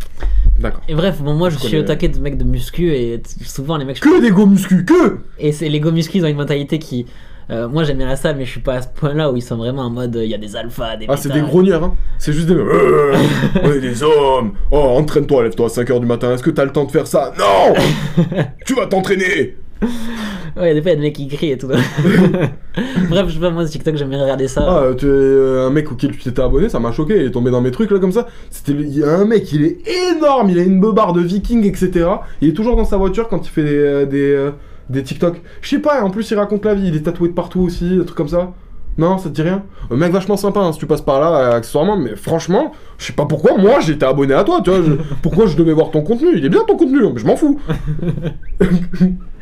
D'accord. 0.59 0.81
Et 0.89 0.95
bref, 0.95 1.21
bon, 1.21 1.33
moi, 1.35 1.49
je, 1.49 1.55
Je 1.55 1.59
suis 1.61 1.69
connais. 1.71 1.83
au 1.83 1.85
taquet 1.85 2.07
de 2.09 2.19
mecs 2.19 2.37
de 2.37 2.43
muscu 2.43 2.91
et 2.91 3.21
souvent 3.43 3.77
les 3.77 3.85
mecs. 3.85 3.99
Que 3.99 4.19
des 4.21 4.31
go 4.31 4.45
muscu, 4.45 4.85
que 4.85 5.19
Et 5.39 5.51
c'est 5.51 5.69
les 5.69 5.79
go 5.79 5.91
muscu, 5.91 6.17
ils 6.17 6.25
ont 6.25 6.27
une 6.27 6.35
mentalité 6.37 6.79
qui. 6.79 7.05
Euh, 7.49 7.69
moi 7.69 7.83
j'aime 7.85 7.97
bien 7.97 8.07
la 8.07 8.17
salle, 8.17 8.35
mais 8.37 8.45
je 8.45 8.51
suis 8.51 8.59
pas 8.59 8.75
à 8.75 8.81
ce 8.81 8.89
point-là 8.89 9.31
où 9.31 9.37
ils 9.37 9.41
sont 9.41 9.55
vraiment 9.55 9.83
en 9.83 9.89
mode 9.89 10.15
euh, 10.17 10.25
il 10.25 10.29
y 10.29 10.33
a 10.33 10.37
des 10.37 10.55
alphas, 10.55 10.97
des 10.97 11.05
Ah 11.07 11.15
c'est 11.15 11.31
des 11.31 11.39
grogneurs 11.39 11.83
hein, 11.83 11.95
c'est 12.19 12.33
juste 12.33 12.47
des... 12.47 12.55
Euh, 12.55 13.15
on 13.63 13.71
est 13.71 13.79
des 13.79 14.03
hommes 14.03 14.53
Oh 14.69 14.77
entraîne-toi, 14.77 15.43
lève-toi 15.43 15.67
à 15.67 15.69
5h 15.69 15.99
du 16.01 16.05
matin, 16.05 16.33
est-ce 16.33 16.43
que 16.43 16.51
t'as 16.51 16.65
le 16.65 16.73
temps 16.73 16.83
de 16.83 16.91
faire 16.91 17.07
ça? 17.07 17.33
Non 17.37 17.73
Tu 18.65 18.73
vas 18.75 18.87
t'entraîner 18.87 19.55
Ouais, 20.57 20.73
des 20.73 20.81
fois 20.81 20.91
il 20.91 20.95
y 20.95 20.97
a 20.97 21.01
des 21.01 21.01
mecs 21.01 21.15
qui 21.15 21.27
crient 21.27 21.51
et 21.51 21.57
tout. 21.57 21.67
Bref, 23.09 23.27
je 23.27 23.33
sais 23.33 23.39
pas, 23.39 23.51
moi 23.51 23.63
sur 23.63 23.71
TikTok 23.71 23.95
j'aime 23.95 24.09
bien 24.09 24.21
regarder 24.21 24.47
ça. 24.47 24.65
Ah, 24.67 24.93
tu 24.97 25.05
es 25.05 25.09
euh, 25.09 25.67
un 25.67 25.69
mec 25.69 25.91
auquel 25.91 26.11
tu 26.11 26.23
t'étais 26.23 26.41
abonné, 26.41 26.67
ça 26.67 26.79
m'a 26.79 26.91
choqué, 26.91 27.15
il 27.15 27.27
est 27.27 27.31
tombé 27.31 27.51
dans 27.51 27.61
mes 27.61 27.71
trucs 27.71 27.91
là 27.91 27.99
comme 27.99 28.11
ça. 28.11 28.27
C'était, 28.49 28.71
il 28.71 28.97
y 28.97 29.03
a 29.03 29.19
un 29.19 29.25
mec, 29.25 29.51
il 29.53 29.63
est 29.63 29.77
énorme, 30.15 30.49
il 30.49 30.57
a 30.57 30.63
une 30.63 30.81
beubare 30.81 31.13
de 31.13 31.21
viking, 31.21 31.63
etc. 31.65 32.09
Il 32.41 32.49
est 32.49 32.53
toujours 32.53 32.75
dans 32.75 32.85
sa 32.85 32.97
voiture 32.97 33.27
quand 33.27 33.45
il 33.45 33.49
fait 33.49 33.63
des, 33.63 34.05
des, 34.07 34.49
des 34.89 35.03
TikTok. 35.03 35.41
Je 35.61 35.69
sais 35.69 35.79
pas, 35.79 36.01
en 36.03 36.09
plus 36.09 36.29
il 36.31 36.37
raconte 36.37 36.65
la 36.65 36.75
vie, 36.75 36.87
il 36.87 36.95
est 36.95 37.01
tatoué 37.01 37.29
de 37.29 37.33
partout 37.33 37.61
aussi, 37.61 37.97
des 37.97 38.05
trucs 38.05 38.17
comme 38.17 38.27
ça. 38.27 38.53
Non, 38.97 39.17
ça 39.19 39.29
te 39.29 39.35
dit 39.35 39.43
rien 39.43 39.63
Un 39.91 39.95
mec 39.95 40.11
vachement 40.11 40.37
sympa, 40.37 40.59
hein, 40.59 40.73
si 40.73 40.79
tu 40.79 40.87
passes 40.87 41.01
par 41.01 41.19
là, 41.19 41.35
euh, 41.37 41.57
accessoirement, 41.57 41.97
mais 41.97 42.15
franchement, 42.15 42.71
je 42.97 43.05
sais 43.05 43.13
pas 43.13 43.25
pourquoi, 43.25 43.55
moi 43.57 43.79
j'étais 43.79 44.05
abonné 44.05 44.33
à 44.33 44.43
toi, 44.43 44.59
tu 44.63 44.71
vois. 44.71 44.81
je- 44.81 44.93
pourquoi 45.21 45.45
je 45.45 45.55
devais 45.55 45.73
voir 45.73 45.91
ton 45.91 46.01
contenu? 46.01 46.29
Il 46.35 46.43
est 46.45 46.49
bien 46.49 46.61
ton 46.67 46.75
contenu, 46.77 47.05
hein, 47.05 47.11
mais 47.13 47.19
je 47.21 47.25
m'en 47.27 47.35
fous. 47.35 47.59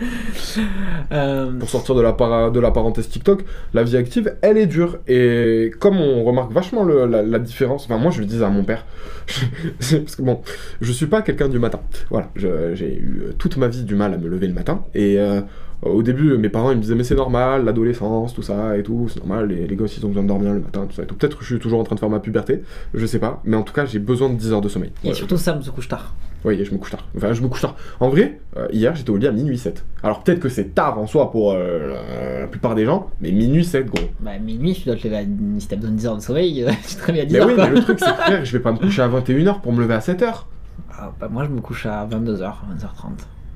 Euh, 1.12 1.52
pour 1.58 1.70
sortir 1.70 1.96
de 1.96 2.02
la, 2.02 2.12
para- 2.12 2.50
de 2.50 2.60
la 2.60 2.72
parenthèse 2.72 3.08
TikTok, 3.08 3.46
la 3.74 3.84
vie 3.84 3.96
active, 3.96 4.36
elle 4.42 4.58
est 4.58 4.66
dure. 4.66 4.98
Et 5.08 5.72
comme 5.80 5.98
on 6.02 6.24
remarque 6.26 6.52
vachement 6.52 6.84
le- 6.84 7.06
la, 7.06 7.22
la 7.22 7.40
différence, 7.40 7.86
enfin 7.86 7.98
moi 7.98 8.12
je 8.12 8.20
le 8.20 8.26
disais 8.26 8.44
à 8.44 8.50
mon 8.50 8.64
père, 8.66 8.86
parce 9.80 10.16
que 10.18 10.22
bon, 10.22 10.42
je 10.82 10.92
suis 10.92 11.06
pas 11.06 11.22
quelqu'un 11.22 11.48
du 11.48 11.60
matin. 11.60 11.80
Voilà, 12.10 12.30
j'ai 12.36 12.98
eu 12.98 13.24
euh, 13.28 13.34
toute 13.38 13.56
ma 13.58 13.68
vie 13.68 13.84
du 13.84 13.96
mal 13.96 14.14
à 14.14 14.18
me 14.18 14.28
lever 14.28 14.48
le 14.48 14.54
matin. 14.54 14.84
Et 14.94 15.18
euh, 15.18 15.42
au 15.86 16.04
début, 16.04 16.38
mes 16.38 16.50
parents 16.50 16.72
ils 16.72 16.78
me 16.78 16.82
disaient 16.82 16.96
mais 16.96 17.04
c'est 17.04 17.16
normal, 17.16 17.66
l'adolescence, 17.66 18.34
tout 18.34 18.42
ça 18.42 18.78
et 18.78 18.84
tout, 18.84 19.08
c'est 19.10 19.20
normal, 19.20 19.48
les, 19.50 19.68
les 19.68 19.76
gosses 19.76 19.98
ils 19.98 20.06
ont 20.06 20.10
besoin 20.10 20.24
de 20.24 20.28
dormir 20.28 20.54
le 20.54 20.60
matin, 20.60 20.86
tout 20.88 20.96
ça 20.96 21.04
et 21.04 21.06
tout. 21.06 21.16
Peut-être 21.16 21.38
que 21.38 21.44
je 21.44 21.54
suis 21.54 21.60
toujours 21.60 21.80
en 21.80 21.84
train 21.84 21.96
de 21.96 22.00
faire 22.00 22.10
ma 22.10 22.20
puberté, 22.20 22.62
je 22.94 23.06
sais 23.06 23.20
pas, 23.20 23.42
mais 23.46 23.56
en 23.58 23.64
tout 23.64 23.74
cas 23.74 23.86
j'ai 23.86 24.00
besoin 24.00 24.30
de 24.30 24.36
10 24.36 24.54
heures 24.54 24.62
de 24.62 24.70
sommeil. 24.70 24.92
Et 25.04 25.10
Ouais. 25.10 25.14
surtout 25.14 25.38
Sam 25.38 25.62
se 25.62 25.70
couche 25.72 25.88
tard. 25.88 26.14
Oui, 26.44 26.64
je 26.64 26.72
me 26.72 26.78
couche 26.78 26.92
tard. 26.92 27.08
Enfin, 27.18 27.34
je 27.34 27.42
me 27.42 27.48
couche 27.48 27.62
tard. 27.62 27.76
En 28.00 28.10
vrai, 28.10 28.40
euh, 28.56 28.68
hier, 28.72 28.96
j'étais 28.96 29.10
au 29.10 29.18
lit 29.18 29.26
à 29.26 29.32
minuit 29.32 29.58
7. 29.58 29.84
Alors, 30.04 30.22
peut-être 30.24 30.40
que 30.40 30.48
c'est 30.50 30.76
tard 30.76 31.00
en 31.00 31.08
soi 31.08 31.32
pour 31.32 31.54
euh, 31.54 31.96
la, 31.96 32.42
la 32.42 32.48
plupart 32.48 32.76
des 32.76 32.86
gens, 32.86 33.10
mais 33.20 33.32
minuit 33.32 33.66
7, 33.66 33.88
gros. 33.88 34.06
Bah, 34.20 34.38
minuit, 34.38 34.74
tu 34.76 34.86
dois 34.86 34.96
te 34.96 35.08
lever 35.08 35.18
à... 35.18 35.24
Si 35.58 35.68
t'as 35.68 35.76
besoin 35.76 35.90
de 35.92 35.98
10 35.98 36.06
heures 36.06 36.18
de 36.18 36.22
sommeil, 36.22 36.64
euh, 36.64 36.70
tu 36.88 36.96
te 36.98 37.04
réveilles 37.04 37.22
à 37.24 37.26
10 37.26 37.34
Mais 37.34 37.40
heures. 37.40 37.48
oui, 37.48 37.56
quoi. 37.56 37.66
mais 37.68 37.72
le 37.76 37.82
truc, 37.82 37.98
c'est 38.00 38.06
que 38.06 38.12
frère, 38.22 38.46
je 38.46 38.52
vais 38.58 38.62
pas 38.62 38.72
me 38.74 38.78
coucher 38.78 39.02
à 39.02 39.10
21h 39.10 39.62
pour 39.62 39.74
me 39.74 39.82
lever 39.82 39.96
à 39.96 40.00
7h. 40.00 40.44
Ah, 40.92 41.12
bah, 41.20 41.30
moi, 41.32 41.46
je 41.46 41.50
me 41.50 41.62
couche 41.62 41.88
à 41.88 42.06
22h, 42.06 42.38
20h30. 42.44 42.54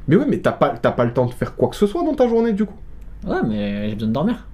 Mais 0.09 0.15
ouais, 0.15 0.25
mais 0.27 0.39
t'as 0.39 0.53
pas, 0.53 0.69
t'as 0.71 0.91
pas 0.91 1.05
le 1.05 1.13
temps 1.13 1.27
de 1.27 1.33
faire 1.35 1.55
quoi 1.55 1.67
que 1.69 1.75
ce 1.75 1.85
soit 1.85 2.03
dans 2.03 2.15
ta 2.15 2.27
journée, 2.27 2.51
du 2.51 2.65
coup. 2.65 2.73
Ouais, 3.27 3.43
mais 3.47 3.89
j'ai 3.89 3.93
besoin 3.93 4.07
de 4.07 4.13
dormir. 4.13 4.47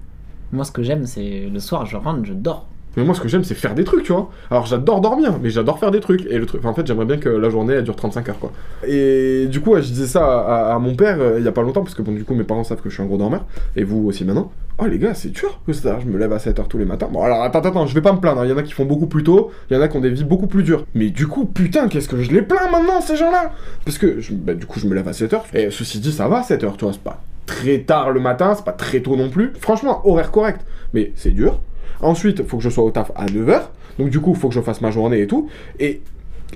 Moi, 0.52 0.66
ce 0.66 0.72
que 0.74 0.84
j'aime, 0.84 1.06
c'est 1.06 1.48
le 1.48 1.60
soir, 1.62 1.86
je 1.86 1.96
rentre, 1.96 2.26
je 2.26 2.34
dors. 2.34 2.68
Mais 2.98 3.04
moi, 3.04 3.14
ce 3.16 3.22
que 3.22 3.28
j'aime, 3.28 3.44
c'est 3.44 3.56
faire 3.56 3.76
des 3.76 3.84
trucs, 3.84 4.04
tu 4.04 4.12
vois. 4.14 4.30
Alors, 4.50 4.66
j'adore 4.66 5.02
dormir, 5.02 5.34
mais 5.42 5.50
j'adore 5.50 5.80
faire 5.80 5.92
des 5.92 6.00
trucs. 6.00 6.26
Et 6.28 6.38
le 6.38 6.46
truc, 6.46 6.64
en 6.66 6.74
fait, 6.74 6.86
j'aimerais 6.88 7.06
bien 7.06 7.18
que 7.18 7.30
la 7.30 7.50
journée, 7.50 7.74
elle 7.74 7.84
dure 7.84 7.96
35 7.96 8.30
heures, 8.30 8.40
quoi. 8.40 8.52
Et 8.88 9.48
du 9.50 9.60
coup, 9.62 9.76
je 9.76 9.82
disais 9.82 10.08
ça 10.08 10.72
à 10.74 10.80
mon 10.80 10.96
père 10.96 11.18
euh, 11.20 11.36
il 11.40 11.46
y 11.46 11.48
a 11.48 11.52
pas 11.52 11.62
longtemps, 11.62 11.84
parce 11.84 11.96
que 11.96 12.02
bon, 12.02 12.12
du 12.14 12.24
coup, 12.24 12.36
mes 12.36 12.44
parents 12.44 12.64
savent 12.64 12.82
que 12.82 12.90
je 12.90 12.94
suis 12.96 13.04
un 13.04 13.08
gros 13.08 13.18
dormeur. 13.18 13.46
Et 13.76 13.84
vous 13.84 14.06
aussi 14.08 14.24
maintenant. 14.26 14.52
Oh, 14.78 14.86
les 14.88 15.00
gars, 15.00 15.14
c'est 15.14 15.30
dur 15.32 15.60
que 15.66 15.72
ça. 15.74 16.00
Je 16.02 16.06
me 16.06 16.18
lève 16.18 16.34
à 16.34 16.40
7 16.40 16.60
heures 16.60 16.68
tous 16.68 16.78
les 16.78 16.86
matins. 16.86 17.08
Bon, 17.12 17.22
alors, 17.24 17.42
attends, 17.44 17.60
attends, 17.60 17.86
je 17.86 17.94
vais 17.96 18.02
pas 18.02 18.12
me 18.14 18.20
plaindre. 18.20 18.42
hein. 18.42 18.46
Il 18.46 18.50
y 18.50 18.54
en 18.54 18.58
a 18.58 18.64
qui 18.64 18.74
font 18.74 18.86
beaucoup 18.86 19.08
plus 19.08 19.24
tôt. 19.24 19.52
Il 19.70 19.76
y 19.76 19.80
en 19.80 19.82
a 19.82 19.88
qui 19.88 19.96
ont 19.98 20.02
des 20.02 20.10
vies 20.10 20.24
beaucoup 20.26 20.48
plus 20.48 20.64
dures. 20.64 20.86
Mais 20.96 21.10
du 21.10 21.28
coup, 21.28 21.46
putain, 21.46 21.88
qu'est-ce 21.88 22.10
que 22.10 22.22
je 22.22 22.32
les 22.32 22.42
plains 22.42 22.70
maintenant, 22.72 23.00
ces 23.02 23.16
gens-là? 23.16 23.52
Parce 23.86 23.98
que, 23.98 24.20
je- 24.20 24.34
bah, 24.34 24.54
du 24.54 24.66
coup, 24.66 24.80
je 24.80 24.88
me 24.88 24.94
lève 24.96 25.08
à 25.08 25.14
7 25.14 25.34
heures. 25.34 25.46
Et 25.54 25.70
ceci 25.72 26.00
dit, 26.00 26.12
ça 26.12 26.28
va, 26.28 26.44
7 26.44 26.64
heures, 26.66 26.76
tu 26.78 26.84
vois. 26.86 26.94
C'est 26.94 27.02
pas 27.02 27.22
très 27.46 27.80
tard 27.80 28.10
le 28.12 28.20
matin, 28.20 28.54
c'est 28.56 28.66
pas 28.66 28.72
très 28.74 29.00
tôt 29.02 29.16
non 29.16 29.30
plus. 29.30 29.54
Franchement, 29.60 30.02
horaire 30.08 30.32
correct. 30.32 30.62
Mais 30.94 31.12
c'est 31.16 31.32
dur. 31.32 31.60
Ensuite, 32.02 32.40
il 32.40 32.46
faut 32.46 32.58
que 32.58 32.64
je 32.64 32.70
sois 32.70 32.84
au 32.84 32.92
taf 32.92 33.12
à 33.16 33.26
9h. 33.26 33.62
Donc 34.00 34.10
du 34.10 34.20
coup, 34.20 34.32
il 34.32 34.38
faut 34.38 34.50
que 34.50 34.54
je 34.54 34.62
fasse 34.62 34.82
ma 34.82 34.92
journée 34.92 35.22
et 35.22 35.28
tout. 35.28 35.50
Et, 35.80 36.02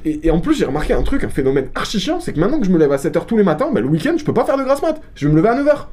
et, 0.05 0.29
en 0.31 0.39
plus, 0.39 0.55
j'ai 0.55 0.65
remarqué 0.65 0.93
un 0.93 1.03
truc, 1.03 1.23
un 1.23 1.29
phénomène 1.29 1.67
archi 1.75 1.99
chiant, 1.99 2.19
c'est 2.19 2.33
que 2.33 2.39
maintenant 2.39 2.59
que 2.59 2.65
je 2.65 2.71
me 2.71 2.77
lève 2.77 2.91
à 2.91 2.97
7h 2.97 3.25
tous 3.25 3.37
les 3.37 3.43
matins, 3.43 3.69
bah, 3.73 3.81
le 3.81 3.87
week-end, 3.87 4.15
je 4.17 4.23
peux 4.23 4.33
pas 4.33 4.45
faire 4.45 4.57
de 4.57 4.63
grasse 4.63 4.81
mat. 4.81 5.01
Je 5.15 5.27
vais 5.27 5.33
me 5.33 5.37
lever 5.37 5.49
à 5.49 5.55
9h. 5.55 5.85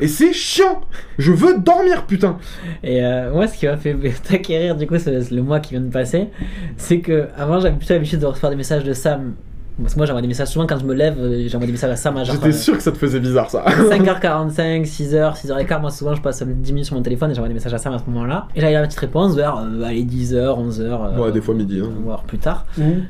Et 0.00 0.08
c'est 0.08 0.32
chiant 0.32 0.80
Je 1.18 1.32
veux 1.32 1.58
dormir, 1.58 2.06
putain 2.06 2.38
Et 2.82 3.04
euh, 3.04 3.32
moi, 3.32 3.46
ce 3.46 3.58
qui 3.58 3.66
m'a 3.66 3.76
fait 3.76 3.94
t'acquérir, 4.28 4.76
du 4.76 4.86
coup, 4.86 4.94
le 4.94 5.40
mois 5.42 5.60
qui 5.60 5.72
vient 5.72 5.82
de 5.82 5.90
passer, 5.90 6.28
c'est 6.76 7.00
que 7.00 7.28
avant 7.36 7.60
j'avais 7.60 7.76
plutôt 7.76 7.94
l'habitude 7.94 8.20
de 8.20 8.26
recevoir 8.26 8.50
des 8.50 8.56
messages 8.56 8.84
de 8.84 8.94
Sam. 8.94 9.34
Parce 9.82 9.94
que 9.94 9.98
moi, 9.98 10.06
j'envoie 10.06 10.22
des 10.22 10.28
messages 10.28 10.48
souvent 10.48 10.66
quand 10.66 10.78
je 10.78 10.84
me 10.84 10.94
lève, 10.94 11.16
euh, 11.18 11.48
j'envoie 11.48 11.66
des 11.66 11.72
messages 11.72 11.90
à 11.90 11.96
Sam 11.96 12.16
à 12.16 12.24
genre. 12.24 12.36
J'étais 12.36 12.52
sûr 12.52 12.76
que 12.76 12.82
ça 12.82 12.92
te 12.92 12.98
faisait 12.98 13.20
bizarre, 13.20 13.50
ça. 13.50 13.64
5h45, 13.66 14.84
6h, 14.84 15.34
6h15, 15.46 15.80
moi 15.80 15.90
souvent 15.90 16.14
je 16.14 16.20
passe 16.20 16.42
10 16.42 16.72
minutes 16.72 16.86
sur 16.86 16.96
mon 16.96 17.02
téléphone 17.02 17.30
et 17.30 17.34
j'envoie 17.34 17.48
des 17.48 17.54
messages 17.54 17.74
à 17.74 17.78
Sam 17.78 17.92
à 17.94 17.98
ce 17.98 18.04
moment-là. 18.10 18.46
Et 18.54 18.60
j'avais 18.60 18.72
la 18.74 18.86
petite 18.86 18.98
réponse 19.00 19.34
vers, 19.34 19.56
euh, 19.56 19.84
allez, 19.84 20.04
10h, 20.04 20.36
11h. 20.36 21.18
Ouais, 21.18 21.32
des 21.32 21.40
fois 21.40 21.54
midi, 21.54 21.80
hein. 21.82 21.88
Voire 22.04 22.22
plus 22.22 22.38
tard. 22.38 22.64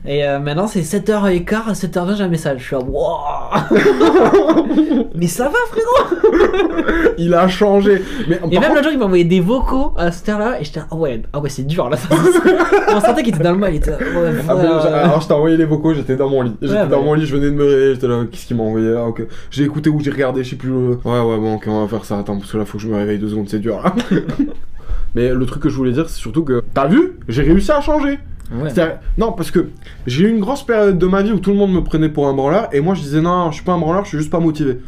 Et 0.07 0.25
euh, 0.27 0.39
maintenant 0.39 0.67
c'est 0.67 0.81
7h15, 0.81 1.55
à 1.69 1.73
7h20 1.73 2.17
j'ai 2.17 2.25
un 2.25 2.29
message. 2.29 2.61
Je 2.61 2.65
suis 2.67 2.77
à 2.77 2.79
wow 2.81 3.09
Mais 5.15 5.27
ça 5.27 5.45
va 5.45 5.59
frérot 5.71 6.21
Il 7.19 7.35
a 7.35 7.49
changé. 7.49 8.03
Mais 8.29 8.41
Et 8.51 8.59
même 8.59 8.63
contre- 8.71 8.77
le 8.77 8.83
jour 8.83 8.93
il 8.93 8.99
m'a 8.99 9.05
envoyé 9.07 9.25
des 9.25 9.41
vocaux 9.41 9.93
à 9.97 10.11
cette 10.13 10.29
heure-là 10.29 10.61
et 10.61 10.65
j'étais 10.65 10.81
ah 10.91 10.95
ouais, 10.97 11.23
ah 11.33 11.41
ouais 11.41 11.49
c'est 11.49 11.65
dur 11.67 11.89
là. 11.91 11.97
On 12.95 13.01
sentait 13.01 13.23
qu'il 13.23 13.35
était 13.35 13.45
dans 13.45 13.53
le 13.53 13.59
mal, 13.59 13.73
il 13.75 13.77
était 13.77 13.93
Ah, 14.49 14.53
alors 15.05 15.21
je 15.21 15.27
t'ai 15.29 15.35
envoyé 15.35 15.57
les 15.57 15.65
vocaux, 15.65 15.95
j'étais 15.95 16.17
dans 16.17 16.29
mon 16.29 16.43
lit. 16.43 16.57
J'étais 16.63 16.75
Ouais, 16.75 16.87
dans 16.89 17.03
mon 17.03 17.15
lit, 17.15 17.25
je 17.27 17.35
venais 17.35 17.51
de 17.51 17.57
me 17.57 17.65
réveiller, 17.65 17.95
j'étais 17.95 18.09
là, 18.09 18.25
qu'est-ce 18.31 18.47
qu'il 18.47 18.57
m'a 18.57 18.63
envoyé 18.65 18.91
là 18.91 19.05
ok. 19.07 19.23
J'ai 19.51 19.65
écouté 19.65 19.89
ou 19.91 19.99
j'ai 20.01 20.11
regardé, 20.11 20.45
je 20.45 20.51
sais 20.51 20.57
plus. 20.57 20.71
euh, 20.71 20.95
Ouais, 21.05 21.21
ouais, 21.21 21.39
bon, 21.39 21.55
ok, 21.55 21.65
on 21.69 21.81
va 21.83 21.89
faire 21.89 22.05
ça. 22.05 22.19
Attends, 22.19 22.39
parce 22.39 22.53
que 22.53 22.59
là, 22.59 22.65
faut 22.65 22.77
que 22.79 22.85
je 22.85 22.89
me 22.89 22.97
réveille 22.97 23.19
deux 23.19 23.29
secondes, 23.31 23.49
c'est 23.49 23.59
dur 23.61 23.81
là. 23.83 23.95
Mais 25.15 25.33
le 25.35 25.45
truc 25.47 25.63
que 25.63 25.69
je 25.69 25.77
voulais 25.77 25.93
dire, 25.93 26.09
c'est 26.09 26.21
surtout 26.21 26.45
que. 26.45 26.63
T'as 26.75 26.87
vu 26.87 27.13
J'ai 27.29 27.43
réussi 27.43 27.73
à 27.73 27.81
changer 27.81 28.19
Ouais. 28.53 28.69
Non, 29.17 29.31
parce 29.33 29.53
que 29.53 29.69
j'ai 30.09 30.25
eu 30.27 30.29
une 30.31 30.41
grosse 30.41 30.65
période 30.67 30.99
de 30.99 31.07
ma 31.07 31.23
vie 31.23 31.31
où 31.33 31.39
tout 31.39 31.51
le 31.51 31.57
monde 31.57 31.73
me 31.73 31.85
prenait 31.85 32.09
pour 32.09 32.27
un 32.27 32.33
branleur, 32.35 32.69
et 32.73 32.81
moi 32.81 32.95
je 32.95 33.01
disais 33.01 33.21
non, 33.21 33.51
je 33.53 33.57
suis 33.57 33.65
pas 33.65 33.73
un 33.75 33.79
branleur, 33.79 34.03
je 34.05 34.09
suis 34.09 34.19
juste 34.19 34.31
pas 34.31 34.41
motivé. 34.41 34.79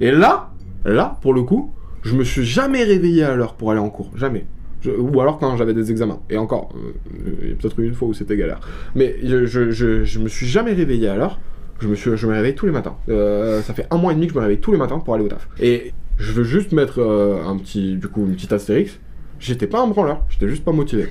Et 0.00 0.12
là, 0.12 0.50
là, 0.84 1.18
pour 1.20 1.34
le 1.34 1.42
coup, 1.42 1.72
je 2.04 2.14
me 2.14 2.22
suis 2.22 2.44
jamais 2.44 2.84
réveillé 2.84 3.24
à 3.24 3.34
l'heure 3.34 3.54
pour 3.54 3.72
aller 3.72 3.80
en 3.80 3.90
cours, 3.90 4.12
jamais. 4.14 4.46
Ou 4.86 5.20
alors 5.20 5.38
quand 5.38 5.56
j'avais 5.56 5.74
des 5.74 5.90
examens. 5.90 6.20
Et 6.30 6.36
encore, 6.36 6.70
euh, 6.76 7.32
il 7.42 7.48
y 7.48 7.52
a 7.52 7.54
peut-être 7.56 7.78
eu 7.80 7.86
une 7.86 7.94
fois 7.94 8.08
où 8.08 8.14
c'était 8.14 8.36
galère. 8.36 8.60
Mais 8.94 9.16
je, 9.22 9.46
je, 9.46 10.18
me 10.18 10.28
suis 10.28 10.46
jamais 10.46 10.72
réveillé 10.72 11.08
à 11.08 11.16
l'heure. 11.16 11.40
Je 11.80 11.88
me, 11.88 11.94
suis, 11.94 12.16
je 12.16 12.26
me 12.26 12.32
réveille 12.32 12.54
tous 12.54 12.66
les 12.66 12.72
matins. 12.72 12.96
Euh, 13.08 13.62
ça 13.62 13.72
fait 13.72 13.86
un 13.90 13.98
mois 13.98 14.12
et 14.12 14.14
demi 14.14 14.26
que 14.26 14.32
je 14.32 14.38
me 14.38 14.42
réveille 14.42 14.58
tous 14.58 14.72
les 14.72 14.78
matins 14.78 14.98
pour 14.98 15.14
aller 15.14 15.24
au 15.24 15.28
taf. 15.28 15.48
Et 15.60 15.92
je 16.18 16.32
veux 16.32 16.42
juste 16.42 16.72
mettre 16.72 17.00
euh, 17.00 17.44
un 17.44 17.56
petit, 17.56 17.96
du 17.96 18.08
coup, 18.08 18.26
une 18.26 18.34
petite 18.34 18.52
astérix. 18.52 18.98
J'étais 19.38 19.68
pas 19.68 19.80
un 19.80 19.86
branleur, 19.86 20.22
j'étais 20.30 20.48
juste 20.48 20.64
pas 20.64 20.72
motivé. 20.72 21.08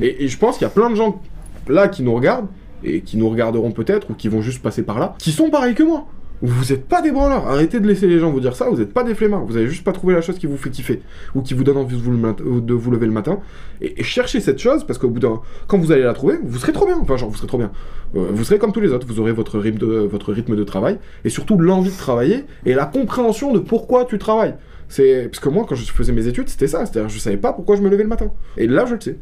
et 0.00 0.28
je 0.28 0.38
pense 0.38 0.58
qu'il 0.58 0.64
y 0.64 0.70
a 0.70 0.72
plein 0.72 0.90
de 0.90 0.94
gens 0.94 1.20
là 1.68 1.88
qui 1.88 2.04
nous 2.04 2.14
regardent 2.14 2.46
et 2.84 3.00
qui 3.00 3.16
nous 3.16 3.28
regarderont 3.28 3.72
peut-être 3.72 4.10
ou 4.10 4.14
qui 4.14 4.28
vont 4.28 4.42
juste 4.42 4.62
passer 4.62 4.82
par 4.82 4.98
là, 4.98 5.14
qui 5.18 5.32
sont 5.32 5.50
pareils 5.50 5.74
que 5.74 5.82
moi. 5.82 6.06
Vous 6.46 6.74
êtes 6.74 6.86
pas 6.86 7.00
des 7.00 7.10
branleurs, 7.10 7.48
arrêtez 7.48 7.80
de 7.80 7.86
laisser 7.86 8.06
les 8.06 8.18
gens 8.18 8.30
vous 8.30 8.38
dire 8.38 8.54
ça, 8.54 8.68
vous 8.68 8.78
êtes 8.78 8.92
pas 8.92 9.02
des 9.02 9.14
flemmards, 9.14 9.46
vous 9.46 9.56
avez 9.56 9.66
juste 9.66 9.82
pas 9.82 9.92
trouvé 9.92 10.12
la 10.12 10.20
chose 10.20 10.38
qui 10.38 10.46
vous 10.46 10.58
fait 10.58 10.68
kiffer 10.68 11.00
ou 11.34 11.40
qui 11.40 11.54
vous 11.54 11.64
donne 11.64 11.78
envie 11.78 11.96
de 11.96 12.74
vous, 12.74 12.90
lever 12.90 13.06
le 13.06 13.12
matin 13.12 13.38
et, 13.80 13.98
et 13.98 14.02
cherchez 14.02 14.40
cette 14.40 14.58
chose 14.58 14.84
parce 14.84 14.98
qu'au 14.98 15.08
bout 15.08 15.20
d'un 15.20 15.40
quand 15.68 15.78
vous 15.78 15.90
allez 15.90 16.02
la 16.02 16.12
trouver, 16.12 16.34
vous 16.44 16.58
serez 16.58 16.72
trop 16.72 16.84
bien, 16.84 16.98
enfin 17.00 17.16
genre 17.16 17.30
vous 17.30 17.36
serez 17.36 17.46
trop 17.46 17.56
bien. 17.56 17.72
Euh, 18.14 18.28
vous 18.30 18.44
serez 18.44 18.58
comme 18.58 18.72
tous 18.72 18.80
les 18.80 18.92
autres, 18.92 19.06
vous 19.06 19.20
aurez 19.20 19.32
votre 19.32 19.58
rythme 19.58 19.78
de 19.78 19.86
votre 19.86 20.34
rythme 20.34 20.54
de 20.54 20.64
travail 20.64 20.98
et 21.24 21.30
surtout 21.30 21.56
l'envie 21.56 21.90
de 21.90 21.96
travailler 21.96 22.44
et 22.66 22.74
la 22.74 22.84
compréhension 22.84 23.54
de 23.54 23.58
pourquoi 23.58 24.04
tu 24.04 24.18
travailles. 24.18 24.56
C'est 24.90 25.28
parce 25.30 25.40
que 25.40 25.48
moi 25.48 25.64
quand 25.66 25.76
je 25.76 25.90
faisais 25.90 26.12
mes 26.12 26.26
études, 26.26 26.50
c'était 26.50 26.68
ça, 26.68 26.84
c'est-à-dire 26.84 27.08
je 27.08 27.18
savais 27.20 27.38
pas 27.38 27.54
pourquoi 27.54 27.76
je 27.76 27.80
me 27.80 27.88
levais 27.88 28.02
le 28.02 28.10
matin. 28.10 28.30
Et 28.58 28.66
là 28.66 28.84
je 28.84 28.96
le 28.96 29.00
sais. 29.00 29.16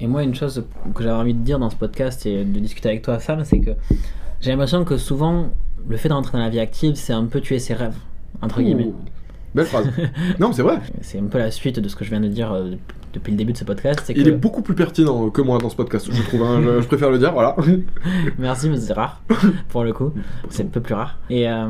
Et 0.00 0.06
moi, 0.06 0.22
une 0.22 0.34
chose 0.34 0.64
que 0.94 1.02
j'avais 1.02 1.18
envie 1.18 1.34
de 1.34 1.42
dire 1.42 1.58
dans 1.58 1.70
ce 1.70 1.76
podcast 1.76 2.24
et 2.24 2.44
de 2.44 2.60
discuter 2.60 2.88
avec 2.88 3.02
toi, 3.02 3.18
Sam, 3.18 3.42
c'est 3.42 3.58
que 3.58 3.72
j'ai 4.40 4.50
l'impression 4.50 4.84
que 4.84 4.96
souvent, 4.96 5.50
le 5.88 5.96
fait 5.96 6.08
d'entrer 6.08 6.38
dans 6.38 6.44
la 6.44 6.50
vie 6.50 6.60
active, 6.60 6.94
c'est 6.94 7.12
un 7.12 7.24
peu 7.26 7.40
tuer 7.40 7.58
ses 7.58 7.74
rêves, 7.74 7.96
entre 8.40 8.60
guillemets. 8.60 8.84
Ouh. 8.84 8.94
Belle 9.54 9.66
phrase. 9.66 9.86
non, 10.38 10.48
mais 10.48 10.54
c'est 10.54 10.62
vrai. 10.62 10.78
C'est 11.00 11.18
un 11.18 11.26
peu 11.26 11.38
la 11.38 11.50
suite 11.50 11.80
de 11.80 11.88
ce 11.88 11.96
que 11.96 12.04
je 12.04 12.10
viens 12.10 12.20
de 12.20 12.28
dire 12.28 12.52
euh, 12.52 12.74
depuis 13.18 13.30
le 13.32 13.36
début 13.36 13.52
de 13.52 13.58
ce 13.58 13.64
podcast. 13.64 14.00
C'est 14.04 14.14
Il 14.16 14.24
que... 14.24 14.28
est 14.28 14.32
beaucoup 14.32 14.62
plus 14.62 14.74
pertinent 14.74 15.28
que 15.30 15.42
moi 15.42 15.58
dans 15.58 15.68
ce 15.68 15.76
podcast, 15.76 16.08
je 16.10 16.22
trouve. 16.22 16.42
hein, 16.42 16.60
je, 16.62 16.80
je 16.82 16.86
préfère 16.86 17.10
le 17.10 17.18
dire, 17.18 17.32
voilà. 17.32 17.56
Merci, 18.38 18.68
mais 18.70 18.78
c'est 18.78 18.92
rare, 18.92 19.20
pour 19.68 19.84
le 19.84 19.92
coup. 19.92 20.12
C'est 20.48 20.64
un 20.64 20.66
peu 20.68 20.80
plus 20.80 20.94
rare. 20.94 21.18
Et 21.30 21.48
euh, 21.48 21.66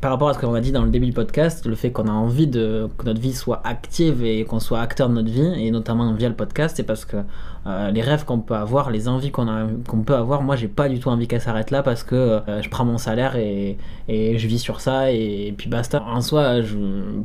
par 0.00 0.10
rapport 0.12 0.28
à 0.28 0.34
ce 0.34 0.38
qu'on 0.38 0.54
a 0.54 0.60
dit 0.60 0.72
dans 0.72 0.84
le 0.84 0.90
début 0.90 1.06
du 1.06 1.12
podcast, 1.12 1.66
le 1.66 1.74
fait 1.74 1.90
qu'on 1.92 2.08
a 2.08 2.12
envie 2.12 2.46
de, 2.46 2.88
que 2.98 3.04
notre 3.04 3.20
vie 3.20 3.32
soit 3.32 3.60
active 3.64 4.24
et 4.24 4.44
qu'on 4.44 4.60
soit 4.60 4.80
acteur 4.80 5.08
de 5.08 5.14
notre 5.14 5.30
vie, 5.30 5.52
et 5.58 5.70
notamment 5.70 6.12
via 6.14 6.28
le 6.28 6.34
podcast, 6.34 6.76
c'est 6.76 6.82
parce 6.82 7.04
que 7.04 7.18
euh, 7.66 7.90
les 7.92 8.00
rêves 8.02 8.24
qu'on 8.24 8.40
peut 8.40 8.54
avoir, 8.54 8.90
les 8.90 9.06
envies 9.08 9.30
qu'on 9.30 9.46
qu'on 9.86 9.98
peut 10.02 10.16
avoir, 10.16 10.42
moi 10.42 10.56
j'ai 10.56 10.66
pas 10.66 10.88
du 10.88 10.98
tout 10.98 11.10
envie 11.10 11.28
qu'elles 11.28 11.40
s'arrêtent 11.40 11.70
là 11.70 11.84
parce 11.84 12.02
que 12.02 12.16
euh, 12.16 12.60
je 12.60 12.68
prends 12.68 12.84
mon 12.84 12.98
salaire 12.98 13.36
et, 13.36 13.78
et 14.08 14.36
je 14.36 14.48
vis 14.48 14.58
sur 14.58 14.80
ça 14.80 15.12
et, 15.12 15.54
puis 15.56 15.68
basta. 15.68 16.02
En 16.02 16.20
soi, 16.20 16.62
je, 16.62 16.76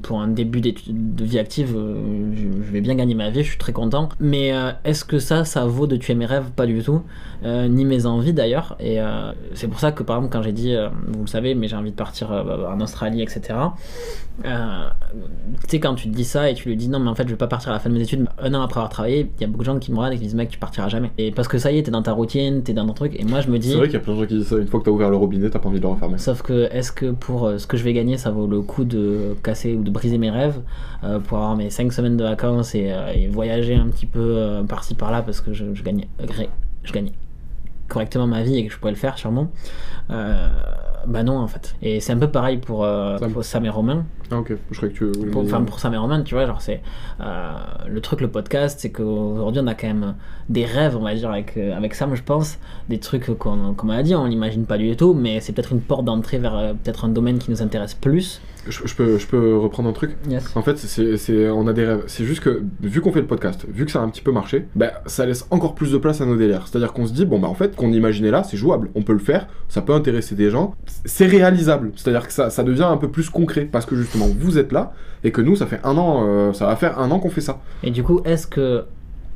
pour 0.03 0.21
un 0.21 0.27
début 0.27 0.61
de 0.61 1.23
vie 1.23 1.39
active, 1.39 1.69
je, 1.75 2.63
je 2.67 2.71
vais 2.71 2.81
bien 2.81 2.93
gagner 2.95 3.15
ma 3.15 3.31
vie, 3.31 3.43
je 3.43 3.49
suis 3.49 3.57
très 3.57 3.66
content. 3.73 4.09
Mais 4.19 4.53
euh, 4.53 4.71
est-ce 4.83 5.05
que 5.05 5.19
ça, 5.19 5.45
ça 5.45 5.65
vaut 5.65 5.87
de 5.87 5.95
tuer 5.95 6.15
mes 6.15 6.25
rêves? 6.25 6.51
Pas 6.55 6.65
du 6.65 6.81
tout. 6.81 7.01
Euh, 7.45 7.67
ni 7.67 7.85
mes 7.85 8.05
envies 8.05 8.33
d'ailleurs. 8.33 8.75
Et 8.79 8.99
euh, 8.99 9.31
c'est 9.53 9.67
pour 9.67 9.79
ça 9.79 9.91
que 9.91 10.01
par 10.01 10.17
exemple 10.17 10.33
quand 10.33 10.41
j'ai 10.41 10.51
dit, 10.51 10.75
vous 11.07 11.21
le 11.21 11.27
savez, 11.27 11.53
mais 11.53 11.67
j'ai 11.67 11.75
envie 11.75 11.91
de 11.91 11.95
partir 11.95 12.31
euh, 12.31 12.67
en 12.67 12.81
Australie, 12.81 13.21
etc. 13.21 13.53
Tu 14.43 14.49
sais 15.67 15.79
quand 15.79 15.95
tu 15.95 16.09
te 16.09 16.15
dis 16.15 16.23
ça 16.23 16.49
et 16.49 16.53
tu 16.53 16.69
lui 16.69 16.75
dis 16.75 16.89
non 16.89 16.99
mais 16.99 17.09
en 17.09 17.15
fait 17.15 17.23
je 17.23 17.29
vais 17.29 17.37
pas 17.37 17.47
partir 17.47 17.69
à 17.69 17.73
la 17.73 17.79
fin 17.79 17.89
de 17.89 17.95
mes 17.95 18.01
études, 18.01 18.27
un 18.39 18.53
an 18.53 18.61
après 18.61 18.79
avoir 18.79 18.89
travaillé, 18.89 19.31
il 19.37 19.41
y 19.41 19.43
a 19.43 19.47
beaucoup 19.47 19.63
de 19.63 19.65
gens 19.65 19.79
qui 19.79 19.91
me 19.91 19.97
regardent 19.97 20.13
et 20.13 20.17
qui 20.17 20.23
disent 20.23 20.35
mec 20.35 20.49
tu 20.49 20.59
partiras 20.59 20.89
jamais. 20.89 21.11
Et 21.17 21.31
parce 21.31 21.47
que 21.47 21.57
ça 21.57 21.71
y 21.71 21.79
est, 21.79 21.83
t'es 21.83 21.91
dans 21.91 22.03
ta 22.03 22.13
routine, 22.13 22.61
t'es 22.63 22.73
dans 22.73 22.85
ton 22.85 22.93
truc. 22.93 23.15
Et 23.19 23.23
moi 23.23 23.41
je 23.41 23.49
me 23.49 23.57
dis. 23.57 23.69
C'est 23.69 23.77
vrai 23.77 23.87
qu'il 23.87 23.95
y 23.95 23.97
a 23.97 23.99
plein 24.01 24.13
de 24.13 24.19
gens 24.19 24.25
qui 24.25 24.37
disent 24.37 24.47
ça. 24.47 24.57
Une 24.57 24.67
fois 24.67 24.79
que 24.79 24.85
t'as 24.85 24.91
ouvert 24.91 25.09
le 25.09 25.17
robinet, 25.17 25.49
t'as 25.49 25.59
pas 25.59 25.69
envie 25.69 25.79
de 25.79 25.83
le 25.83 25.89
refermer. 25.89 26.17
Sauf 26.17 26.41
que, 26.41 26.69
est-ce 26.71 26.91
que 26.91 27.11
pour 27.11 27.51
ce 27.57 27.65
que 27.65 27.77
je 27.77 27.83
vais 27.83 27.93
gagner, 27.93 28.17
ça 28.17 28.31
vaut 28.31 28.47
le 28.47 28.61
coup 28.61 28.83
de 28.83 29.35
casser 29.43 29.75
ou 29.75 29.83
de 29.83 29.89
briser 29.89 30.17
mes 30.17 30.29
rêves 30.29 30.59
pour 31.25 31.37
avoir 31.37 31.55
mes 31.55 31.69
5 31.69 31.91
semaines 31.93 32.17
de 32.17 32.23
vacances 32.23 32.75
et, 32.75 32.93
et 33.15 33.27
voyager 33.27 33.46
un 33.51 33.87
petit 33.87 34.05
peu 34.05 34.19
euh, 34.19 34.63
par-ci 34.63 34.95
par-là 34.95 35.21
parce 35.21 35.41
que 35.41 35.53
je, 35.53 35.73
je 35.73 35.83
gagnais, 35.83 36.07
je 36.83 36.93
gagnais 36.93 37.13
correctement 37.87 38.27
ma 38.27 38.43
vie 38.43 38.57
et 38.57 38.67
que 38.67 38.73
je 38.73 38.77
pourrais 38.77 38.91
le 38.91 38.97
faire 38.97 39.17
sûrement 39.17 39.49
euh, 40.09 40.47
Bah 41.07 41.23
non 41.23 41.37
en 41.37 41.47
fait. 41.47 41.75
Et 41.81 41.99
c'est 41.99 42.13
un 42.13 42.17
peu 42.17 42.29
pareil 42.29 42.57
pour, 42.57 42.83
euh, 42.83 43.17
Sam. 43.17 43.31
pour 43.31 43.43
Sam 43.43 43.65
et 43.65 43.69
Romain. 43.69 44.05
Ah, 44.31 44.39
ok. 44.39 44.53
Je 44.71 44.77
croyais 44.77 44.93
que 44.93 44.97
tu. 44.97 45.05
voulais 45.05 45.31
Pour, 45.31 45.43
enfin, 45.43 45.61
pour 45.63 45.79
Sam 45.79 45.93
et 45.93 45.97
Romain, 45.97 46.21
tu 46.21 46.35
vois, 46.35 46.45
genre 46.45 46.61
c'est 46.61 46.81
euh, 47.21 47.51
le 47.87 48.01
truc, 48.01 48.21
le 48.21 48.27
podcast, 48.27 48.79
c'est 48.81 48.91
qu'aujourd'hui 48.91 49.61
on 49.63 49.67
a 49.67 49.73
quand 49.73 49.87
même 49.87 50.15
des 50.49 50.65
rêves, 50.65 50.97
on 50.97 51.01
va 51.01 51.15
dire, 51.15 51.29
avec, 51.29 51.57
avec 51.57 51.93
Sam, 51.93 52.15
je 52.15 52.23
pense, 52.23 52.59
des 52.89 52.99
trucs 52.99 53.25
qu'on, 53.37 53.73
comme 53.73 53.89
on 53.89 53.93
a 53.93 54.03
dit, 54.03 54.15
on 54.15 54.25
l'imagine 54.25 54.65
pas 54.65 54.77
du 54.77 54.95
tout, 54.95 55.13
mais 55.13 55.39
c'est 55.39 55.53
peut-être 55.53 55.71
une 55.71 55.81
porte 55.81 56.05
d'entrée 56.05 56.39
vers 56.39 56.73
peut-être 56.83 57.05
un 57.05 57.09
domaine 57.09 57.37
qui 57.37 57.51
nous 57.51 57.61
intéresse 57.61 57.93
plus. 57.93 58.41
Je, 58.69 58.85
je 58.85 58.95
peux, 58.95 59.17
je 59.17 59.27
peux 59.27 59.57
reprendre 59.57 59.89
un 59.89 59.93
truc 59.93 60.17
Yes. 60.29 60.55
En 60.55 60.61
fait, 60.61 60.77
c'est, 60.77 61.17
c'est, 61.17 61.49
on 61.49 61.67
a 61.67 61.73
des 61.73 61.85
rêves. 61.85 62.03
C'est 62.07 62.25
juste 62.25 62.41
que, 62.41 62.63
vu 62.81 63.01
qu'on 63.01 63.11
fait 63.11 63.21
le 63.21 63.27
podcast, 63.27 63.65
vu 63.67 63.85
que 63.85 63.91
ça 63.91 63.99
a 63.99 64.03
un 64.03 64.09
petit 64.09 64.21
peu 64.21 64.31
marché, 64.31 64.65
bah, 64.75 65.01
ça 65.05 65.25
laisse 65.25 65.47
encore 65.51 65.75
plus 65.75 65.91
de 65.91 65.97
place 65.97 66.21
à 66.21 66.25
nos 66.25 66.35
délires. 66.35 66.67
C'est-à-dire 66.67 66.93
qu'on 66.93 67.05
se 67.05 67.13
dit, 67.13 67.25
bon, 67.25 67.39
bah, 67.39 67.47
en 67.47 67.53
fait, 67.53 67.75
qu'on 67.75 67.91
imaginait 67.91 68.31
là, 68.31 68.43
c'est 68.43 68.57
jouable. 68.57 68.89
On 68.95 69.03
peut 69.03 69.13
le 69.13 69.19
faire, 69.19 69.47
ça 69.69 69.81
peut 69.81 69.93
intéresser 69.93 70.35
des 70.35 70.49
gens. 70.49 70.73
C'est 71.05 71.27
réalisable. 71.27 71.91
C'est-à-dire 71.95 72.27
que 72.27 72.33
ça, 72.33 72.49
ça 72.49 72.63
devient 72.63 72.83
un 72.83 72.97
peu 72.97 73.09
plus 73.09 73.29
concret. 73.29 73.65
Parce 73.65 73.85
que 73.85 73.95
justement, 73.95 74.27
vous 74.27 74.57
êtes 74.57 74.71
là, 74.71 74.93
et 75.23 75.31
que 75.31 75.41
nous, 75.41 75.55
ça 75.55 75.65
fait 75.65 75.79
un 75.83 75.97
an, 75.97 76.25
euh, 76.27 76.53
ça 76.53 76.67
va 76.67 76.75
faire 76.75 76.99
un 76.99 77.11
an 77.11 77.19
qu'on 77.19 77.29
fait 77.29 77.41
ça. 77.41 77.59
Et 77.83 77.91
du 77.91 78.03
coup, 78.03 78.21
est-ce 78.25 78.47
que 78.47 78.85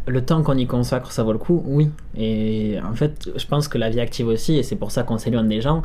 le 0.07 0.25
temps 0.25 0.41
qu'on 0.41 0.57
y 0.57 0.67
consacre, 0.67 1.11
ça 1.11 1.23
vaut 1.23 1.31
le 1.31 1.37
coup? 1.37 1.63
Oui. 1.65 1.89
Et 2.17 2.77
en 2.83 2.93
fait, 2.93 3.29
je 3.35 3.45
pense 3.45 3.67
que 3.67 3.77
la 3.77 3.89
vie 3.89 3.99
active 3.99 4.27
aussi, 4.27 4.57
et 4.57 4.63
c'est 4.63 4.75
pour 4.75 4.91
ça 4.91 5.03
qu'on 5.03 5.17
s'éloigne 5.17 5.47
des 5.47 5.61
gens, 5.61 5.83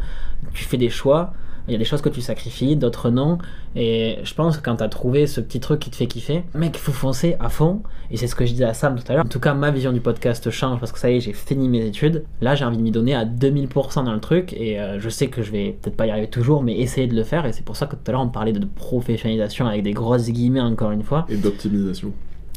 tu 0.54 0.64
fais 0.64 0.78
des 0.78 0.88
choix, 0.88 1.32
il 1.68 1.72
y 1.72 1.74
a 1.74 1.78
des 1.78 1.84
choses 1.84 2.00
que 2.02 2.08
tu 2.08 2.20
sacrifies, 2.20 2.76
d'autres 2.76 3.10
non. 3.10 3.38
Et 3.74 4.18
je 4.22 4.34
pense 4.34 4.56
que 4.56 4.62
quand 4.62 4.76
t'as 4.76 4.88
trouvé 4.88 5.26
ce 5.26 5.40
petit 5.40 5.60
truc 5.60 5.80
qui 5.80 5.90
te 5.90 5.96
fait 5.96 6.06
kiffer, 6.06 6.44
mec, 6.54 6.72
il 6.76 6.80
faut 6.80 6.92
foncer 6.92 7.36
à 7.40 7.48
fond. 7.48 7.82
Et 8.10 8.16
c'est 8.16 8.26
ce 8.26 8.34
que 8.34 8.44
je 8.46 8.52
disais 8.52 8.64
à 8.64 8.74
Sam 8.74 8.96
tout 8.96 9.04
à 9.10 9.14
l'heure. 9.14 9.24
En 9.24 9.28
tout 9.28 9.40
cas, 9.40 9.52
ma 9.54 9.70
vision 9.70 9.92
du 9.92 10.00
podcast 10.00 10.50
change 10.50 10.78
parce 10.78 10.92
que 10.92 10.98
ça 10.98 11.10
y 11.10 11.16
est, 11.16 11.20
j'ai 11.20 11.32
fini 11.32 11.68
mes 11.68 11.84
études. 11.84 12.24
Là, 12.40 12.54
j'ai 12.54 12.64
envie 12.64 12.76
de 12.76 12.82
m'y 12.82 12.90
donner 12.92 13.14
à 13.14 13.24
2000% 13.24 14.04
dans 14.04 14.12
le 14.12 14.20
truc. 14.20 14.52
Et 14.52 14.80
euh, 14.80 15.00
je 15.00 15.08
sais 15.08 15.26
que 15.28 15.42
je 15.42 15.50
vais 15.50 15.76
peut-être 15.82 15.96
pas 15.96 16.06
y 16.06 16.10
arriver 16.10 16.28
toujours, 16.28 16.62
mais 16.62 16.78
essayer 16.78 17.06
de 17.06 17.14
le 17.16 17.24
faire. 17.24 17.46
Et 17.46 17.52
c'est 17.52 17.64
pour 17.64 17.76
ça 17.76 17.86
que 17.86 17.96
tout 17.96 18.02
à 18.06 18.12
l'heure, 18.12 18.20
on 18.22 18.28
parlait 18.28 18.52
de 18.52 18.64
professionnalisation 18.64 19.66
avec 19.66 19.82
des 19.82 19.92
grosses 19.92 20.28
guillemets, 20.30 20.60
encore 20.60 20.90
une 20.92 21.02
fois 21.02 21.26
Et 21.28 21.36
d'optimisation. 21.36 22.12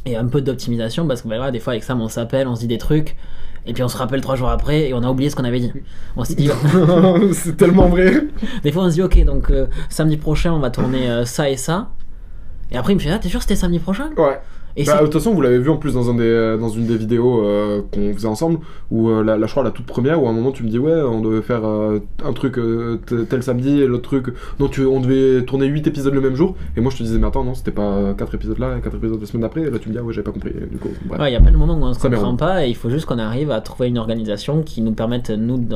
et 0.05 0.15
un 0.15 0.27
peu 0.27 0.41
d'optimisation 0.41 1.07
parce 1.07 1.21
que 1.21 1.27
bah, 1.27 1.35
voilà, 1.37 1.51
des 1.51 1.59
fois 1.59 1.73
avec 1.73 1.83
Sam 1.83 1.99
on 2.01 2.07
s'appelle, 2.07 2.47
on 2.47 2.55
se 2.55 2.61
dit 2.61 2.67
des 2.67 2.77
trucs 2.77 3.15
et 3.65 3.73
puis 3.73 3.83
on 3.83 3.87
se 3.87 3.97
rappelle 3.97 4.21
trois 4.21 4.35
jours 4.35 4.49
après 4.49 4.89
et 4.89 4.93
on 4.93 5.03
a 5.03 5.09
oublié 5.09 5.29
ce 5.29 5.35
qu'on 5.35 5.43
avait 5.43 5.59
dit. 5.59 5.71
On 6.15 6.23
s'est 6.23 6.35
dit, 6.35 6.49
c'est 7.33 7.57
tellement 7.57 7.87
vrai. 7.87 8.23
des 8.63 8.71
fois 8.71 8.83
on 8.83 8.89
se 8.89 8.95
dit 8.95 9.01
ok 9.01 9.23
donc 9.25 9.51
euh, 9.51 9.67
samedi 9.89 10.17
prochain 10.17 10.53
on 10.53 10.59
va 10.59 10.69
tourner 10.69 11.09
euh, 11.09 11.25
ça 11.25 11.49
et 11.49 11.57
ça 11.57 11.89
et 12.71 12.77
après 12.77 12.93
il 12.93 12.95
me 12.97 13.01
fait 13.01 13.11
ah 13.11 13.19
t'es 13.19 13.29
sûr 13.29 13.41
c'était 13.41 13.55
samedi 13.55 13.79
prochain? 13.79 14.09
Ouais. 14.17 14.39
Et 14.79 14.85
Bah, 14.85 14.97
de 14.99 15.03
toute 15.03 15.13
façon, 15.13 15.33
vous 15.33 15.41
l'avez 15.41 15.59
vu 15.59 15.69
en 15.69 15.77
plus 15.77 15.93
dans, 15.93 16.09
un 16.09 16.15
des, 16.15 16.23
euh, 16.23 16.57
dans 16.57 16.69
une 16.69 16.85
des 16.85 16.97
vidéos 16.97 17.43
euh, 17.43 17.81
qu'on 17.91 18.13
faisait 18.13 18.27
ensemble, 18.27 18.59
où 18.91 19.09
euh, 19.09 19.23
la, 19.23 19.37
la, 19.37 19.45
je 19.45 19.51
crois 19.51 19.63
la 19.63 19.71
toute 19.71 19.85
première, 19.85 20.21
où 20.21 20.27
à 20.27 20.29
un 20.29 20.33
moment 20.33 20.51
tu 20.51 20.63
me 20.63 20.69
dis 20.69 20.79
ouais, 20.79 21.01
on 21.01 21.21
devait 21.21 21.41
faire 21.41 21.65
euh, 21.65 21.99
un 22.25 22.33
truc 22.33 22.59
tel 23.29 23.43
samedi 23.43 23.81
et 23.81 23.87
l'autre 23.87 24.03
truc, 24.03 24.33
non, 24.59 24.67
tu, 24.67 24.85
on 24.85 24.99
devait 24.99 25.43
tourner 25.43 25.67
8 25.67 25.87
épisodes 25.87 26.13
le 26.13 26.21
même 26.21 26.35
jour, 26.35 26.55
et 26.77 26.81
moi 26.81 26.91
je 26.91 26.97
te 26.97 27.03
disais 27.03 27.19
mais 27.19 27.27
attends, 27.27 27.43
non, 27.43 27.53
c'était 27.53 27.71
pas 27.71 28.13
4 28.17 28.35
épisodes 28.35 28.59
là 28.59 28.77
et 28.77 28.81
4 28.81 28.95
épisodes 28.95 29.19
la 29.19 29.27
semaine 29.27 29.41
d'après, 29.41 29.61
et 29.61 29.69
là 29.69 29.79
tu 29.79 29.89
me 29.89 29.93
dis 29.93 29.99
ah 29.99 30.03
ouais, 30.03 30.13
j'avais 30.13 30.23
pas 30.23 30.31
compris, 30.31 30.51
du 30.71 30.77
coup, 30.77 30.89
bref. 31.05 31.19
Ouais, 31.19 31.29
il 31.29 31.33
y 31.33 31.37
a 31.37 31.41
plein 31.41 31.51
de 31.51 31.57
moments 31.57 31.75
où 31.75 31.83
on 31.83 31.93
se 31.93 31.99
Ça 31.99 32.09
comprend 32.09 32.35
pas 32.35 32.65
et 32.65 32.69
il 32.69 32.75
faut 32.75 32.89
juste 32.89 33.05
qu'on 33.05 33.19
arrive 33.19 33.51
à 33.51 33.61
trouver 33.61 33.89
une 33.89 33.97
organisation 33.97 34.61
qui 34.63 34.81
nous 34.81 34.93
permette 34.93 35.29
nous 35.29 35.57
de, 35.57 35.75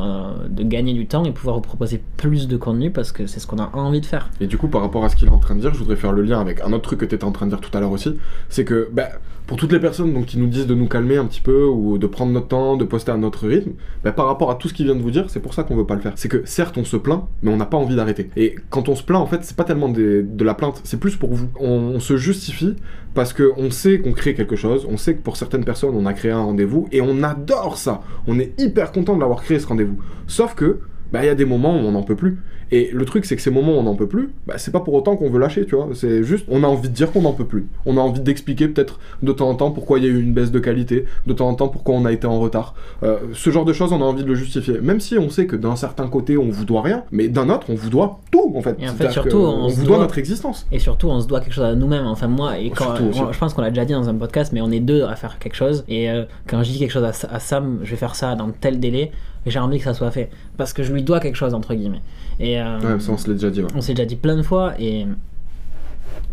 de 0.50 0.63
gagner 0.63 0.94
du 0.94 1.08
temps 1.08 1.24
et 1.26 1.32
pouvoir 1.32 1.58
vous 1.58 1.62
proposer 1.62 2.02
plus 2.18 2.48
de 2.48 2.58
contenu 2.58 2.92
parce 2.92 3.12
que 3.12 3.28
c'est 3.28 3.39
ce 3.39 3.48
qu'on 3.48 3.60
a 3.60 3.70
envie 3.74 4.02
de 4.02 4.06
faire. 4.06 4.30
Et 4.39 4.48
du 4.48 4.58
coup, 4.58 4.68
par 4.68 4.82
rapport 4.82 5.04
à 5.04 5.10
ce 5.10 5.16
qu'il 5.16 5.28
est 5.28 5.32
en 5.32 5.39
train 5.39 5.56
de 5.56 5.60
dire, 5.60 5.74
je 5.74 5.80
voudrais 5.80 5.96
faire 5.96 6.12
le 6.13 6.22
lien 6.22 6.39
avec 6.39 6.62
un 6.62 6.72
autre 6.74 6.84
truc 6.84 7.00
que 7.00 7.06
tu 7.06 7.16
étais 7.16 7.24
en 7.26 7.32
train 7.32 7.46
de 7.46 7.52
dire 7.52 7.62
tout 7.62 7.76
à 7.78 7.82
l'heure 7.82 7.92
aussi. 7.92 8.16
C'est 8.50 8.66
que, 8.66 8.89
bah, 8.94 9.10
pour 9.48 9.58
toutes 9.58 9.74
les 9.74 9.80
personnes 9.80 10.14
donc, 10.14 10.28
qui 10.28 10.38
nous 10.38 10.48
disent 10.48 10.68
de 10.68 10.76
nous 10.76 10.88
calmer 10.88 11.18
un 11.18 11.26
petit 11.26 11.42
peu 11.42 11.66
ou 11.66 11.98
de 11.98 12.08
prendre 12.08 12.32
notre 12.32 12.48
temps, 12.48 12.78
de 12.78 12.86
poster 12.86 13.12
à 13.12 13.18
notre 13.18 13.48
rythme, 13.48 13.72
bah, 14.04 14.12
par 14.12 14.28
rapport 14.28 14.50
à 14.52 14.56
tout 14.56 14.70
ce 14.70 14.74
qu'il 14.74 14.86
vient 14.86 14.96
de 14.96 15.02
vous 15.02 15.12
dire, 15.12 15.30
c'est 15.30 15.42
pour 15.42 15.54
ça 15.54 15.64
qu'on 15.64 15.76
veut 15.76 15.86
pas 15.86 15.96
le 15.96 16.02
faire. 16.02 16.14
C'est 16.16 16.30
que 16.30 16.44
certes, 16.46 16.78
on 16.78 16.86
se 16.86 16.96
plaint, 16.96 17.26
mais 17.42 17.52
on 17.52 17.58
n'a 17.58 17.66
pas 17.66 17.78
envie 17.78 17.96
d'arrêter. 17.96 18.30
Et 18.38 18.56
quand 18.70 18.88
on 18.88 18.96
se 18.96 19.04
plaint, 19.04 19.20
en 19.20 19.26
fait, 19.26 19.44
c'est 19.44 19.58
pas 19.58 19.64
tellement 19.66 19.90
de 19.90 20.44
la 20.44 20.54
plainte, 20.54 20.82
c'est 20.84 21.00
plus 21.00 21.16
pour 21.16 21.34
vous. 21.34 21.50
On, 21.60 21.94
on 21.96 22.00
se 22.00 22.16
justifie 22.16 22.76
parce 23.14 23.34
qu'on 23.34 23.70
sait 23.70 24.00
qu'on 24.00 24.12
crée 24.14 24.34
quelque 24.34 24.56
chose, 24.56 24.88
on 24.90 24.98
sait 24.98 25.16
que 25.16 25.22
pour 25.22 25.38
certaines 25.38 25.66
personnes, 25.66 25.96
on 25.96 26.06
a 26.06 26.14
créé 26.14 26.32
un 26.32 26.44
rendez-vous 26.44 26.88
et 26.92 27.02
on 27.02 27.24
adore 27.24 27.78
ça. 27.78 28.02
On 28.28 28.40
est 28.40 28.60
hyper 28.60 28.92
content 28.92 29.16
de 29.16 29.22
l'avoir 29.22 29.42
créé 29.42 29.60
ce 29.60 29.68
rendez-vous. 29.68 29.98
Sauf 30.28 30.56
que, 30.56 30.80
bah, 31.12 31.24
il 31.24 31.28
y 31.28 31.30
a 31.30 31.36
des 31.36 31.46
moments 31.46 31.76
où 31.76 31.80
on 31.80 31.92
n'en 31.92 32.04
peut 32.04 32.16
plus. 32.16 32.40
Et 32.76 32.90
le 32.92 33.06
truc, 33.06 33.26
c'est 33.26 33.36
que 33.36 33.42
ces 33.44 33.52
moments 33.52 33.74
où 33.74 33.78
on 33.78 33.84
n'en 33.84 33.94
peut 33.94 34.08
plus, 34.08 34.32
bah, 34.48 34.56
c'est 34.58 34.72
pas 34.72 34.80
pour 34.80 34.96
autant 34.96 35.16
qu'on 35.16 35.30
veut 35.30 35.38
lâcher, 35.40 35.64
tu 35.68 35.76
vois. 35.76 35.90
C'est 35.94 36.24
juste, 36.24 36.46
on 36.50 36.64
a 36.64 36.68
envie 36.68 36.90
de 36.90 36.94
dire 36.96 37.12
qu'on 37.12 37.22
n'en 37.22 37.34
peut 37.34 37.46
plus. 37.46 37.68
On 37.86 37.98
a 37.98 38.02
envie 38.02 38.20
d'expliquer 38.20 38.68
peut-être 38.68 39.00
de 39.22 39.32
temps 39.32 39.48
en 39.48 39.54
temps 39.54 39.70
pourquoi 39.70 40.00
il 40.00 40.06
y 40.06 40.08
a 40.08 40.10
eu 40.10 40.20
une 40.20 40.34
baisse 40.34 40.50
de 40.50 40.58
qualité, 40.58 41.06
de 41.28 41.34
temps 41.34 41.48
en 41.50 41.54
temps 41.54 41.68
pourquoi 41.68 41.94
on 41.94 42.06
a 42.06 42.12
été 42.12 42.26
en 42.26 42.40
retard. 42.40 42.74
Euh, 43.04 43.18
ce 43.34 43.52
genre 43.52 43.64
de 43.64 43.74
choses, 43.74 43.94
on 43.94 44.02
a 44.02 44.06
envie 44.06 44.24
de 44.24 44.28
le 44.28 44.34
justifier. 44.34 44.80
Même 44.82 45.00
si 45.00 45.20
on 45.20 45.30
sait 45.30 45.46
que 45.46 45.56
d'un 45.56 45.76
certain 45.76 46.08
côté, 46.08 46.36
on 46.36 46.50
vous 46.50 46.66
doit 46.66 46.82
rien, 46.82 47.04
mais 47.12 47.28
d'un 47.28 47.48
autre, 47.52 47.68
on 47.70 47.76
vous 47.76 47.92
doit 47.92 48.22
tout, 48.32 48.52
en 48.56 48.62
fait. 48.64 48.76
Et 48.80 48.90
en 48.90 48.94
fait, 48.94 49.12
surtout, 49.12 49.38
on 49.38 49.66
on 49.66 49.70
se 49.70 49.76
vous 49.76 49.82
doit 49.84 49.98
doit- 49.98 50.06
notre 50.06 50.18
existence. 50.18 50.66
Et 50.72 50.80
surtout, 50.80 51.10
on 51.10 51.20
se 51.22 51.28
doit 51.28 51.42
quelque 51.42 51.54
chose 51.54 51.66
à 51.66 51.76
nous-mêmes. 51.76 52.08
Enfin, 52.08 52.28
moi, 52.28 52.58
et 52.58 52.72
quand, 52.72 52.96
Surtout 52.96 53.12
je 53.32 53.38
pense 53.38 53.54
qu'on 53.54 53.62
l'a 53.62 53.70
déjà 53.70 53.86
dit 53.86 53.94
dans 53.94 54.10
un 54.10 54.16
podcast, 54.16 54.52
mais 54.52 54.62
on 54.62 54.72
est 54.72 54.80
deux 54.80 55.04
à 55.04 55.16
faire 55.16 55.38
quelque 55.38 55.56
chose. 55.56 55.84
Et 55.88 56.10
euh, 56.10 56.24
quand 56.48 56.64
je 56.64 56.72
dis 56.72 56.80
quelque 56.80 56.92
chose 56.92 57.04
à, 57.04 57.36
à 57.36 57.40
Sam, 57.40 57.82
je 57.84 57.92
vais 57.92 57.98
faire 57.98 58.16
ça 58.16 58.34
dans 58.34 58.50
tel 58.50 58.80
délai, 58.80 59.12
j'ai 59.52 59.60
envie 59.60 59.78
que 59.78 59.84
ça 59.84 59.94
soit 59.94 60.12
fait. 60.12 60.30
Parce 60.58 60.74
que 60.74 60.84
je 60.84 60.94
lui 60.94 61.04
dois 61.04 61.20
quelque 61.20 61.36
chose, 61.36 61.54
entre 61.54 61.74
guillemets. 61.74 62.02
Et 62.40 62.62
euh, 62.62 62.80
Ouais, 62.80 63.00
ça, 63.00 63.12
on 63.12 63.18
se 63.18 63.28
l'a 63.28 63.34
déjà 63.34 63.50
dit, 63.50 63.62
ouais. 63.62 63.68
on 63.76 63.82
s'est 63.82 63.94
déjà 63.94 64.06
dit 64.06 64.16
plein 64.16 64.36
de 64.36 64.42
fois. 64.42 64.74
Et 64.80 65.06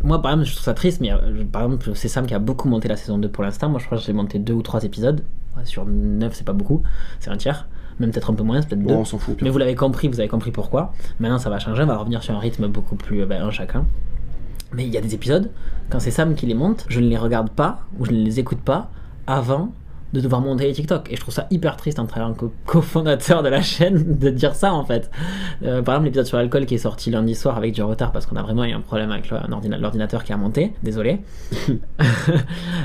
moi, 0.03 0.23
par 0.23 0.33
exemple, 0.33 0.49
je 0.49 0.55
trouve 0.55 0.65
ça 0.65 0.75
triste, 0.75 1.01
mais 1.01 1.13
euh, 1.13 1.45
par 1.51 1.65
exemple, 1.65 1.91
c'est 1.95 2.09
Sam 2.09 2.27
qui 2.27 2.35
a 2.35 2.39
beaucoup 2.39 2.69
monté 2.69 2.89
la 2.89 2.97
saison 2.97 3.19
2 3.19 3.29
pour 3.29 3.45
l'instant. 3.45 3.69
Moi, 3.69 3.81
je 3.81 3.87
crois 3.87 3.99
que 3.99 4.05
j'ai 4.05 4.13
monté 4.13 4.39
deux 4.39 4.55
ou 4.55 4.63
trois 4.63 4.83
épisodes. 4.85 5.23
Ouais, 5.57 5.65
sur 5.65 5.85
9, 5.87 6.33
c'est 6.35 6.45
pas 6.45 6.53
beaucoup. 6.53 6.83
C'est 7.19 7.31
un 7.31 7.37
tiers. 7.37 7.67
Même 7.99 8.13
peut-être 8.13 8.31
un 8.31 8.35
peu 8.35 8.45
moins, 8.45 8.63
peut-être 8.63 8.81
deux. 8.81 8.95
Bon, 8.95 9.01
on 9.01 9.05
s'en 9.05 9.19
fout. 9.19 9.37
Mais 9.43 9.51
vous 9.51 9.59
l'avez 9.59 9.75
compris, 9.75 10.09
vous 10.09 10.21
avez 10.21 10.29
compris 10.29 10.53
pourquoi. 10.53 10.95
Maintenant, 11.19 11.39
ça 11.39 11.51
va 11.51 11.59
changer, 11.59 11.83
on 11.83 11.87
va 11.87 11.99
revenir 11.99 12.23
sur 12.23 12.35
un 12.35 12.39
rythme 12.39 12.67
beaucoup 12.69 12.97
plus 12.97 13.23
euh, 13.23 13.27
ben, 13.27 13.43
un 13.43 13.51
chacun. 13.51 13.85
Mais 14.73 14.87
il 14.87 14.91
y 14.91 14.97
a 14.97 15.01
des 15.03 15.15
épisodes, 15.15 15.51
quand 15.91 16.01
c'est 16.01 16.13
Sam 16.13 16.35
qui 16.35 16.47
les 16.47 16.55
monte, 16.55 16.87
je 16.89 17.01
ne 17.01 17.09
les 17.09 17.19
regarde 17.19 17.51
pas 17.51 17.81
ou 17.99 18.07
je 18.07 18.13
ne 18.13 18.25
les 18.25 18.39
écoute 18.41 18.61
pas 18.61 18.89
avant 19.27 19.73
de 20.13 20.21
devoir 20.21 20.41
monter 20.41 20.65
les 20.65 20.73
TikTok. 20.73 21.11
Et 21.13 21.17
je 21.17 21.21
trouve 21.21 21.35
ça 21.35 21.47
hyper 21.51 21.77
triste 21.77 21.99
en 21.99 22.07
tant 22.07 22.35
que 22.35 22.47
cofondateur 22.67 23.43
de 23.43 23.49
la 23.49 23.63
chaîne 23.63 24.19
de 24.19 24.31
dire 24.31 24.55
ça 24.55 24.73
en 24.73 24.85
fait. 24.85 25.11
Euh, 25.63 25.83
par 25.83 25.95
exemple, 25.95 26.07
l'épisode 26.07 26.27
sur 26.27 26.37
l'alcool 26.37 26.67
qui 26.67 26.75
est 26.75 26.79
sorti 26.79 27.11
lundi 27.11 27.35
soir 27.35 27.57
avec 27.57 27.73
du 27.73 27.83
retard 27.83 28.13
parce 28.13 28.27
qu'on 28.27 28.37
a 28.37 28.43
vraiment 28.43 28.65
eu 28.65 28.73
un 28.73 28.81
problème 28.81 29.11
avec 29.11 29.31
l'ordinateur 29.31 30.25
qui 30.25 30.33
a 30.33 30.37
monté. 30.37 30.73
Désolé. 30.83 31.21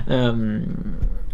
Euh, 0.09 0.59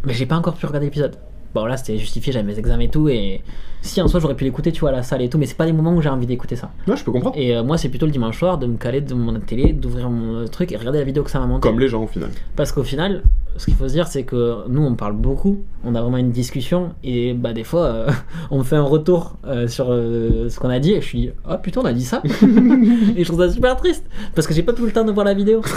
mais 0.06 0.14
j'ai 0.14 0.26
pas 0.26 0.36
encore 0.36 0.56
pu 0.56 0.66
regarder 0.66 0.88
l'épisode. 0.88 1.18
Bon 1.54 1.66
là 1.66 1.78
c'était 1.78 1.98
justifié, 1.98 2.34
j'avais 2.34 2.46
mes 2.46 2.58
examens 2.58 2.84
et 2.84 2.90
tout 2.90 3.10
et 3.10 3.42
si 3.82 4.02
en 4.02 4.08
soi 4.08 4.20
j'aurais 4.20 4.36
pu 4.36 4.44
l'écouter 4.44 4.72
tu 4.72 4.82
vois 4.82 4.90
à 4.90 4.94
la 4.94 5.04
salle 5.04 5.22
et 5.22 5.30
tout 5.30 5.38
mais 5.38 5.46
c'est 5.46 5.58
pas 5.58 5.66
des 5.66 5.74
moments 5.74 5.94
où 5.94 6.02
j'ai 6.02 6.10
envie 6.10 6.26
d'écouter 6.26 6.56
ça. 6.56 6.72
Ouais, 6.88 6.96
je 6.96 7.04
peux 7.04 7.12
comprendre. 7.12 7.38
Et 7.38 7.56
euh, 7.56 7.64
moi 7.64 7.78
c'est 7.78 7.90
plutôt 7.90 8.06
le 8.06 8.12
dimanche 8.12 8.38
soir 8.38 8.58
de 8.58 8.68
me 8.68 8.78
caler 8.78 9.02
de 9.02 9.14
mon 9.14 9.40
télé, 9.40 9.74
d'ouvrir 9.74 10.10
mon 10.10 10.46
truc 10.48 10.72
et 10.72 10.78
regarder 10.78 11.00
la 11.00 11.06
vidéo 11.06 11.24
que 11.24 11.32
ça 11.32 11.40
m'a 11.40 11.48
monté. 11.48 11.68
Comme 11.68 11.80
les 11.80 11.88
gens, 11.88 12.04
au 12.04 12.08
final. 12.08 12.30
Parce 12.56 12.72
qu'au 12.72 12.84
final, 12.84 13.24
ce 13.58 13.66
qu'il 13.66 13.76
faut 13.76 13.88
se 13.88 13.94
dire, 13.94 14.08
c'est 14.08 14.24
que 14.24 14.68
nous, 14.68 14.82
on 14.82 14.96
parle 14.96 15.16
beaucoup, 15.16 15.64
on 15.84 15.96
a 15.96 16.02
vraiment 16.02 16.18
une 16.18 16.32
discussion, 16.32 16.94
et 17.04 17.34
bah 17.34 17.54
des 17.54 17.64
fois, 17.64 17.86
euh, 17.86 18.12
on 18.52 18.60
me 18.60 18.64
fait 18.64 18.76
un 18.76 18.84
retour 18.84 19.38
euh, 19.46 19.68
sur 19.68 19.88
euh, 19.90 20.50
ce 20.50 20.60
qu'on 20.60 20.70
a 20.70 20.80
dit, 20.80 20.94
et 20.94 21.02
je 21.02 21.06
suis 21.06 21.20
dit, 21.20 21.32
oh 21.50 21.56
putain, 21.62 21.82
on 21.82 21.86
a 21.86 21.94
dit 21.94 22.06
ça 22.06 22.22
Et 22.26 23.24
je 23.24 23.26
trouve 23.26 23.46
ça 23.46 23.52
super 23.52 23.76
triste, 23.76 24.06
parce 24.36 24.48
que 24.48 24.54
j'ai 24.54 24.64
pas 24.64 24.74
tout 24.74 24.86
le 24.86 24.92
temps 24.92 25.04
de 25.04 25.12
voir 25.12 25.26
la 25.26 25.34
vidéo. 25.34 25.62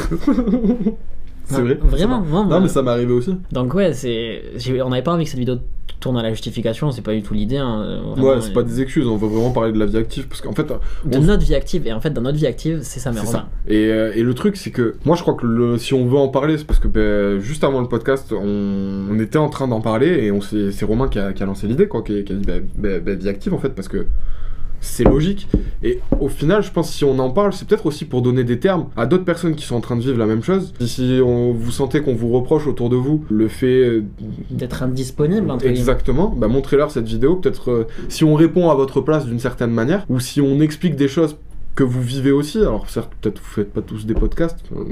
C'est 1.45 1.61
vrai. 1.61 1.79
Vraiment, 1.83 2.21
moi, 2.21 2.45
Non, 2.49 2.61
mais 2.61 2.69
ça 2.69 2.83
m'est 2.83 2.91
arrivé 2.91 3.13
aussi. 3.13 3.37
Donc 3.53 3.75
ouais, 3.75 3.93
c'est, 3.93 4.43
j'ai- 4.57 4.81
on 4.83 4.89
n'avait 4.91 5.03
pas 5.03 5.13
envie 5.13 5.25
que 5.25 5.31
cette 5.31 5.39
vidéo 5.39 5.57
tourne 6.01 6.17
à 6.19 6.23
la 6.23 6.31
justification, 6.31 6.91
c'est 6.91 7.01
pas 7.03 7.15
du 7.15 7.23
tout 7.23 7.33
l'idée. 7.35 7.57
hein, 7.57 8.01
vraiment, 8.15 8.29
Ouais, 8.31 8.41
c'est 8.41 8.53
pas 8.53 8.63
des 8.63 8.81
excuses, 8.83 9.07
on 9.07 9.17
veut 9.17 9.29
vraiment 9.29 9.51
parler 9.53 9.73
de 9.73 9.79
la 9.79 9.87
vie 9.87 9.97
active, 9.97 10.27
parce 10.29 10.41
qu'en 10.41 10.53
fait, 10.53 10.65
De 11.05 11.19
on- 11.19 11.21
notre 11.23 11.43
vie 11.45 11.55
active, 11.55 11.87
et 11.87 11.93
en 11.93 12.01
fait, 12.01 12.11
dans 12.11 12.21
notre 12.21 12.37
vie 12.37 12.47
active, 12.47 12.81
c'est 12.83 13.01
ça, 13.01 13.11
mais 13.11 13.21
C'est 13.21 13.27
Romain. 13.27 13.39
ça. 13.67 13.73
Et, 13.73 13.87
euh, 13.91 14.13
et 14.15 14.23
le 14.23 14.35
truc, 14.35 14.57
c'est 14.57 14.71
que 14.71 14.97
moi, 15.05 15.17
je 15.17 15.23
crois 15.23 15.35
que 15.35 15.47
le- 15.47 15.79
si 15.79 15.95
on 15.95 16.07
veut 16.07 16.19
en 16.19 16.29
parler, 16.29 16.59
c'est 16.59 16.67
parce 16.67 16.79
que 16.81 16.89
ben, 16.89 17.39
juste 17.41 17.65
avant 17.65 17.81
le 17.81 17.89
podcast, 17.89 18.33
on, 18.33 19.07
on 19.11 19.19
était 19.19 19.39
en 19.39 19.49
train 19.49 19.67
d'en 19.69 19.81
parler 19.81 20.09
et 20.25 20.31
on 20.33 20.41
s'est- 20.43 20.73
c'est 20.73 20.85
Romain 20.85 21.09
qui 21.09 21.19
a, 21.19 21.33
qui 21.33 21.43
a 21.43 21.47
lancé 21.47 21.67
l'idée, 21.67 21.89
quoi, 21.89 22.03
qui, 22.03 22.23
qui 22.25 22.33
a 22.33 22.37
dit 22.37 22.45
ben, 22.47 22.63
ben, 22.77 23.03
ben, 23.03 23.19
vie 23.19 23.29
active 23.29 23.55
en 23.55 23.59
fait, 23.59 23.71
parce 23.71 23.89
que 23.89 24.07
c'est 24.81 25.05
logique. 25.05 25.49
Et 25.83 26.01
au 26.21 26.29
final, 26.29 26.63
je 26.63 26.71
pense 26.71 26.91
que 26.91 26.97
si 26.97 27.05
on 27.05 27.19
en 27.19 27.31
parle, 27.31 27.53
c'est 27.53 27.67
peut-être 27.67 27.87
aussi 27.87 28.05
pour 28.05 28.23
donner 28.23 28.45
des 28.45 28.59
termes 28.59 28.89
à 28.97 29.07
d'autres 29.07 29.25
personnes 29.25 29.55
qui 29.55 29.65
sont 29.65 29.77
en 29.77 29.81
train 29.81 29.97
de 29.97 30.03
vivre 30.03 30.19
la 30.19 30.27
même 30.27 30.43
chose. 30.43 30.73
Si, 30.81 31.21
on, 31.25 31.53
vous 31.53 31.71
sentez 31.71 32.01
qu'on 32.01 32.15
vous 32.15 32.31
reproche 32.31 32.67
autour 32.67 32.91
de 32.91 32.97
vous 32.97 33.25
le 33.31 33.49
fait 33.49 33.67
euh, 33.67 34.05
D'être 34.51 34.83
indisponible, 34.83 35.51
entre. 35.51 35.67
Exactement, 35.67 36.35
bah 36.37 36.49
montrez-leur 36.49 36.91
cette 36.91 37.07
vidéo, 37.07 37.37
peut-être 37.37 37.71
euh, 37.71 37.87
si 38.09 38.25
on 38.25 38.35
répond 38.35 38.71
à 38.71 38.75
votre 38.75 39.01
place 39.01 39.27
d'une 39.27 39.39
certaine 39.39 39.71
manière, 39.71 40.05
ou 40.09 40.21
si 40.21 40.41
on 40.41 40.61
explique 40.61 40.97
des 40.97 41.09
choses 41.09 41.37
que 41.75 41.83
vous 41.83 42.03
vivez 42.03 42.31
aussi, 42.31 42.59
alors 42.59 42.89
certes 42.89 43.13
peut-être 43.21 43.41
vous 43.41 43.51
faites 43.51 43.73
pas 43.73 43.83
tous 43.83 44.07
des 44.07 44.15
podcasts, 44.15 44.61
euh, 44.77 44.85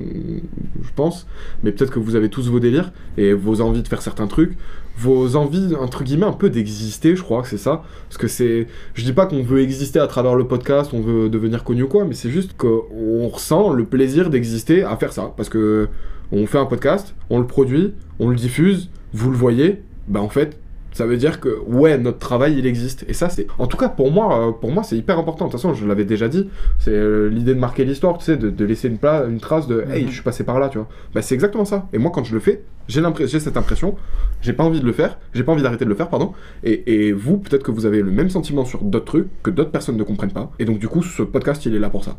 je 0.83 0.91
pense, 0.95 1.27
mais 1.63 1.71
peut-être 1.71 1.93
que 1.93 2.01
vous 2.01 2.17
avez 2.17 2.29
tous 2.29 2.49
vos 2.49 2.59
délires 2.59 2.93
et 3.17 3.33
vos 3.33 3.61
envies 3.61 3.83
de 3.83 3.89
faire 3.89 4.03
certains 4.03 4.27
trucs, 4.27 4.57
vos 4.99 5.37
envies 5.37 5.75
entre 5.75 6.05
guillemets 6.05 6.27
un 6.27 6.33
peu 6.33 6.51
d'exister, 6.51 7.17
je 7.17 7.23
crois 7.23 7.43
que 7.43 7.49
c'est 7.49 7.57
ça, 7.59 7.83
parce 8.09 8.19
que 8.19 8.29
c'est, 8.29 8.67
je 8.95 9.05
dis 9.05 9.13
pas 9.13 9.27
qu'on 9.27 9.43
veut 9.43 9.61
exister 9.61 9.99
à 9.99 10.07
travers 10.07 10.35
le 10.35 10.47
podcast, 10.47 10.93
on 10.95 11.01
veut 11.01 11.29
devenir 11.29 11.65
connu 11.65 11.83
ou 11.85 11.89
quoi, 11.89 12.05
mais 12.05 12.15
c'est 12.15 12.31
juste 12.31 12.57
qu'on 12.57 13.29
ressent 13.29 13.71
le 13.73 13.85
plaisir 13.85 14.31
d'exister 14.31 14.83
à 14.85 14.97
faire 14.97 15.13
ça, 15.13 15.33
parce 15.37 15.49
que 15.49 15.89
on 16.31 16.47
fait 16.47 16.59
un 16.59 16.67
podcast, 16.67 17.15
on 17.31 17.39
le 17.39 17.47
produit, 17.47 17.95
on 18.19 18.29
le 18.29 18.37
diffuse, 18.37 18.91
vous 19.13 19.31
le 19.31 19.37
voyez, 19.37 19.83
bah 20.09 20.21
en 20.21 20.29
fait 20.29 20.59
ça 20.95 21.07
veut 21.07 21.17
dire 21.17 21.41
que 21.41 21.59
ouais 21.67 21.97
notre 21.97 22.19
travail 22.19 22.59
il 22.59 22.67
existe. 22.67 23.07
Et 23.09 23.15
ça 23.15 23.31
c'est 23.31 23.47
en 23.59 23.67
tout 23.67 23.79
cas 23.79 23.89
pour 23.89 24.11
moi 24.11 24.49
euh, 24.49 24.53
pour 24.53 24.71
moi 24.73 24.83
c'est 24.83 24.95
hyper 24.97 25.19
important. 25.19 25.47
De 25.47 25.51
toute 25.51 25.59
façon 25.59 25.73
je 25.73 25.87
l'avais 25.87 26.05
déjà 26.05 26.29
dit 26.29 26.51
c'est 26.79 26.91
euh, 26.93 27.31
l'idée 27.31 27.55
de 27.55 27.59
marquer 27.59 27.87
l'histoire 27.87 28.19
tu 28.19 28.27
sais 28.27 28.37
de, 28.37 28.51
de 28.51 28.65
laisser 28.67 28.89
une, 28.89 28.99
pla- 28.99 29.25
une 29.25 29.41
trace 29.41 29.67
de 29.67 29.85
hey 29.91 30.03
Mhm. 30.03 30.09
je 30.09 30.13
suis 30.13 30.23
passé 30.23 30.45
par 30.45 30.61
là 30.61 30.69
tu 30.69 30.77
vois. 30.77 30.89
Bah 31.15 31.23
c'est 31.23 31.35
exactement 31.35 31.65
ça. 31.65 31.89
Et 31.95 31.99
moi 31.99 32.11
quand 32.15 32.25
je 32.25 32.35
le 32.35 32.41
fais 32.41 32.63
j'ai 32.89 33.01
l'impression 33.01 33.39
cette 33.41 33.57
impression 33.57 33.97
j'ai 34.41 34.53
pas 34.53 34.65
envie 34.65 34.81
de 34.81 34.87
le 34.87 34.93
faire 34.93 35.19
j'ai 35.35 35.45
pas 35.45 35.53
envie 35.53 35.63
d'arrêter 35.63 35.85
de 35.85 35.91
le 35.91 35.95
faire 35.97 36.09
pardon 36.09 36.33
et, 36.65 37.07
et 37.07 37.13
vous 37.13 37.39
peut-être 37.39 37.63
que 37.63 37.71
vous 37.71 37.87
avez 37.87 38.03
le 38.03 38.11
même 38.11 38.31
sentiment 38.31 38.65
sur 38.65 38.83
d'autres 38.83 39.05
trucs 39.07 39.43
que 39.43 39.51
d'autres 39.51 39.71
personnes 39.71 39.97
ne 39.97 40.03
comprennent 40.05 40.33
pas 40.33 40.51
et 40.59 40.65
donc 40.65 40.79
du 40.79 40.89
coup 40.89 41.03
ce 41.03 41.23
podcast 41.23 41.65
il 41.67 41.75
est 41.75 41.79
là 41.79 41.91
pour 41.91 42.05
ça 42.05 42.17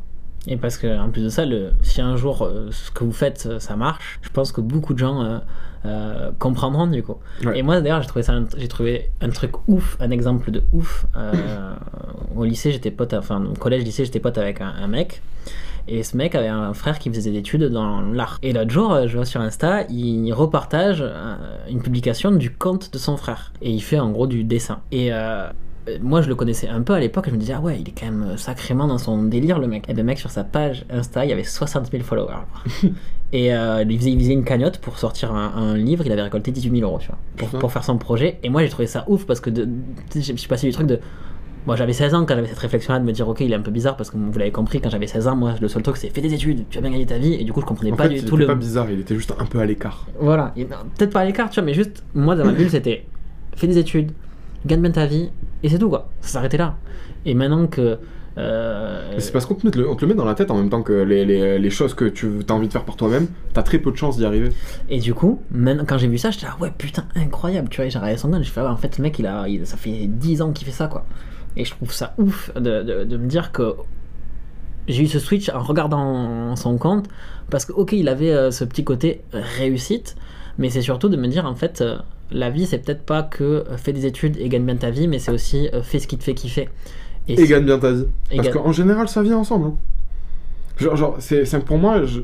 Et 0.48 0.58
parce 0.58 0.78
que 0.78 0.88
en 1.00 1.10
plus 1.10 1.24
de 1.24 1.30
ça, 1.30 1.46
le, 1.46 1.72
si 1.84 2.02
un 2.02 2.18
jour 2.18 2.42
euh, 2.44 2.68
ce 2.72 2.92
que 2.92 3.04
vous 3.06 3.14
faites 3.14 3.46
euh, 3.46 3.60
ça 3.60 3.76
marche, 3.78 4.20
je 4.22 4.30
pense 4.30 4.52
que 4.52 4.60
beaucoup 4.62 4.94
de 4.94 5.00
gens 5.00 5.24
euh, 5.24 5.40
euh, 5.86 6.32
comprendront 6.38 6.88
du 6.88 7.02
coup. 7.02 7.16
Ouais. 7.46 7.60
Et 7.60 7.62
moi 7.64 7.80
d'ailleurs 7.82 8.02
j'ai 8.02 8.08
trouvé 8.10 8.24
ça, 8.24 8.34
un- 8.34 8.48
j'ai 8.58 8.68
trouvé 8.68 9.10
un 9.22 9.30
truc 9.30 9.52
ouf, 9.70 9.96
un 10.02 10.12
exemple 10.12 10.52
de 10.52 10.62
ouf. 10.74 11.06
Euh, 11.16 11.32
au 12.36 12.44
lycée 12.46 12.72
j'étais 12.74 12.92
pote, 12.92 13.14
enfin 13.14 13.42
au 13.46 13.54
collège 13.54 13.84
lycée 13.84 14.04
j'étais 14.06 14.20
pote 14.20 14.38
avec 14.38 14.60
un, 14.62 14.74
un 14.84 14.88
mec. 14.88 15.22
Et 15.88 16.04
ce 16.04 16.16
mec 16.16 16.36
avait 16.36 16.48
un 16.48 16.74
frère 16.74 17.00
qui 17.00 17.10
faisait 17.10 17.32
des 17.32 17.38
études 17.38 17.66
dans 17.66 18.02
l'art. 18.02 18.40
Et 18.42 18.54
l'autre 18.54 18.72
jour, 18.72 18.94
euh, 18.94 19.08
je 19.08 19.16
vois 19.18 19.26
sur 19.26 19.42
Insta, 19.42 19.84
il 19.90 20.32
repartage 20.32 21.00
euh, 21.02 21.36
une 21.70 21.82
publication 21.82 22.32
du 22.32 22.52
compte 22.52 22.94
de 22.94 22.98
son 22.98 23.18
frère. 23.18 23.52
Et 23.62 23.72
il 23.72 23.82
fait 23.82 24.00
en 24.00 24.12
gros 24.12 24.28
du 24.28 24.44
dessin. 24.44 24.80
Et 24.92 25.12
euh, 25.12 25.50
moi, 26.02 26.22
je 26.22 26.30
le 26.30 26.36
connaissais 26.36 26.68
un 26.68 26.82
peu 26.82 26.94
à 26.94 27.00
l'époque. 27.00 27.26
Je 27.28 27.32
me 27.34 27.38
disais, 27.38 27.54
ah 27.54 27.60
ouais, 27.60 27.80
il 27.80 27.90
est 27.90 27.92
quand 27.92 28.06
même 28.06 28.38
sacrément 28.38 28.88
dans 28.88 28.98
son 28.98 29.24
délire, 29.24 29.60
le 29.60 29.68
mec. 29.68 29.90
Et 29.90 29.94
le 29.94 30.04
mec, 30.04 30.20
sur 30.20 30.32
sa 30.32 30.44
page 30.44 30.86
Insta, 30.90 31.26
il 31.26 31.30
y 31.30 31.34
avait 31.34 31.44
60 31.44 31.92
000 31.92 32.04
followers. 32.04 32.46
et 33.34 33.54
euh, 33.54 33.84
il, 33.88 33.98
faisait, 33.98 34.12
il 34.12 34.20
faisait 34.20 34.34
une 34.34 34.46
cagnotte 34.46 34.78
pour 34.80 34.98
sortir 34.98 35.34
un, 35.34 35.54
un 35.56 35.76
livre. 35.76 36.06
Il 36.06 36.12
avait 36.12 36.22
récolté 36.22 36.52
18 36.52 36.80
000 36.80 36.90
euros, 36.90 37.00
tu 37.00 37.10
vois, 37.10 37.60
pour, 37.60 37.72
faire 37.72 37.84
son 37.84 37.98
projet. 37.98 38.40
Et 38.44 38.50
moi, 38.50 38.64
j'ai 38.64 38.70
trouvé 38.70 38.88
ça 38.88 39.04
ouf 39.08 39.26
parce 39.26 39.42
que 39.42 39.50
de, 39.50 39.68
je 40.16 40.22
suis 40.22 40.48
passé 40.48 40.68
du 40.68 40.74
truc 40.74 40.88
de. 40.88 41.00
Moi 41.66 41.76
j'avais 41.76 41.94
16 41.94 42.14
ans 42.14 42.26
quand 42.26 42.36
j'avais 42.36 42.48
cette 42.48 42.60
réflexion 42.60 42.94
là 42.94 43.00
de 43.00 43.06
me 43.06 43.12
dire 43.14 43.28
ok 43.28 43.40
il 43.42 43.52
est 43.52 43.56
un 43.56 43.62
peu 43.62 43.72
bizarre 43.72 43.96
parce 43.96 44.10
que 44.12 44.18
vous 44.18 44.38
l'avez 44.38 44.52
compris 44.52 44.82
quand 44.82 44.90
j'avais 44.90 45.08
16 45.08 45.28
ans 45.28 45.36
moi 45.36 45.56
le 45.62 45.68
seul 45.70 45.82
truc 45.82 45.96
c'est 45.98 46.10
fais 46.10 46.20
des 46.22 46.34
études 46.34 46.66
tu 46.70 46.78
vas 46.78 46.82
bien 46.82 46.92
gagner 46.92 47.06
ta 47.06 47.18
vie 47.18 47.34
et 47.36 47.44
du 47.46 47.54
coup 47.54 47.62
je 47.62 47.66
comprenais 47.66 47.92
en 47.92 47.96
pas 47.96 48.04
fait 48.04 48.10
du 48.10 48.16
il 48.18 48.26
tout 48.26 48.36
le 48.36 48.46
pas 48.46 48.56
bizarre 48.56 48.90
il 48.92 49.00
était 49.00 49.16
juste 49.16 49.34
un 49.40 49.46
peu 49.46 49.60
à 49.60 49.66
l'écart 49.66 50.08
voilà, 50.20 50.54
peut-être 50.98 51.12
pas 51.14 51.22
à 51.22 51.26
l'écart, 51.26 51.50
tu 51.50 51.60
vois, 51.60 51.66
mais 51.66 51.74
juste, 51.74 52.04
moi 52.14 52.36
dans 52.36 52.44
ma 52.46 52.52
bulle, 52.52 52.70
c'était 52.70 53.06
fais 53.56 53.68
des 53.68 53.78
études, 53.78 54.12
gagne 54.66 54.82
bien 54.82 54.92
ta 54.92 55.06
vie, 55.06 55.30
et 55.64 55.70
c'est 55.70 55.78
tout 55.78 55.90
quoi. 55.90 56.10
Ça 56.22 56.30
s'arrêtait 56.34 56.58
là. 56.58 56.76
Et 57.26 57.34
maintenant 57.34 57.68
que. 57.68 57.98
euh, 58.38 59.14
c'est 59.20 59.32
parce 59.32 59.46
qu'on 59.46 59.56
te, 59.56 59.68
te 59.70 59.78
le 59.80 60.08
met 60.08 60.14
dans 60.16 60.26
la 60.26 60.34
tête 60.36 60.52
en 60.52 60.58
même 60.58 60.70
temps 60.70 60.82
que 60.82 60.94
les, 60.94 61.24
les, 61.26 61.60
les 61.60 61.70
choses 61.70 61.94
que 61.94 62.06
tu 62.06 62.30
as 62.50 62.54
envie 62.54 62.68
de 62.68 62.74
faire 62.74 62.84
par 62.86 62.96
toi-même, 62.96 63.28
t'as 63.54 63.64
très 63.64 63.78
peu 63.80 63.92
de 63.92 63.96
chances 63.98 64.18
d'y 64.18 64.26
arriver. 64.26 64.50
Et 64.90 65.00
du 65.00 65.14
coup, 65.14 65.40
maintenant, 65.52 65.86
quand 65.88 65.98
j'ai 65.98 66.08
vu 66.08 66.18
ça, 66.18 66.32
j'étais 66.32 66.46
là, 66.48 66.56
ouais, 66.60 66.72
putain, 66.78 67.06
incroyable, 67.16 67.70
tu 67.70 67.78
vois, 67.82 67.90
j'ai 67.90 67.98
regardé 68.00 68.18
son 68.18 68.30
gun, 68.30 68.42
j'ai 68.42 68.50
fait, 68.52 68.62
ah 68.62 68.72
en 68.72 68.78
fait, 68.78 68.98
le 68.98 69.04
mec, 69.04 69.18
il 69.20 69.28
a, 69.28 69.48
il- 69.48 69.66
ça 69.68 69.78
fait 69.78 70.08
10 70.08 70.42
ans 70.42 70.52
qu'il 70.52 70.66
fait 70.66 70.74
ça 70.74 70.88
quoi. 70.88 71.06
Et 71.58 71.66
je 71.66 71.72
trouve 71.72 71.92
ça 71.92 72.14
ouf 72.18 72.52
de, 72.56 72.82
de, 72.84 73.04
de 73.04 73.18
me 73.18 73.28
dire 73.28 73.52
que 73.52 73.76
j'ai 74.88 75.04
eu 75.04 75.08
ce 75.08 75.20
switch 75.20 75.50
en 75.50 75.62
regardant 75.62 76.56
son 76.56 76.78
compte, 76.78 77.08
parce 77.50 77.66
que, 77.66 77.72
ok, 77.72 77.94
il 77.94 78.10
avait 78.10 78.32
euh, 78.32 78.52
ce 78.52 78.64
petit 78.66 78.84
côté 78.84 79.22
réussite, 79.32 80.16
mais 80.58 80.70
c'est 80.70 80.82
surtout 80.82 81.10
de 81.10 81.18
me 81.18 81.28
dire, 81.28 81.46
en 81.46 81.56
fait, 81.56 81.82
euh, 81.82 81.98
la 82.32 82.50
vie, 82.50 82.66
c'est 82.66 82.80
peut-être 82.80 83.04
pas 83.06 83.24
que 83.24 83.44
euh, 83.44 83.78
fais 83.78 83.94
des 83.94 84.06
études 84.06 84.38
et 84.38 84.50
gagne 84.50 84.66
bien 84.66 84.76
ta 84.76 84.90
vie, 84.90 85.08
mais 85.08 85.20
c'est 85.20 85.32
aussi 85.32 85.70
fais 85.84 86.00
ce 86.00 86.08
qui 86.08 86.18
te 86.18 86.24
fait 86.24 86.34
kiffer. 86.34 86.70
Et, 87.28 87.38
si- 87.38 87.48
gagne 87.48 87.66
bien 87.66 87.80
ta 87.80 87.92
vie. 87.92 88.06
et 88.32 88.36
Parce 88.38 88.50
gagne- 88.50 88.62
qu'en 88.64 88.72
général, 88.74 89.08
ça 89.08 89.22
vient 89.24 89.38
ensemble. 89.38 89.68
hein. 89.68 89.76
Genre, 90.78 90.96
genre 90.96 91.16
c'est, 91.20 91.46
c'est- 91.46 91.60
pour 91.60 91.78
moi, 91.78 92.04
je, 92.06 92.22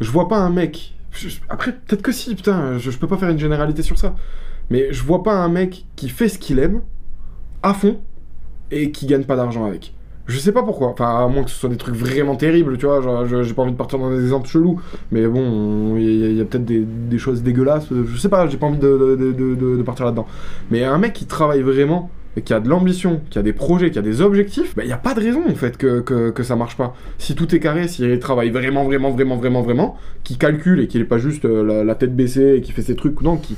je 0.00 0.10
vois 0.10 0.28
pas 0.28 0.38
un 0.38 0.50
mec. 0.50 0.94
je- 1.10 1.28
après, 1.50 1.72
peut-être 1.72 2.00
que 2.02 2.12
si, 2.12 2.34
putain, 2.34 2.78
je, 2.78 2.90
je 2.90 2.96
peux 2.98 3.08
pas 3.08 3.18
faire 3.18 3.28
une 3.28 3.38
généralité 3.38 3.82
sur 3.82 3.98
ça. 3.98 4.14
Mais 4.70 4.92
je 4.92 5.02
vois 5.02 5.22
pas 5.22 5.34
un 5.34 5.48
mec 5.48 5.84
qui 5.96 6.08
fait 6.08 6.28
ce 6.30 6.38
qu'il 6.38 6.58
aime 6.58 6.80
à 7.62 7.74
fond 7.74 8.00
et 8.72 8.90
qui 8.90 9.06
gagne 9.06 9.24
pas 9.24 9.36
d'argent 9.36 9.64
avec. 9.64 9.94
Je 10.26 10.38
sais 10.38 10.52
pas 10.52 10.62
pourquoi. 10.62 10.88
Enfin, 10.88 11.24
à 11.24 11.26
moins 11.26 11.42
que 11.42 11.50
ce 11.50 11.56
soit 11.56 11.68
des 11.68 11.76
trucs 11.76 11.96
vraiment 11.96 12.36
terribles, 12.36 12.78
tu 12.78 12.86
vois. 12.86 13.00
J'ai 13.26 13.54
pas 13.54 13.62
envie 13.62 13.72
de 13.72 13.76
partir 13.76 13.98
dans 13.98 14.10
des 14.10 14.22
exemples 14.22 14.48
chelous. 14.48 14.80
Mais 15.10 15.26
bon, 15.26 15.96
il 15.96 16.36
y 16.36 16.40
a, 16.40 16.44
peut-être 16.44 16.64
des, 16.64 17.18
choses 17.18 17.42
dégueulasses. 17.42 17.88
Je 17.90 18.16
sais 18.16 18.28
pas, 18.28 18.46
j'ai 18.46 18.56
pas 18.56 18.66
envie 18.66 18.78
de- 18.78 19.16
de 19.16 19.82
partir 19.82 20.04
là-dedans. 20.04 20.26
Mais 20.70 20.84
un 20.84 20.98
mec 20.98 21.12
qui 21.12 21.26
travaille 21.26 21.62
vraiment 21.62 22.10
qui 22.40 22.54
a 22.54 22.60
de 22.60 22.68
l'ambition, 22.68 23.20
qui 23.28 23.38
a 23.38 23.42
des 23.42 23.52
projets, 23.52 23.90
qui 23.90 23.98
a 23.98 24.02
des 24.02 24.22
objectifs, 24.22 24.74
bah, 24.74 24.84
il 24.84 24.86
n'y 24.86 24.92
a 24.92 24.98
pas 24.98 25.14
de 25.14 25.20
raison 25.20 25.42
en 25.46 25.54
fait 25.54 25.76
que, 25.76 26.00
que, 26.00 26.30
que 26.30 26.42
ça 26.42 26.56
marche 26.56 26.76
pas. 26.76 26.94
Si 27.18 27.34
tout 27.34 27.54
est 27.54 27.60
carré, 27.60 27.88
s'il 27.88 28.18
travaille 28.18 28.50
vraiment, 28.50 28.84
vraiment, 28.84 29.10
vraiment, 29.10 29.36
vraiment, 29.36 29.62
vraiment, 29.62 29.96
qui 30.24 30.38
calcule 30.38 30.80
et 30.80 30.86
qu'il 30.86 31.00
n'est 31.00 31.06
pas 31.06 31.18
juste 31.18 31.44
euh, 31.44 31.84
la, 31.84 31.94
tête 31.94 32.16
baissée 32.16 32.54
et 32.56 32.60
qui 32.62 32.72
fait 32.72 32.82
ses 32.82 32.96
trucs, 32.96 33.20
non, 33.20 33.36
qui, 33.36 33.56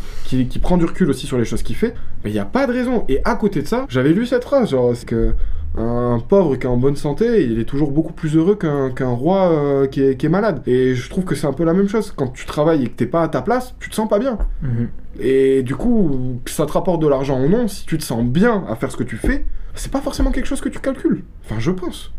prend 0.60 0.76
du 0.76 0.84
recul 0.84 1.08
aussi 1.10 1.26
sur 1.26 1.38
les 1.38 1.44
choses 1.44 1.62
qu'il 1.62 1.76
fait, 1.76 1.94
il 2.24 2.32
n'y 2.32 2.38
a 2.38 2.44
pas 2.44 2.66
de 2.66 2.72
raison. 2.72 3.04
Et 3.08 3.20
à 3.24 3.36
côté 3.36 3.62
de 3.62 3.68
ça, 3.68 3.86
j'avais 3.88 4.12
lu 4.12 4.26
cette 4.26 4.44
phrase, 4.44 4.70
genre, 4.70 4.94
c'est 4.96 5.06
que 5.06 5.34
un 5.76 6.20
pauvre 6.20 6.56
qui 6.56 6.66
est 6.66 6.70
en 6.70 6.76
bonne 6.76 6.96
santé, 6.96 7.44
il 7.44 7.58
est 7.58 7.64
toujours 7.64 7.90
beaucoup 7.90 8.12
plus 8.12 8.36
heureux 8.36 8.56
qu'un 8.56 9.08
roi 9.08 9.50
euh, 9.50 9.86
qui, 9.86 10.02
est, 10.02 10.28
malade. 10.28 10.62
Et 10.66 10.94
je 10.94 11.10
trouve 11.10 11.24
que 11.24 11.34
c'est 11.34 11.46
un 11.46 11.52
peu 11.52 11.64
la 11.64 11.74
même 11.74 11.88
chose. 11.88 12.12
Quand 12.14 12.28
tu 12.28 12.46
travailles 12.46 12.84
et 12.84 12.86
que 12.86 12.94
t'es 12.94 13.06
pas 13.06 13.22
à 13.22 13.28
ta 13.28 13.42
place, 13.42 13.74
tu 13.80 13.90
te 13.90 13.94
sens 13.94 14.08
pas 14.08 14.18
bien. 14.18 14.38
Mhm. 14.62 14.88
Et 15.20 15.62
du 15.62 15.76
coup, 15.76 16.40
que 16.44 16.50
ça 16.50 16.66
te 16.66 16.72
rapporte 16.72 17.00
de 17.00 17.08
l'argent 17.08 17.40
ou 17.42 17.48
non, 17.48 17.68
si 17.68 17.86
tu 17.86 17.98
te 17.98 18.02
sens 18.04 18.24
bien 18.24 18.64
à 18.68 18.74
faire 18.76 18.90
ce 18.90 18.96
que 18.96 19.04
tu 19.04 19.16
fais, 19.16 19.46
c'est 19.74 19.90
pas 19.92 20.00
forcément 20.00 20.30
quelque 20.32 20.46
chose 20.46 20.60
que 20.60 20.68
tu 20.68 20.78
calcules. 20.80 21.24
Enfin, 21.44 21.56
je 21.60 21.70
pense. 21.70 22.12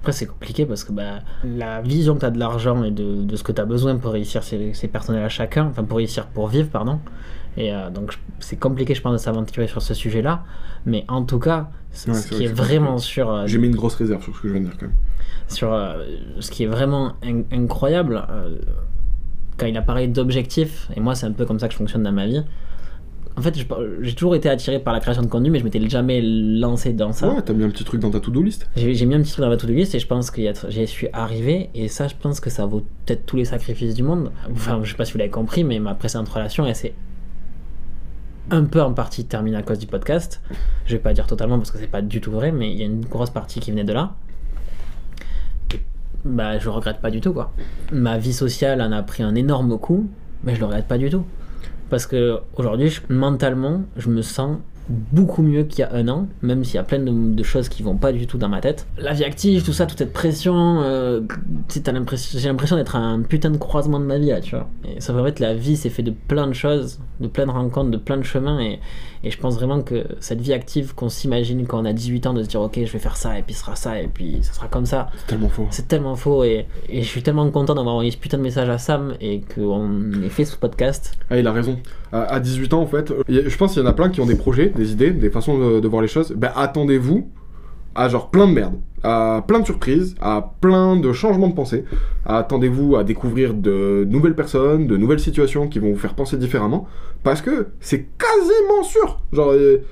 Après, 0.00 0.12
c'est 0.12 0.26
compliqué 0.26 0.64
parce 0.64 0.84
que 0.84 0.92
bah, 0.92 1.20
la 1.44 1.82
vision 1.82 2.14
que 2.14 2.20
tu 2.20 2.26
as 2.26 2.30
de 2.30 2.38
l'argent 2.38 2.84
et 2.84 2.90
de, 2.90 3.22
de 3.22 3.36
ce 3.36 3.42
que 3.42 3.52
tu 3.52 3.60
as 3.60 3.66
besoin 3.66 3.96
pour 3.96 4.12
réussir, 4.12 4.42
c'est 4.42 4.88
personnel 4.88 5.22
à 5.22 5.28
chacun, 5.28 5.66
enfin 5.66 5.84
pour 5.84 5.98
réussir, 5.98 6.26
pour 6.28 6.48
vivre, 6.48 6.68
pardon. 6.70 7.00
Et 7.56 7.74
euh, 7.74 7.90
donc, 7.90 8.18
c'est 8.38 8.56
compliqué, 8.58 8.94
je 8.94 9.02
pense, 9.02 9.12
de 9.12 9.18
s'aventurer 9.18 9.66
sur 9.66 9.82
ce 9.82 9.92
sujet-là. 9.92 10.44
Mais 10.86 11.04
en 11.08 11.22
tout 11.24 11.38
cas, 11.38 11.68
ce 11.92 12.08
Ouais, 12.10 12.16
ce 12.16 12.22
c'est 12.22 12.28
qui 12.30 12.34
vrai 12.36 12.44
est 12.44 12.48
vraiment 12.54 12.96
sur, 12.98 13.30
euh, 13.30 13.46
J'ai 13.46 13.58
mis 13.58 13.66
une 13.66 13.74
grosse 13.76 13.96
réserve 13.96 14.22
sur 14.22 14.34
ce 14.34 14.40
que 14.40 14.48
je 14.48 14.52
viens 14.54 14.62
de 14.62 14.68
dire 14.68 14.76
quand 14.78 14.86
même. 14.86 14.94
sur 15.48 15.72
euh, 15.74 16.04
ce 16.38 16.50
qui 16.50 16.62
est 16.62 16.68
vraiment 16.68 17.14
in- 17.22 17.42
incroyable, 17.52 18.24
quand 19.60 19.66
il 19.66 19.76
a 19.76 19.82
parlé 19.82 20.08
d'objectifs, 20.08 20.88
et 20.96 21.00
moi, 21.00 21.14
c'est 21.14 21.26
un 21.26 21.32
peu 21.32 21.44
comme 21.44 21.58
ça 21.58 21.68
que 21.68 21.74
je 21.74 21.78
fonctionne 21.78 22.02
dans 22.02 22.12
ma 22.12 22.26
vie. 22.26 22.42
En 23.36 23.42
fait, 23.42 23.54
j'ai 24.00 24.14
toujours 24.14 24.34
été 24.34 24.48
attiré 24.48 24.80
par 24.80 24.92
la 24.92 25.00
création 25.00 25.22
de 25.22 25.28
contenu, 25.28 25.50
mais 25.50 25.60
je 25.60 25.64
m'étais 25.64 25.86
jamais 25.88 26.20
lancé 26.20 26.92
dans 26.92 27.12
ça. 27.12 27.28
Ouais, 27.28 27.42
t'as 27.42 27.52
mis 27.52 27.64
un 27.64 27.70
petit 27.70 27.84
truc 27.84 28.00
dans 28.00 28.10
ta 28.10 28.20
to-do 28.20 28.42
list. 28.42 28.68
J'ai 28.74 29.06
mis 29.06 29.14
un 29.14 29.22
petit 29.22 29.32
truc 29.32 29.44
dans 29.44 29.50
ma 29.50 29.56
to-do 29.56 29.72
list 29.72 29.94
et 29.94 29.98
je 29.98 30.06
pense 30.06 30.30
que 30.30 30.42
j'y 30.68 30.86
suis 30.86 31.08
arrivé 31.12 31.70
et 31.74 31.88
ça 31.88 32.08
je 32.08 32.14
pense 32.20 32.40
que 32.40 32.50
ça 32.50 32.66
vaut 32.66 32.84
peut-être 33.06 33.26
tous 33.26 33.36
les 33.36 33.44
sacrifices 33.44 33.94
du 33.94 34.02
monde. 34.02 34.32
Enfin 34.50 34.80
je 34.82 34.90
sais 34.90 34.96
pas 34.96 35.04
si 35.04 35.12
vous 35.12 35.18
l'avez 35.18 35.30
compris 35.30 35.64
mais 35.64 35.78
ma 35.78 35.94
précédente 35.94 36.28
relation 36.28 36.66
elle 36.66 36.74
s'est 36.76 36.92
un 38.50 38.64
peu 38.64 38.82
en 38.82 38.92
partie 38.92 39.24
terminée 39.24 39.56
à 39.56 39.62
cause 39.62 39.78
du 39.78 39.86
podcast. 39.86 40.42
Je 40.84 40.92
vais 40.96 41.02
pas 41.02 41.14
dire 41.14 41.26
totalement 41.26 41.56
parce 41.56 41.70
que 41.70 41.78
c'est 41.78 41.86
pas 41.86 42.02
du 42.02 42.20
tout 42.20 42.32
vrai 42.32 42.52
mais 42.52 42.70
il 42.72 42.78
y 42.78 42.82
a 42.82 42.86
une 42.86 43.04
grosse 43.06 43.30
partie 43.30 43.60
qui 43.60 43.70
venait 43.70 43.84
de 43.84 43.92
là. 43.92 44.16
Bah 46.24 46.58
je 46.58 46.68
regrette 46.68 47.00
pas 47.00 47.10
du 47.10 47.20
tout 47.20 47.32
quoi. 47.32 47.52
Ma 47.92 48.18
vie 48.18 48.32
sociale 48.32 48.80
en 48.82 48.92
a 48.92 49.02
pris 49.02 49.22
un 49.22 49.34
énorme 49.34 49.78
coup 49.78 50.08
mais 50.44 50.54
je 50.54 50.60
le 50.60 50.66
regrette 50.66 50.86
pas 50.86 50.98
du 50.98 51.10
tout. 51.10 51.24
Parce 51.88 52.06
que 52.06 52.38
aujourd'hui, 52.56 52.96
mentalement, 53.08 53.82
je 53.96 54.08
me 54.08 54.22
sens 54.22 54.58
beaucoup 54.88 55.42
mieux 55.42 55.64
qu'il 55.64 55.80
y 55.80 55.82
a 55.82 55.92
un 55.94 56.08
an, 56.08 56.26
même 56.42 56.64
s'il 56.64 56.76
y 56.76 56.78
a 56.78 56.82
plein 56.82 56.98
de, 56.98 57.42
choses 57.44 57.68
qui 57.68 57.82
vont 57.82 57.96
pas 57.96 58.12
du 58.12 58.26
tout 58.26 58.38
dans 58.38 58.48
ma 58.48 58.60
tête. 58.60 58.86
La 58.98 59.12
vie 59.12 59.24
active, 59.24 59.64
tout 59.64 59.72
ça, 59.72 59.86
toute 59.86 59.98
cette 59.98 60.12
pression, 60.12 60.82
euh, 60.82 61.20
l'impression- 61.86 62.38
j'ai 62.38 62.48
l'impression 62.48 62.76
d'être 62.76 62.96
un 62.96 63.22
putain 63.22 63.50
de 63.50 63.56
croisement 63.56 64.00
de 64.00 64.04
ma 64.04 64.18
vie 64.18 64.28
là, 64.28 64.40
tu 64.40 64.56
vois. 64.56 64.68
Et 64.84 65.00
ça 65.00 65.12
fait 65.12 65.20
en 65.20 65.24
fait 65.24 65.38
la 65.38 65.54
vie, 65.54 65.76
c'est 65.76 65.90
fait 65.90 66.02
de 66.02 66.10
plein 66.10 66.48
de 66.48 66.54
choses, 66.54 66.98
de 67.20 67.28
plein 67.28 67.46
de 67.46 67.52
rencontres, 67.52 67.90
de 67.90 67.96
plein 67.98 68.16
de 68.16 68.24
chemins, 68.24 68.60
et, 68.60 68.80
et 69.22 69.30
je 69.30 69.38
pense 69.38 69.54
vraiment 69.56 69.82
que 69.82 70.04
cette 70.20 70.40
vie 70.40 70.52
active 70.52 70.94
qu'on 70.94 71.08
s'imagine 71.08 71.66
quand 71.66 71.80
on 71.80 71.84
a 71.84 71.92
18 71.92 72.26
ans, 72.26 72.32
de 72.34 72.42
se 72.42 72.48
dire 72.48 72.60
ok, 72.60 72.80
je 72.84 72.92
vais 72.92 72.98
faire 72.98 73.16
ça, 73.16 73.38
et 73.38 73.42
puis 73.42 73.54
ce 73.54 73.60
sera 73.60 73.76
ça, 73.76 74.00
et 74.00 74.08
puis 74.08 74.38
ça 74.42 74.52
sera 74.52 74.68
comme 74.68 74.86
ça, 74.86 75.10
C'est 75.18 75.26
tellement 75.26 75.48
faux. 75.48 75.66
c'est 75.70 75.88
tellement 75.88 76.16
faux, 76.16 76.44
et, 76.44 76.66
et 76.88 77.02
je 77.02 77.06
suis 77.08 77.22
tellement 77.22 77.50
content 77.50 77.74
d'avoir 77.74 77.94
envoyé 77.94 78.10
ce 78.10 78.16
putain 78.16 78.38
de 78.38 78.42
message 78.42 78.68
à 78.68 78.78
Sam, 78.78 79.14
et 79.20 79.40
qu'on 79.54 79.90
ait 80.24 80.28
fait 80.28 80.44
ce 80.44 80.56
podcast. 80.56 81.12
Ah, 81.30 81.38
il 81.38 81.46
a 81.46 81.52
raison. 81.52 81.78
À, 82.12 82.22
à 82.22 82.40
18 82.40 82.74
ans, 82.74 82.80
en 82.82 82.86
fait, 82.86 83.10
euh, 83.10 83.22
je 83.28 83.56
pense 83.56 83.74
qu'il 83.74 83.82
y 83.82 83.84
en 83.84 83.88
a 83.88 83.92
plein 83.92 84.08
qui 84.10 84.20
ont 84.20 84.26
des 84.26 84.36
projets, 84.36 84.68
des 84.68 84.92
idées, 84.92 85.10
des 85.10 85.30
façons 85.30 85.58
de, 85.58 85.80
de 85.80 85.88
voir 85.88 86.02
les 86.02 86.08
choses. 86.08 86.32
Ben, 86.36 86.50
attendez-vous 86.56 87.28
à 87.94 88.08
genre 88.08 88.30
plein 88.30 88.46
de 88.46 88.52
merde, 88.52 88.74
à 89.02 89.44
plein 89.46 89.60
de 89.60 89.64
surprises, 89.64 90.14
à 90.20 90.54
plein 90.60 90.96
de 90.96 91.12
changements 91.12 91.48
de 91.48 91.54
pensée. 91.54 91.84
Attendez-vous 92.24 92.96
à 92.96 93.04
découvrir 93.04 93.54
de 93.54 94.06
nouvelles 94.08 94.34
personnes, 94.34 94.86
de 94.86 94.96
nouvelles 94.96 95.20
situations 95.20 95.68
qui 95.68 95.78
vont 95.78 95.90
vous 95.92 95.98
faire 95.98 96.14
penser 96.14 96.36
différemment, 96.36 96.86
parce 97.22 97.42
que 97.42 97.68
c'est 97.80 98.06
quasiment 98.18 98.82
sûr. 98.82 99.20
Genre, 99.32 99.52
euh, 99.52 99.82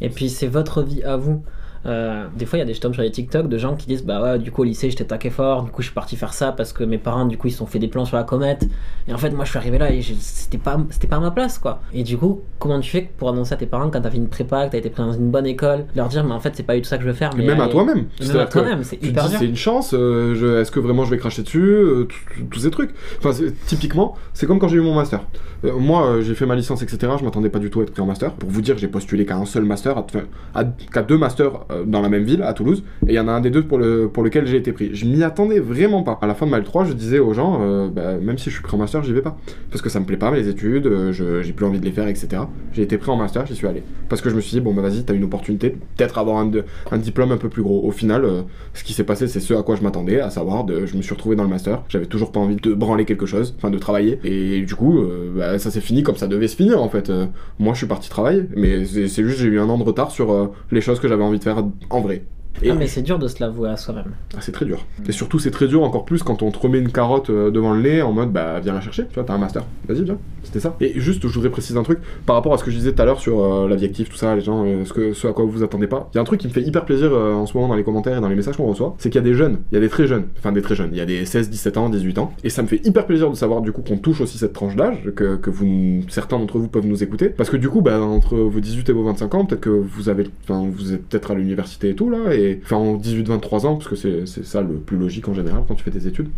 Et 0.00 0.08
puis 0.08 0.28
c'est 0.28 0.48
votre 0.48 0.82
vie 0.82 1.02
à 1.02 1.16
vous. 1.16 1.42
Euh, 1.84 2.26
des 2.36 2.46
fois, 2.46 2.58
il 2.58 2.60
y 2.60 2.62
a 2.62 2.66
des 2.66 2.74
je 2.74 2.80
tombe 2.80 2.92
sur 2.94 3.02
les 3.02 3.10
TikTok 3.10 3.48
de 3.48 3.58
gens 3.58 3.74
qui 3.74 3.86
disent 3.86 4.04
Bah 4.04 4.22
ouais, 4.22 4.38
du 4.38 4.50
coup, 4.52 4.62
au 4.62 4.64
lycée, 4.64 4.88
j'étais 4.90 5.04
taqué 5.04 5.30
fort, 5.30 5.64
du 5.64 5.70
coup, 5.70 5.82
je 5.82 5.86
suis 5.88 5.94
parti 5.94 6.16
faire 6.16 6.32
ça 6.32 6.52
parce 6.52 6.72
que 6.72 6.84
mes 6.84 6.98
parents, 6.98 7.26
du 7.26 7.36
coup, 7.36 7.48
ils 7.48 7.52
se 7.52 7.58
sont 7.58 7.66
fait 7.66 7.78
des 7.80 7.88
plans 7.88 8.04
sur 8.04 8.16
la 8.16 8.22
comète. 8.24 8.66
Et 9.08 9.12
en 9.14 9.18
fait, 9.18 9.30
moi, 9.30 9.44
je 9.44 9.50
suis 9.50 9.58
arrivé 9.58 9.78
là 9.78 9.90
et 9.92 10.00
c'était 10.02 10.58
pas, 10.58 10.78
c'était 10.90 11.08
pas 11.08 11.16
à 11.16 11.20
ma 11.20 11.30
place, 11.32 11.58
quoi. 11.58 11.80
Et 11.92 12.04
du 12.04 12.16
coup, 12.16 12.40
comment 12.60 12.78
tu 12.80 12.90
fais 12.90 13.10
pour 13.18 13.28
annoncer 13.30 13.54
à 13.54 13.56
tes 13.56 13.66
parents 13.66 13.90
quand 13.90 14.00
t'as 14.00 14.10
fait 14.10 14.16
une 14.16 14.28
prépa, 14.28 14.66
que 14.66 14.72
t'as 14.72 14.78
été 14.78 14.90
pris 14.90 15.02
dans 15.02 15.12
une 15.12 15.30
bonne 15.30 15.46
école, 15.46 15.86
leur 15.96 16.08
dire 16.08 16.22
Mais 16.24 16.32
en 16.32 16.40
fait, 16.40 16.52
c'est 16.54 16.62
pas 16.62 16.74
du 16.76 16.82
tout 16.82 16.88
ça 16.88 16.98
que 16.98 17.02
je 17.02 17.08
veux 17.08 17.14
faire. 17.14 17.30
Mais 17.36 17.44
même 17.44 17.58
à 17.60 17.64
allez. 17.64 17.72
toi-même. 17.72 18.06
Même 18.20 18.36
à 18.36 18.46
c'est 18.84 19.02
hyper 19.02 19.28
dur. 19.28 19.42
une 19.42 19.56
chance, 19.56 19.92
euh, 19.92 20.34
je- 20.36 20.60
est-ce 20.60 20.70
que 20.70 20.78
vraiment 20.80 21.04
je 21.04 21.10
vais 21.10 21.18
cracher 21.18 21.42
dessus, 21.42 21.62
euh, 21.64 22.06
tous 22.50 22.60
ces 22.60 22.70
trucs. 22.70 22.90
Enfin, 23.18 23.30
typiquement, 23.66 24.14
c'est 24.34 24.46
comme 24.46 24.58
quand 24.58 24.68
j'ai 24.68 24.76
eu 24.76 24.82
mon 24.82 24.94
master. 24.94 25.20
Euh, 25.64 25.72
moi, 25.78 26.06
euh, 26.06 26.22
j'ai 26.22 26.34
fait 26.34 26.46
ma 26.46 26.54
licence, 26.56 26.82
etc. 26.82 27.12
Je 27.18 27.24
m'attendais 27.24 27.48
pas 27.48 27.58
du 27.58 27.70
tout 27.70 27.80
à 27.80 27.82
être 27.84 27.92
pris 27.92 28.02
en 28.02 28.06
master. 28.06 28.32
Pour 28.32 28.50
vous 28.50 28.60
dire, 28.62 28.78
j'ai 28.78 28.88
postulé 28.88 29.24
qu'à 29.26 29.36
un 29.36 29.44
seul 29.46 29.64
master, 29.64 29.98
à, 29.98 30.06
à- 30.54 30.64
qu'à 30.64 31.02
deux 31.02 31.18
masters 31.18 31.52
euh, 31.70 31.71
dans 31.86 32.00
la 32.00 32.08
même 32.08 32.24
ville, 32.24 32.42
à 32.42 32.52
Toulouse, 32.52 32.82
et 33.06 33.12
il 33.12 33.14
y 33.14 33.20
en 33.20 33.28
a 33.28 33.32
un 33.32 33.40
des 33.40 33.50
deux 33.50 33.62
pour, 33.62 33.78
le, 33.78 34.08
pour 34.08 34.22
lequel 34.22 34.46
j'ai 34.46 34.56
été 34.56 34.72
pris. 34.72 34.94
Je 34.94 35.06
m'y 35.06 35.22
attendais 35.22 35.60
vraiment 35.60 36.02
pas. 36.02 36.18
À 36.20 36.26
la 36.26 36.34
fin 36.34 36.46
de 36.46 36.50
ma 36.50 36.60
L3, 36.60 36.86
je 36.86 36.92
disais 36.92 37.18
aux 37.18 37.32
gens, 37.32 37.60
euh, 37.62 37.88
bah, 37.88 38.14
même 38.20 38.38
si 38.38 38.50
je 38.50 38.54
suis 38.54 38.62
pris 38.62 38.74
en 38.74 38.78
master, 38.78 39.02
j'y 39.02 39.12
vais 39.12 39.22
pas. 39.22 39.36
Parce 39.70 39.82
que 39.82 39.88
ça 39.88 40.00
me 40.00 40.04
plaît 40.04 40.16
pas, 40.16 40.30
mes 40.30 40.48
études, 40.48 40.86
euh, 40.86 41.12
j'ai 41.12 41.52
plus 41.52 41.66
envie 41.66 41.80
de 41.80 41.84
les 41.84 41.92
faire, 41.92 42.08
etc. 42.08 42.42
J'ai 42.72 42.82
été 42.82 42.98
pris 42.98 43.10
en 43.10 43.16
master, 43.16 43.46
j'y 43.46 43.54
suis 43.54 43.66
allé. 43.66 43.82
Parce 44.08 44.20
que 44.22 44.30
je 44.30 44.34
me 44.34 44.40
suis 44.40 44.52
dit, 44.52 44.60
bon, 44.60 44.74
bah 44.74 44.82
vas-y, 44.82 45.04
t'as 45.04 45.14
une 45.14 45.24
opportunité, 45.24 45.70
peut-être 45.96 46.18
avoir 46.18 46.38
un, 46.38 46.50
un 46.90 46.98
diplôme 46.98 47.32
un 47.32 47.36
peu 47.36 47.48
plus 47.48 47.62
gros. 47.62 47.84
Au 47.84 47.90
final, 47.90 48.24
euh, 48.24 48.42
ce 48.74 48.84
qui 48.84 48.92
s'est 48.92 49.04
passé, 49.04 49.28
c'est 49.28 49.40
ce 49.40 49.54
à 49.54 49.62
quoi 49.62 49.76
je 49.76 49.82
m'attendais, 49.82 50.20
à 50.20 50.30
savoir, 50.30 50.66
je 50.68 50.96
me 50.96 51.02
suis 51.02 51.14
retrouvé 51.14 51.36
dans 51.36 51.44
le 51.44 51.48
master, 51.48 51.82
j'avais 51.88 52.06
toujours 52.06 52.32
pas 52.32 52.40
envie 52.40 52.56
de 52.56 52.74
branler 52.74 53.04
quelque 53.04 53.26
chose, 53.26 53.54
enfin 53.58 53.70
de 53.70 53.78
travailler, 53.78 54.18
et 54.24 54.62
du 54.62 54.74
coup, 54.74 54.98
euh, 54.98 55.30
bah, 55.36 55.58
ça 55.58 55.70
s'est 55.70 55.80
fini 55.80 56.02
comme 56.02 56.16
ça 56.16 56.26
devait 56.26 56.48
se 56.48 56.56
finir 56.56 56.82
en 56.82 56.88
fait. 56.88 57.10
Euh, 57.10 57.26
moi, 57.58 57.72
je 57.74 57.78
suis 57.78 57.86
parti 57.86 58.08
travailler, 58.08 58.44
mais 58.56 58.84
c'est 58.84 59.22
juste 59.22 59.38
j'ai 59.38 59.48
eu 59.48 59.60
un 59.60 59.68
an 59.68 59.78
de 59.78 59.82
retard 59.82 60.10
sur 60.10 60.32
euh, 60.32 60.46
les 60.70 60.80
choses 60.80 61.00
que 61.00 61.08
j'avais 61.08 61.22
envie 61.22 61.38
de 61.38 61.44
faire 61.44 61.61
en 61.90 62.00
vrai. 62.00 62.22
Et 62.62 62.70
Ah, 62.70 62.74
mais 62.74 62.86
c'est 62.86 63.02
dur 63.02 63.18
de 63.18 63.26
se 63.28 63.40
l'avouer 63.40 63.70
à 63.70 63.76
soi-même. 63.76 64.12
ah, 64.34 64.38
c'est 64.40 64.52
très 64.52 64.64
dur. 64.66 64.84
Et 65.08 65.12
surtout, 65.12 65.38
c'est 65.38 65.50
très 65.50 65.66
dur 65.66 65.82
encore 65.82 66.04
plus 66.04 66.22
quand 66.22 66.42
on 66.42 66.50
te 66.50 66.58
remet 66.58 66.78
une 66.78 66.92
carotte 66.92 67.30
euh, 67.30 67.50
devant 67.50 67.72
le 67.74 67.80
nez 67.82 68.02
en 68.02 68.12
mode 68.12 68.30
bah 68.32 68.60
viens 68.60 68.72
la 68.74 68.80
chercher, 68.80 69.06
tu 69.06 69.14
vois, 69.14 69.24
t'as 69.24 69.34
un 69.34 69.38
master, 69.38 69.64
vas-y, 69.88 70.02
viens. 70.04 70.18
C'était 70.42 70.60
ça. 70.60 70.76
Et 70.80 70.98
juste, 71.00 71.26
je 71.26 71.32
voudrais 71.32 71.50
préciser 71.50 71.78
un 71.78 71.82
truc 71.82 71.98
par 72.26 72.36
rapport 72.36 72.52
à 72.52 72.58
ce 72.58 72.64
que 72.64 72.70
je 72.70 72.76
disais 72.76 72.92
tout 72.92 73.02
à 73.02 73.04
l'heure 73.04 73.20
sur 73.20 73.42
euh, 73.42 73.68
la 73.68 73.76
vie 73.76 73.84
active, 73.84 74.08
tout 74.08 74.16
ça, 74.16 74.34
les 74.34 74.40
gens, 74.42 74.64
euh, 74.64 74.84
ce, 74.84 74.92
que, 74.92 75.12
ce 75.12 75.26
à 75.26 75.32
quoi 75.32 75.44
vous 75.44 75.50
vous 75.50 75.62
attendez 75.64 75.86
pas. 75.86 76.08
Il 76.12 76.16
y 76.16 76.18
a 76.18 76.20
un 76.20 76.24
truc 76.24 76.40
qui 76.40 76.48
me 76.48 76.52
fait 76.52 76.62
hyper 76.62 76.84
plaisir 76.84 77.10
euh, 77.12 77.32
en 77.34 77.46
ce 77.46 77.56
moment 77.56 77.68
dans 77.68 77.74
les 77.74 77.84
commentaires 77.84 78.18
et 78.18 78.20
dans 78.20 78.28
les 78.28 78.34
messages 78.36 78.56
qu'on 78.56 78.66
reçoit, 78.66 78.94
c'est 78.98 79.08
qu'il 79.10 79.20
y 79.20 79.24
a 79.24 79.28
des 79.28 79.34
jeunes, 79.34 79.58
il 79.70 79.74
y 79.74 79.78
a 79.78 79.80
des 79.80 79.88
très 79.88 80.06
jeunes, 80.06 80.26
enfin 80.38 80.52
des 80.52 80.62
très 80.62 80.74
jeunes, 80.74 80.90
il 80.92 80.98
y 80.98 81.00
a 81.00 81.06
des 81.06 81.24
16, 81.24 81.48
17 81.50 81.76
ans, 81.78 81.88
18 81.88 82.18
ans, 82.18 82.32
et 82.44 82.50
ça 82.50 82.62
me 82.62 82.68
fait 82.68 82.84
hyper 82.84 83.06
plaisir 83.06 83.30
de 83.30 83.36
savoir 83.36 83.60
du 83.60 83.72
coup 83.72 83.82
qu'on 83.82 83.96
touche 83.98 84.20
aussi 84.20 84.38
cette 84.38 84.52
tranche 84.52 84.76
d'âge, 84.76 85.10
que, 85.16 85.36
que 85.36 85.50
vous, 85.50 86.02
certains 86.08 86.38
d'entre 86.38 86.58
vous 86.58 86.68
peuvent 86.68 86.86
nous 86.86 87.02
écouter, 87.02 87.28
parce 87.28 87.50
que 87.50 87.56
du 87.56 87.68
coup, 87.68 87.80
bah, 87.80 88.00
entre 88.00 88.36
vos 88.36 88.60
18 88.60 88.88
et 88.88 88.92
vos 88.92 89.04
25 89.04 89.34
ans, 89.34 89.44
peut-être 89.44 89.60
que 89.60 89.70
vous 89.70 90.08
avez, 90.08 90.24
enfin, 90.44 90.68
vous 90.70 90.92
êtes 90.92 91.06
peut-être 91.06 91.30
à 91.30 91.34
l'université 91.34 91.90
et 91.90 91.94
tout 91.94 92.10
là, 92.10 92.34
et 92.34 92.41
en 92.70 92.96
18-23 92.96 93.66
ans, 93.66 93.76
parce 93.76 93.88
que 93.88 93.96
c'est 93.96 94.26
c'est 94.26 94.44
ça 94.44 94.60
le 94.60 94.76
plus 94.76 94.96
logique 94.96 95.28
en 95.28 95.34
général 95.34 95.64
quand 95.66 95.74
tu 95.74 95.84
fais 95.84 95.90
des 95.90 96.06
études 96.06 96.30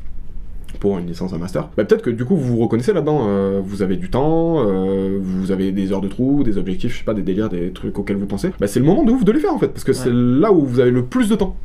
pour 0.79 0.99
une 0.99 1.07
licence, 1.07 1.33
un 1.33 1.39
master, 1.39 1.68
bah 1.77 1.85
peut-être 1.85 2.03
que 2.03 2.11
du 2.11 2.25
coup 2.25 2.37
vous 2.37 2.57
vous 2.57 2.62
reconnaissez 2.62 2.93
là-dedans. 2.93 3.22
euh, 3.29 3.61
vous 3.64 3.83
avez 3.83 3.97
du 3.97 4.11
temps, 4.11 4.57
euh, 4.66 5.18
vous 5.20 5.51
avez 5.53 5.72
des 5.72 5.93
heures 5.93 6.01
de 6.01 6.09
trou, 6.09 6.43
des 6.45 6.59
objectifs, 6.59 6.93
je 6.93 6.99
sais 6.99 7.05
pas, 7.05 7.14
des 7.14 7.22
délires, 7.22 7.49
des 7.49 7.70
trucs 7.70 7.99
auxquels 7.99 8.16
vous 8.16 8.27
pensez. 8.27 8.51
Bah 8.61 8.66
c'est 8.66 8.81
le 8.81 8.87
moment 8.87 9.05
de 9.05 9.11
ouf 9.12 9.25
de 9.25 9.33
les 9.33 9.41
faire 9.41 9.53
en 9.55 9.59
fait, 9.59 9.68
parce 9.68 9.85
que 9.85 9.93
c'est 9.93 10.11
là 10.12 10.53
où 10.53 10.62
vous 10.64 10.81
avez 10.81 10.91
le 10.91 11.05
plus 11.05 11.29
de 11.29 11.37
temps. 11.37 11.57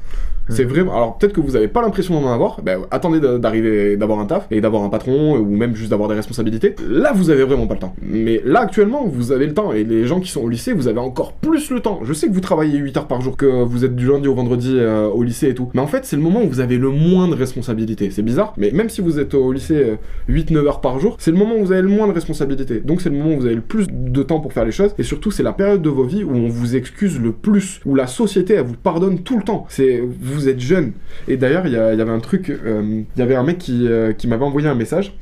C'est 0.51 0.63
vraiment. 0.63 0.95
Alors 0.95 1.15
peut-être 1.19 1.33
que 1.33 1.41
vous 1.41 1.55
avez 1.55 1.67
pas 1.67 1.83
l'impression 1.83 2.19
d'en 2.19 2.27
avoir. 2.33 2.59
Bah, 2.63 2.71
attendez 2.89 3.19
de- 3.19 3.37
d'arriver, 3.37 3.97
d'avoir 3.97 4.17
un 4.19 4.25
taf 4.25 4.47
et 4.49 4.61
d'avoir 4.61 4.81
un 4.81 4.89
patron 4.89 5.37
ou 5.37 5.45
même 5.55 5.75
juste 5.75 5.91
d'avoir 5.91 6.09
des 6.09 6.15
responsabilités. 6.15 6.75
Là, 6.89 7.11
vous 7.13 7.29
avez 7.29 7.43
vraiment 7.43 7.67
pas 7.67 7.75
le 7.75 7.79
temps. 7.81 7.93
Mais 8.01 8.41
là, 8.43 8.61
actuellement, 8.61 9.05
vous 9.05 9.31
avez 9.31 9.45
le 9.45 9.53
temps 9.53 9.73
et 9.73 9.83
les 9.83 10.07
gens 10.07 10.19
qui 10.19 10.31
sont 10.31 10.41
au 10.41 10.49
lycée, 10.49 10.73
vous 10.73 10.87
avez 10.87 10.97
encore 10.97 11.33
plus 11.33 11.69
le 11.69 11.81
temps. 11.81 11.99
Je 12.03 12.13
sais 12.13 12.27
que 12.27 12.33
vous 12.33 12.39
travaillez 12.41 12.79
8 12.79 12.97
heures 12.97 13.05
par 13.07 13.21
jour, 13.21 13.37
que 13.37 13.45
vous 13.45 13.85
êtes 13.85 13.95
du 13.95 14.07
lundi 14.07 14.27
au 14.27 14.33
vendredi 14.33 14.73
euh, 14.75 15.05
au 15.07 15.21
lycée 15.21 15.49
et 15.49 15.53
tout. 15.53 15.69
Mais 15.75 15.81
en 15.81 15.87
fait, 15.87 16.03
c'est 16.05 16.15
le 16.15 16.23
moment 16.23 16.41
où 16.41 16.47
vous 16.49 16.61
avez 16.61 16.79
le 16.79 16.89
moins 16.89 17.27
de 17.27 17.35
responsabilités. 17.35 18.09
C'est 18.09 18.23
bizarre, 18.23 18.53
mais 18.57 18.71
même 18.71 18.89
si 18.89 18.98
vous 19.01 19.19
êtes 19.19 19.33
au 19.33 19.51
lycée 19.51 19.97
8-9 20.29 20.67
heures 20.67 20.81
par 20.81 20.99
jour, 20.99 21.15
c'est 21.19 21.31
le 21.31 21.37
moment 21.37 21.55
où 21.55 21.65
vous 21.65 21.71
avez 21.71 21.81
le 21.81 21.87
moins 21.87 22.07
de 22.07 22.13
responsabilités. 22.13 22.79
Donc 22.79 23.01
c'est 23.01 23.09
le 23.09 23.17
moment 23.17 23.35
où 23.35 23.39
vous 23.39 23.45
avez 23.45 23.55
le 23.55 23.61
plus 23.61 23.87
de 23.89 24.23
temps 24.23 24.39
pour 24.39 24.53
faire 24.53 24.65
les 24.65 24.71
choses. 24.71 24.93
Et 24.97 25.03
surtout, 25.03 25.31
c'est 25.31 25.43
la 25.43 25.53
période 25.53 25.81
de 25.81 25.89
vos 25.89 26.03
vies 26.03 26.23
où 26.23 26.31
on 26.31 26.47
vous 26.47 26.75
excuse 26.75 27.19
le 27.19 27.31
plus, 27.31 27.79
où 27.85 27.95
la 27.95 28.07
société, 28.07 28.59
vous 28.61 28.75
pardonne 28.75 29.19
tout 29.19 29.37
le 29.37 29.43
temps. 29.43 29.65
C'est 29.69 30.01
vous 30.01 30.49
êtes 30.49 30.59
jeune. 30.59 30.93
Et 31.27 31.37
d'ailleurs, 31.37 31.65
il 31.65 31.73
y, 31.73 31.77
avait 31.77 32.11
un 32.11 32.19
truc, 32.19 32.49
euh, 32.49 33.03
il 33.15 33.19
y 33.19 33.21
avait 33.21 33.35
un 33.35 33.43
mec 33.43 33.57
qui, 33.57 33.87
euh, 33.87 34.13
qui 34.13 34.27
m'avait 34.27 34.45
envoyé 34.45 34.67
un 34.67 34.75
message 34.75 35.17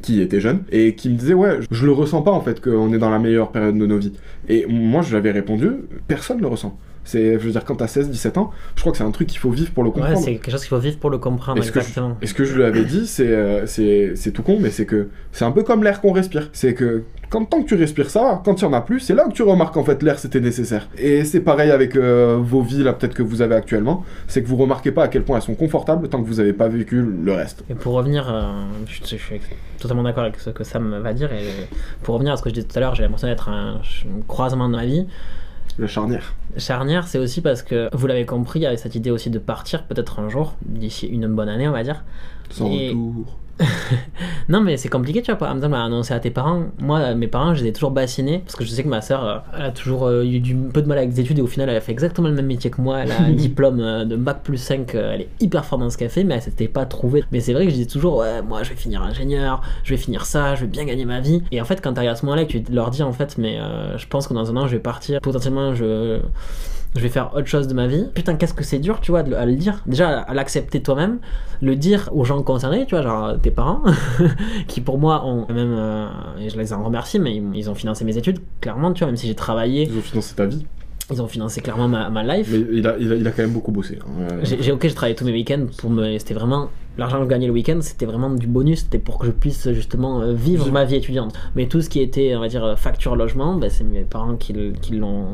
qui 0.00 0.22
était 0.22 0.40
jeune 0.40 0.62
et 0.72 0.94
qui 0.94 1.10
me 1.10 1.14
disait 1.14 1.34
ouais 1.34 1.58
je 1.70 1.84
le 1.84 1.92
ressens 1.92 2.22
pas 2.22 2.30
en 2.30 2.40
fait 2.40 2.58
qu'on 2.58 2.94
est 2.94 2.98
dans 2.98 3.10
la 3.10 3.18
meilleure 3.18 3.52
période 3.52 3.76
de 3.76 3.84
nos 3.84 3.98
vies 3.98 4.14
et 4.48 4.64
moi 4.66 5.02
je 5.02 5.12
l'avais 5.14 5.30
répondu 5.30 5.68
personne 6.08 6.40
le 6.40 6.46
ressent 6.46 6.78
C'est, 7.04 7.34
je 7.34 7.38
veux 7.44 7.50
dire, 7.52 7.64
quand 7.64 7.76
t'as 7.76 7.86
16, 7.86 8.10
17 8.10 8.38
ans, 8.38 8.50
je 8.76 8.80
crois 8.80 8.92
que 8.92 8.98
c'est 8.98 9.04
un 9.04 9.10
truc 9.10 9.28
qu'il 9.28 9.38
faut 9.38 9.50
vivre 9.50 9.70
pour 9.72 9.82
le 9.84 9.90
Ouais, 9.90 9.96
comprendre. 9.96 10.18
c'est 10.18 10.32
quelque 10.36 10.50
chose 10.50 10.60
qu'il 10.62 10.70
faut 10.70 10.78
vivre 10.78 10.98
pour 10.98 11.10
le 11.10 11.18
comprendre, 11.18 11.60
que 11.60 11.64
je- 11.66 11.68
exactement. 11.78 12.16
Et 12.22 12.26
ce 12.26 12.34
que 12.34 12.44
je 12.44 12.54
lui 12.56 12.64
avais 12.64 12.84
dit, 12.84 13.06
c'est, 13.06 13.28
euh, 13.28 13.66
c'est, 13.66 14.12
c'est 14.16 14.30
tout 14.30 14.42
con, 14.42 14.58
mais 14.60 14.70
c'est 14.70 14.86
que 14.86 15.08
c'est 15.32 15.44
un 15.44 15.50
peu 15.52 15.62
comme 15.62 15.84
l'air 15.84 16.00
qu'on 16.00 16.12
respire. 16.12 16.48
C'est 16.52 16.74
que 16.74 17.02
quand 17.30 17.44
tant 17.46 17.62
que 17.62 17.68
tu 17.68 17.74
respires, 17.74 18.10
ça. 18.10 18.40
Quand 18.44 18.60
il 18.60 18.64
y 18.64 18.66
en 18.66 18.72
a 18.72 18.80
plus, 18.80 19.00
c'est 19.00 19.14
là 19.14 19.24
que 19.24 19.32
tu 19.32 19.42
remarques 19.42 19.76
en 19.76 19.82
fait 19.84 20.02
l'air 20.04 20.18
c'était 20.18 20.40
nécessaire. 20.40 20.88
Et 20.98 21.24
c'est 21.24 21.40
pareil 21.40 21.70
avec 21.72 21.96
euh, 21.96 22.38
vos 22.40 22.62
vies 22.62 22.84
là, 22.84 22.92
peut-être 22.92 23.14
que 23.14 23.22
vous 23.24 23.42
avez 23.42 23.54
actuellement. 23.56 24.04
C'est 24.28 24.42
que 24.42 24.48
vous 24.48 24.56
remarquez 24.56 24.92
pas 24.92 25.02
à 25.04 25.08
quel 25.08 25.24
point 25.24 25.36
elles 25.36 25.42
sont 25.42 25.54
confortables 25.56 26.08
tant 26.08 26.22
que 26.22 26.26
vous 26.28 26.38
avez 26.40 26.52
pas 26.52 26.68
vécu 26.68 27.02
le 27.02 27.32
reste. 27.32 27.64
Et 27.68 27.74
pour 27.74 27.94
revenir, 27.94 28.32
euh, 28.32 28.42
je, 28.86 29.00
je 29.02 29.16
suis 29.16 29.40
totalement 29.78 30.04
d'accord 30.04 30.22
avec 30.24 30.38
ce 30.38 30.50
que 30.50 30.62
Sam 30.64 31.00
va 31.02 31.12
dire, 31.12 31.32
et 31.32 31.44
pour 32.02 32.14
revenir 32.14 32.32
à 32.34 32.36
ce 32.36 32.42
que 32.42 32.50
je 32.50 32.54
disais 32.54 32.66
tout 32.68 32.76
à 32.78 32.80
l'heure, 32.80 32.94
j'ai 32.94 33.02
l'impression 33.02 33.26
d'être 33.28 33.48
un 33.48 33.80
croisement 34.28 34.68
de 34.68 34.76
ma 34.76 34.84
vie. 34.86 35.06
La 35.78 35.86
charnière. 35.86 36.34
Charnière, 36.56 37.06
c'est 37.08 37.18
aussi 37.18 37.40
parce 37.40 37.62
que, 37.62 37.88
vous 37.92 38.06
l'avez 38.06 38.26
compris, 38.26 38.60
il 38.60 38.62
y 38.62 38.66
avait 38.66 38.76
cette 38.76 38.94
idée 38.94 39.10
aussi 39.10 39.30
de 39.30 39.38
partir 39.38 39.84
peut-être 39.84 40.20
un 40.20 40.28
jour, 40.28 40.54
d'ici 40.64 41.06
une 41.06 41.26
bonne 41.28 41.48
année, 41.48 41.66
on 41.68 41.72
va 41.72 41.82
dire. 41.82 42.04
Sans 42.50 42.68
Et- 42.70 42.88
retour. 42.88 43.38
Non, 44.48 44.60
mais 44.60 44.76
c'est 44.76 44.88
compliqué, 44.88 45.22
tu 45.22 45.30
vois. 45.30 45.38
Par 45.38 45.54
exemple, 45.54 45.74
à 45.74 45.84
annoncer 45.84 46.12
à 46.12 46.20
tes 46.20 46.30
parents. 46.30 46.64
Moi, 46.78 47.14
mes 47.14 47.28
parents, 47.28 47.54
je 47.54 47.62
les 47.62 47.70
ai 47.70 47.72
toujours 47.72 47.90
bassinés 47.92 48.40
parce 48.40 48.56
que 48.56 48.64
je 48.64 48.68
sais 48.68 48.82
que 48.82 48.88
ma 48.88 49.00
soeur, 49.00 49.24
euh, 49.24 49.38
elle 49.56 49.62
a 49.66 49.70
toujours 49.70 50.06
euh, 50.06 50.22
eu 50.22 50.40
du 50.40 50.54
un 50.54 50.70
peu 50.70 50.82
de 50.82 50.86
mal 50.88 50.98
avec 50.98 51.10
les 51.10 51.20
études 51.20 51.38
et 51.38 51.42
au 51.42 51.46
final, 51.46 51.68
elle 51.68 51.76
a 51.76 51.80
fait 51.80 51.92
exactement 51.92 52.28
le 52.28 52.34
même 52.34 52.46
métier 52.46 52.70
que 52.70 52.80
moi. 52.80 52.98
Elle 53.00 53.12
a 53.12 53.20
un 53.22 53.30
diplôme 53.32 53.80
euh, 53.80 54.04
de 54.04 54.16
bac 54.16 54.42
plus 54.42 54.58
5. 54.58 54.94
euh, 54.94 55.12
Elle 55.14 55.22
est 55.22 55.28
hyper 55.40 55.64
forte 55.64 55.80
dans 55.80 55.90
ce 55.90 55.96
qu'elle 55.96 56.10
fait, 56.10 56.24
mais 56.24 56.34
elle 56.34 56.42
s'était 56.42 56.68
pas 56.68 56.84
trouvée. 56.84 57.24
Mais 57.32 57.40
c'est 57.40 57.52
vrai 57.54 57.64
que 57.64 57.70
je 57.70 57.76
dis 57.76 57.86
toujours, 57.86 58.18
ouais, 58.18 58.42
moi, 58.42 58.62
je 58.62 58.70
vais 58.70 58.76
finir 58.76 59.02
ingénieur, 59.02 59.62
je 59.82 59.90
vais 59.94 59.96
finir 60.00 60.26
ça, 60.26 60.54
je 60.56 60.62
vais 60.62 60.66
bien 60.66 60.84
gagner 60.84 61.04
ma 61.04 61.20
vie. 61.20 61.42
Et 61.50 61.60
en 61.60 61.64
fait, 61.64 61.80
quand 61.80 61.94
t'arrives 61.94 62.10
à 62.10 62.16
ce 62.16 62.26
moment-là 62.26 62.42
et 62.42 62.46
que 62.46 62.58
tu 62.58 62.72
leur 62.72 62.90
dis, 62.90 63.02
en 63.02 63.12
fait, 63.12 63.38
mais 63.38 63.58
euh, 63.60 63.96
je 63.96 64.06
pense 64.06 64.26
que 64.28 64.34
dans 64.34 64.50
un 64.50 64.56
an, 64.56 64.66
je 64.66 64.72
vais 64.76 64.82
partir. 64.82 65.20
Potentiellement, 65.20 65.74
je 65.74 66.20
je 66.96 67.00
vais 67.00 67.08
faire 67.08 67.34
autre 67.34 67.46
chose 67.46 67.66
de 67.68 67.74
ma 67.74 67.86
vie. 67.86 68.06
Putain, 68.14 68.36
qu'est-ce 68.36 68.54
que 68.54 68.62
c'est 68.64 68.78
dur, 68.78 69.00
tu 69.00 69.10
vois, 69.10 69.22
de 69.22 69.34
à 69.34 69.44
le 69.46 69.54
dire. 69.56 69.82
Déjà, 69.86 70.20
à 70.20 70.32
l'accepter 70.34 70.80
toi-même, 70.82 71.18
le 71.60 71.74
dire 71.76 72.08
aux 72.12 72.24
gens 72.24 72.42
concernés, 72.42 72.86
tu 72.86 72.94
vois, 72.94 73.02
genre 73.02 73.40
tes 73.40 73.50
parents, 73.50 73.82
qui 74.68 74.80
pour 74.80 74.98
moi 74.98 75.24
ont 75.24 75.46
même, 75.52 75.74
euh, 75.76 76.06
et 76.40 76.48
je 76.50 76.56
les 76.58 76.72
en 76.72 76.84
remercie, 76.84 77.18
mais 77.18 77.34
ils, 77.36 77.42
ils 77.54 77.70
ont 77.70 77.74
financé 77.74 78.04
mes 78.04 78.16
études, 78.16 78.38
clairement, 78.60 78.92
tu 78.92 79.00
vois, 79.00 79.08
même 79.08 79.16
si 79.16 79.26
j'ai 79.26 79.34
travaillé, 79.34 79.84
Ils 79.90 79.98
ont 79.98 80.02
financé 80.02 80.34
ta 80.34 80.46
vie. 80.46 80.64
ils 81.10 81.20
ont 81.22 81.26
financé 81.28 81.60
clairement 81.60 81.88
ma, 81.88 82.10
ma 82.10 82.22
life. 82.22 82.48
Mais 82.52 82.64
il 82.72 82.86
a, 82.86 82.96
il 82.98 83.12
a, 83.12 83.16
il 83.16 83.26
a 83.26 83.30
quand 83.32 83.42
même 83.42 83.52
beaucoup 83.52 83.72
bossé. 83.72 83.98
hein. 84.00 84.10
Euh, 84.32 84.40
J'ai, 84.42 84.62
j'ai- 84.62 84.72
ok, 84.72 84.82
j'ai 84.82 84.94
travaillé 84.94 85.14
tous 85.16 85.24
mes 85.24 85.32
week-ends 85.32 85.66
pour 85.78 85.90
me. 85.90 86.16
C'était 86.18 86.34
vraiment. 86.34 86.70
L'argent 86.96 87.18
que 87.18 87.24
je 87.24 87.28
gagnais 87.28 87.46
le 87.46 87.52
week-end, 87.52 87.78
c'était 87.80 88.06
vraiment 88.06 88.30
du 88.30 88.46
bonus, 88.46 88.80
c'était 88.80 88.98
pour 88.98 89.18
que 89.18 89.26
je 89.26 89.32
puisse 89.32 89.70
justement 89.72 90.20
euh, 90.20 90.32
vivre 90.32 90.70
ma 90.70 90.84
vie 90.84 90.94
étudiante. 90.96 91.34
Mais 91.56 91.66
tout 91.66 91.80
ce 91.80 91.88
qui 91.90 92.00
était, 92.00 92.34
on 92.36 92.40
va 92.40 92.48
dire, 92.48 92.64
euh, 92.64 92.76
facture 92.76 93.16
logement, 93.16 93.54
bah, 93.56 93.68
c'est 93.70 93.84
mes 93.84 94.02
parents 94.04 94.36
qui, 94.36 94.52
le- 94.52 94.72
qui, 94.72 94.94
l'ont, 94.96 95.24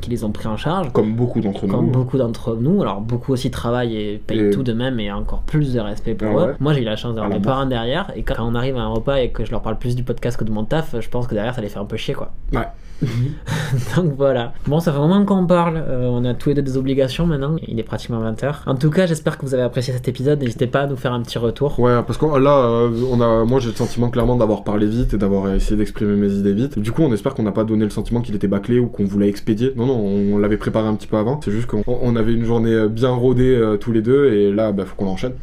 qui 0.00 0.10
les 0.10 0.24
ont 0.24 0.30
pris 0.32 0.46
en 0.48 0.56
charge. 0.56 0.92
Comme 0.92 1.14
beaucoup 1.14 1.40
d'entre 1.40 1.66
nous. 1.66 1.72
Comme 1.74 1.90
beaucoup 1.90 2.18
d'entre 2.18 2.56
nous, 2.56 2.82
alors 2.82 3.00
beaucoup 3.00 3.32
aussi 3.32 3.50
travaillent 3.50 3.96
et 3.96 4.18
payent 4.24 4.48
Et- 4.48 4.50
tout 4.50 4.62
de 4.62 4.72
même 4.72 5.00
et 5.00 5.10
encore 5.10 5.40
plus 5.42 5.72
de 5.72 5.80
respect 5.80 6.14
pour 6.14 6.28
Ah 6.28 6.32
eux. 6.44 6.46
ouais. 6.50 6.54
Moi 6.60 6.74
j'ai 6.74 6.82
eu 6.82 6.84
la 6.84 6.96
chance 6.96 7.14
d'avoir 7.14 7.30
la 7.30 7.36
mes 7.36 7.42
parents 7.42 7.66
derrière 7.66 8.12
et 8.14 8.22
quand 8.22 8.34
on 8.40 8.54
arrive 8.54 8.76
à 8.76 8.82
un 8.82 8.88
repas 8.88 9.16
et 9.16 9.30
que 9.30 9.44
je 9.44 9.50
leur 9.50 9.62
parle 9.62 9.78
plus 9.78 9.96
du 9.96 10.02
podcast 10.02 10.36
que 10.38 10.44
de 10.44 10.50
mon 10.50 10.64
taf, 10.64 10.94
je 11.00 11.08
pense 11.08 11.26
que 11.26 11.34
derrière 11.34 11.54
ça 11.54 11.60
les 11.62 11.68
fait 11.68 11.78
un 11.78 11.84
peu 11.84 11.96
chier 11.96 12.14
quoi. 12.14 12.32
Ouais. 12.52 12.66
Donc 13.96 14.14
voilà. 14.16 14.52
Bon, 14.66 14.80
ça 14.80 14.92
fait 14.92 14.98
vraiment 14.98 15.24
qu'on 15.24 15.46
parle. 15.46 15.76
Euh, 15.76 16.08
on 16.10 16.24
a 16.24 16.34
tous 16.34 16.48
les 16.48 16.54
deux 16.54 16.62
des 16.62 16.76
obligations 16.76 17.26
maintenant. 17.26 17.56
Il 17.66 17.78
est 17.78 17.84
pratiquement 17.84 18.20
20h. 18.20 18.62
En 18.66 18.74
tout 18.74 18.90
cas, 18.90 19.06
j'espère 19.06 19.38
que 19.38 19.46
vous 19.46 19.54
avez 19.54 19.62
apprécié 19.62 19.92
cet 19.92 20.08
épisode. 20.08 20.40
N'hésitez 20.40 20.66
pas 20.66 20.82
à 20.82 20.86
nous 20.86 20.96
faire 20.96 21.12
un 21.12 21.22
petit 21.22 21.38
retour. 21.38 21.78
Ouais, 21.78 22.02
parce 22.06 22.18
que 22.18 22.26
là, 22.38 22.58
euh, 22.58 22.90
on 23.10 23.20
a, 23.20 23.44
moi 23.44 23.60
j'ai 23.60 23.68
le 23.70 23.74
sentiment 23.74 24.10
clairement 24.10 24.36
d'avoir 24.36 24.64
parlé 24.64 24.86
vite 24.86 25.14
et 25.14 25.18
d'avoir 25.18 25.52
essayé 25.54 25.76
d'exprimer 25.76 26.14
mes 26.14 26.32
idées 26.32 26.52
vite. 26.52 26.78
Du 26.78 26.92
coup, 26.92 27.02
on 27.02 27.12
espère 27.12 27.34
qu'on 27.34 27.44
n'a 27.44 27.52
pas 27.52 27.64
donné 27.64 27.84
le 27.84 27.90
sentiment 27.90 28.20
qu'il 28.20 28.34
était 28.34 28.48
bâclé 28.48 28.78
ou 28.78 28.86
qu'on 28.86 29.04
voulait 29.04 29.28
expédier. 29.28 29.72
Non, 29.76 29.86
non, 29.86 29.98
on 30.34 30.38
l'avait 30.38 30.56
préparé 30.56 30.88
un 30.88 30.94
petit 30.94 31.06
peu 31.06 31.16
avant. 31.16 31.40
C'est 31.44 31.52
juste 31.52 31.66
qu'on 31.66 31.82
on 31.86 32.16
avait 32.16 32.32
une 32.32 32.44
journée 32.44 32.88
bien 32.88 33.10
rodée 33.10 33.54
euh, 33.54 33.76
tous 33.76 33.92
les 33.92 34.02
deux 34.02 34.32
et 34.32 34.52
là, 34.52 34.72
bah, 34.72 34.84
faut 34.84 34.96
qu'on 34.96 35.08
enchaîne. 35.08 35.34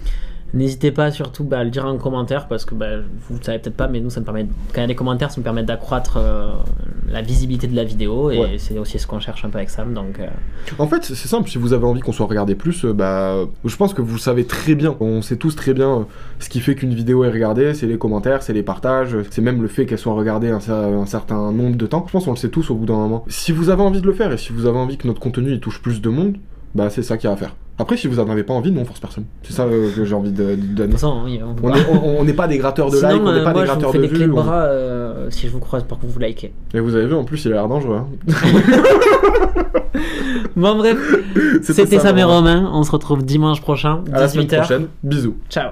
N'hésitez 0.56 0.92
pas 0.92 1.12
surtout 1.12 1.44
bah, 1.44 1.60
à 1.60 1.64
le 1.64 1.70
dire 1.70 1.86
en 1.86 1.98
commentaire 1.98 2.48
parce 2.48 2.64
que 2.66 2.74
bah, 2.76 2.88
vous 3.28 3.38
ne 3.38 3.44
savez 3.44 3.60
peut-être 3.60 3.76
pas, 3.76 3.88
mais 3.88 4.00
nous, 4.00 4.10
ça 4.10 4.22
me 4.22 4.26
permet, 4.26 4.46
quand 4.74 4.78
il 4.78 4.82
y 4.82 4.84
a 4.84 4.88
des 4.88 4.96
commentaires, 4.96 5.30
ça 5.30 5.40
me 5.40 5.44
permet 5.44 5.64
d'accroître 5.64 6.18
euh, 6.18 6.48
la 7.10 7.22
visibilité 7.22 7.68
de 7.68 7.76
la 7.76 7.84
vidéo 7.84 8.32
et 8.32 8.40
Ouais. 8.40 8.56
c'est 8.58 8.80
aussi 8.80 8.98
ce 8.98 9.06
qu'on 9.06 9.20
cherche 9.20 9.44
un 9.46 9.50
peu 9.50 9.58
avec 9.58 9.70
Sam. 9.70 9.94
Donc, 9.94 10.20
euh, 10.20 10.28
En 10.80 10.88
fait, 10.88 11.04
c'est 11.04 11.16
simple, 11.28 11.50
si 11.50 11.58
vous 11.58 11.74
avez 11.74 11.86
envie 11.86 12.00
qu'on 12.02 12.12
soit 12.14 12.26
regardé 12.26 12.56
plus, 12.56 12.86
euh, 12.86 12.94
bah, 12.94 13.36
je 13.66 13.76
pense 13.76 13.94
que 13.94 14.02
vous 14.02 14.18
savez 14.18 14.46
très 14.46 14.76
bien, 14.76 14.96
on 15.02 15.22
sait 15.22 15.38
tous 15.38 15.56
très 15.56 15.74
bien 15.74 16.08
ce 16.40 16.48
qui 16.50 16.60
fait 16.62 16.76
qu'une 16.76 16.94
vidéo 16.94 17.24
est 17.26 17.32
regardée, 17.32 17.74
c'est 17.74 17.86
les 17.88 17.98
commentaires, 17.98 18.42
c'est 18.42 18.54
les 18.54 18.64
partages, 18.64 19.18
c'est 19.32 19.42
même 19.42 19.62
le 19.62 19.68
fait 19.68 19.86
qu'elle 19.86 20.00
soit 20.00 20.14
regardée 20.14 20.50
un 20.50 21.06
certain 21.06 21.52
nombre 21.52 21.76
de 21.76 21.86
temps. 21.86 22.04
Je 22.08 22.12
pense 22.14 22.26
qu'on 22.26 22.32
le 22.32 22.38
sait 22.38 22.50
tous 22.50 22.70
au 22.72 22.76
bout 22.76 22.86
d'un 22.86 22.96
moment. 22.96 23.26
Si 23.28 23.52
vous 23.52 23.70
avez 23.70 23.82
envie 23.82 24.02
de 24.02 24.06
le 24.08 24.14
faire 24.14 24.32
et 24.32 24.38
si 24.38 24.54
vous 24.54 24.66
avez 24.66 24.78
envie 24.78 24.98
que 24.98 25.08
notre 25.08 25.20
contenu 25.20 25.52
il 25.52 25.60
touche 25.60 25.82
plus 25.82 26.02
de 26.02 26.10
monde, 26.10 26.38
bah 26.76 26.90
c'est 26.90 27.02
ça 27.04 27.18
qu'il 27.18 27.28
y 27.28 27.32
a 27.32 27.34
à 27.34 27.38
faire. 27.38 27.56
Après, 27.78 27.98
si 27.98 28.08
vous 28.08 28.20
en 28.20 28.30
avez 28.30 28.44
pas 28.44 28.54
envie, 28.54 28.72
non, 28.72 28.82
on 28.82 28.86
force 28.86 29.00
personne. 29.02 29.26
C'est 29.44 29.52
ça 29.54 29.64
euh, 29.64 29.90
que 29.94 30.06
j'ai 30.06 30.14
envie 30.16 30.32
de, 30.32 30.44
de 30.44 30.56
de 30.56 30.62
donner. 30.76 30.92
façon, 30.94 31.22
oui, 31.26 31.42
on 32.04 32.24
n'est 32.24 32.34
pas 32.34 32.48
des 32.48 32.58
gratteurs 32.58 32.90
de 32.90 32.96
Sinon, 32.98 33.10
likes, 33.10 33.22
on 33.26 33.32
n'est 33.34 33.40
euh, 33.40 33.44
pas 33.44 33.52
moi, 33.54 33.62
des 33.64 33.68
je 33.68 33.74
vous 33.74 33.80
gratteurs 33.80 33.92
fais 33.92 33.98
de 33.98 34.04
des 34.04 34.10
clés 34.10 34.20
vues. 34.20 34.28
de 34.28 34.32
on- 34.32 34.44
bras 34.44 34.62
euh, 34.64 35.28
si 35.30 35.48
je 35.48 35.52
vous 35.52 35.60
croise 35.60 35.84
pour 35.84 36.00
que 36.00 36.06
vous 36.06 36.18
likez. 36.20 36.54
Et 36.74 36.80
vous 36.80 36.96
avez 36.96 37.06
vu, 37.08 37.14
en 37.16 37.24
plus, 37.26 37.44
il 37.46 37.52
a 37.52 37.56
l'air 37.56 37.68
dangereux. 37.68 37.98
hein. 37.98 38.08
Bon, 40.56 40.78
bref, 40.78 40.98
c'était 41.64 41.86
ça, 41.98 42.00
Sam 42.08 42.18
et. 42.18 42.24
Romain. 42.24 42.70
On 42.74 42.84
se 42.84 42.92
retrouve 42.92 43.24
dimanche 43.26 43.60
prochain, 43.62 44.04
À 44.14 44.22
la 44.22 44.28
semaine 44.30 44.48
18h. 44.48 44.58
prochaine. 44.58 44.88
Bisous. 45.04 45.36
Ciao. 45.50 45.72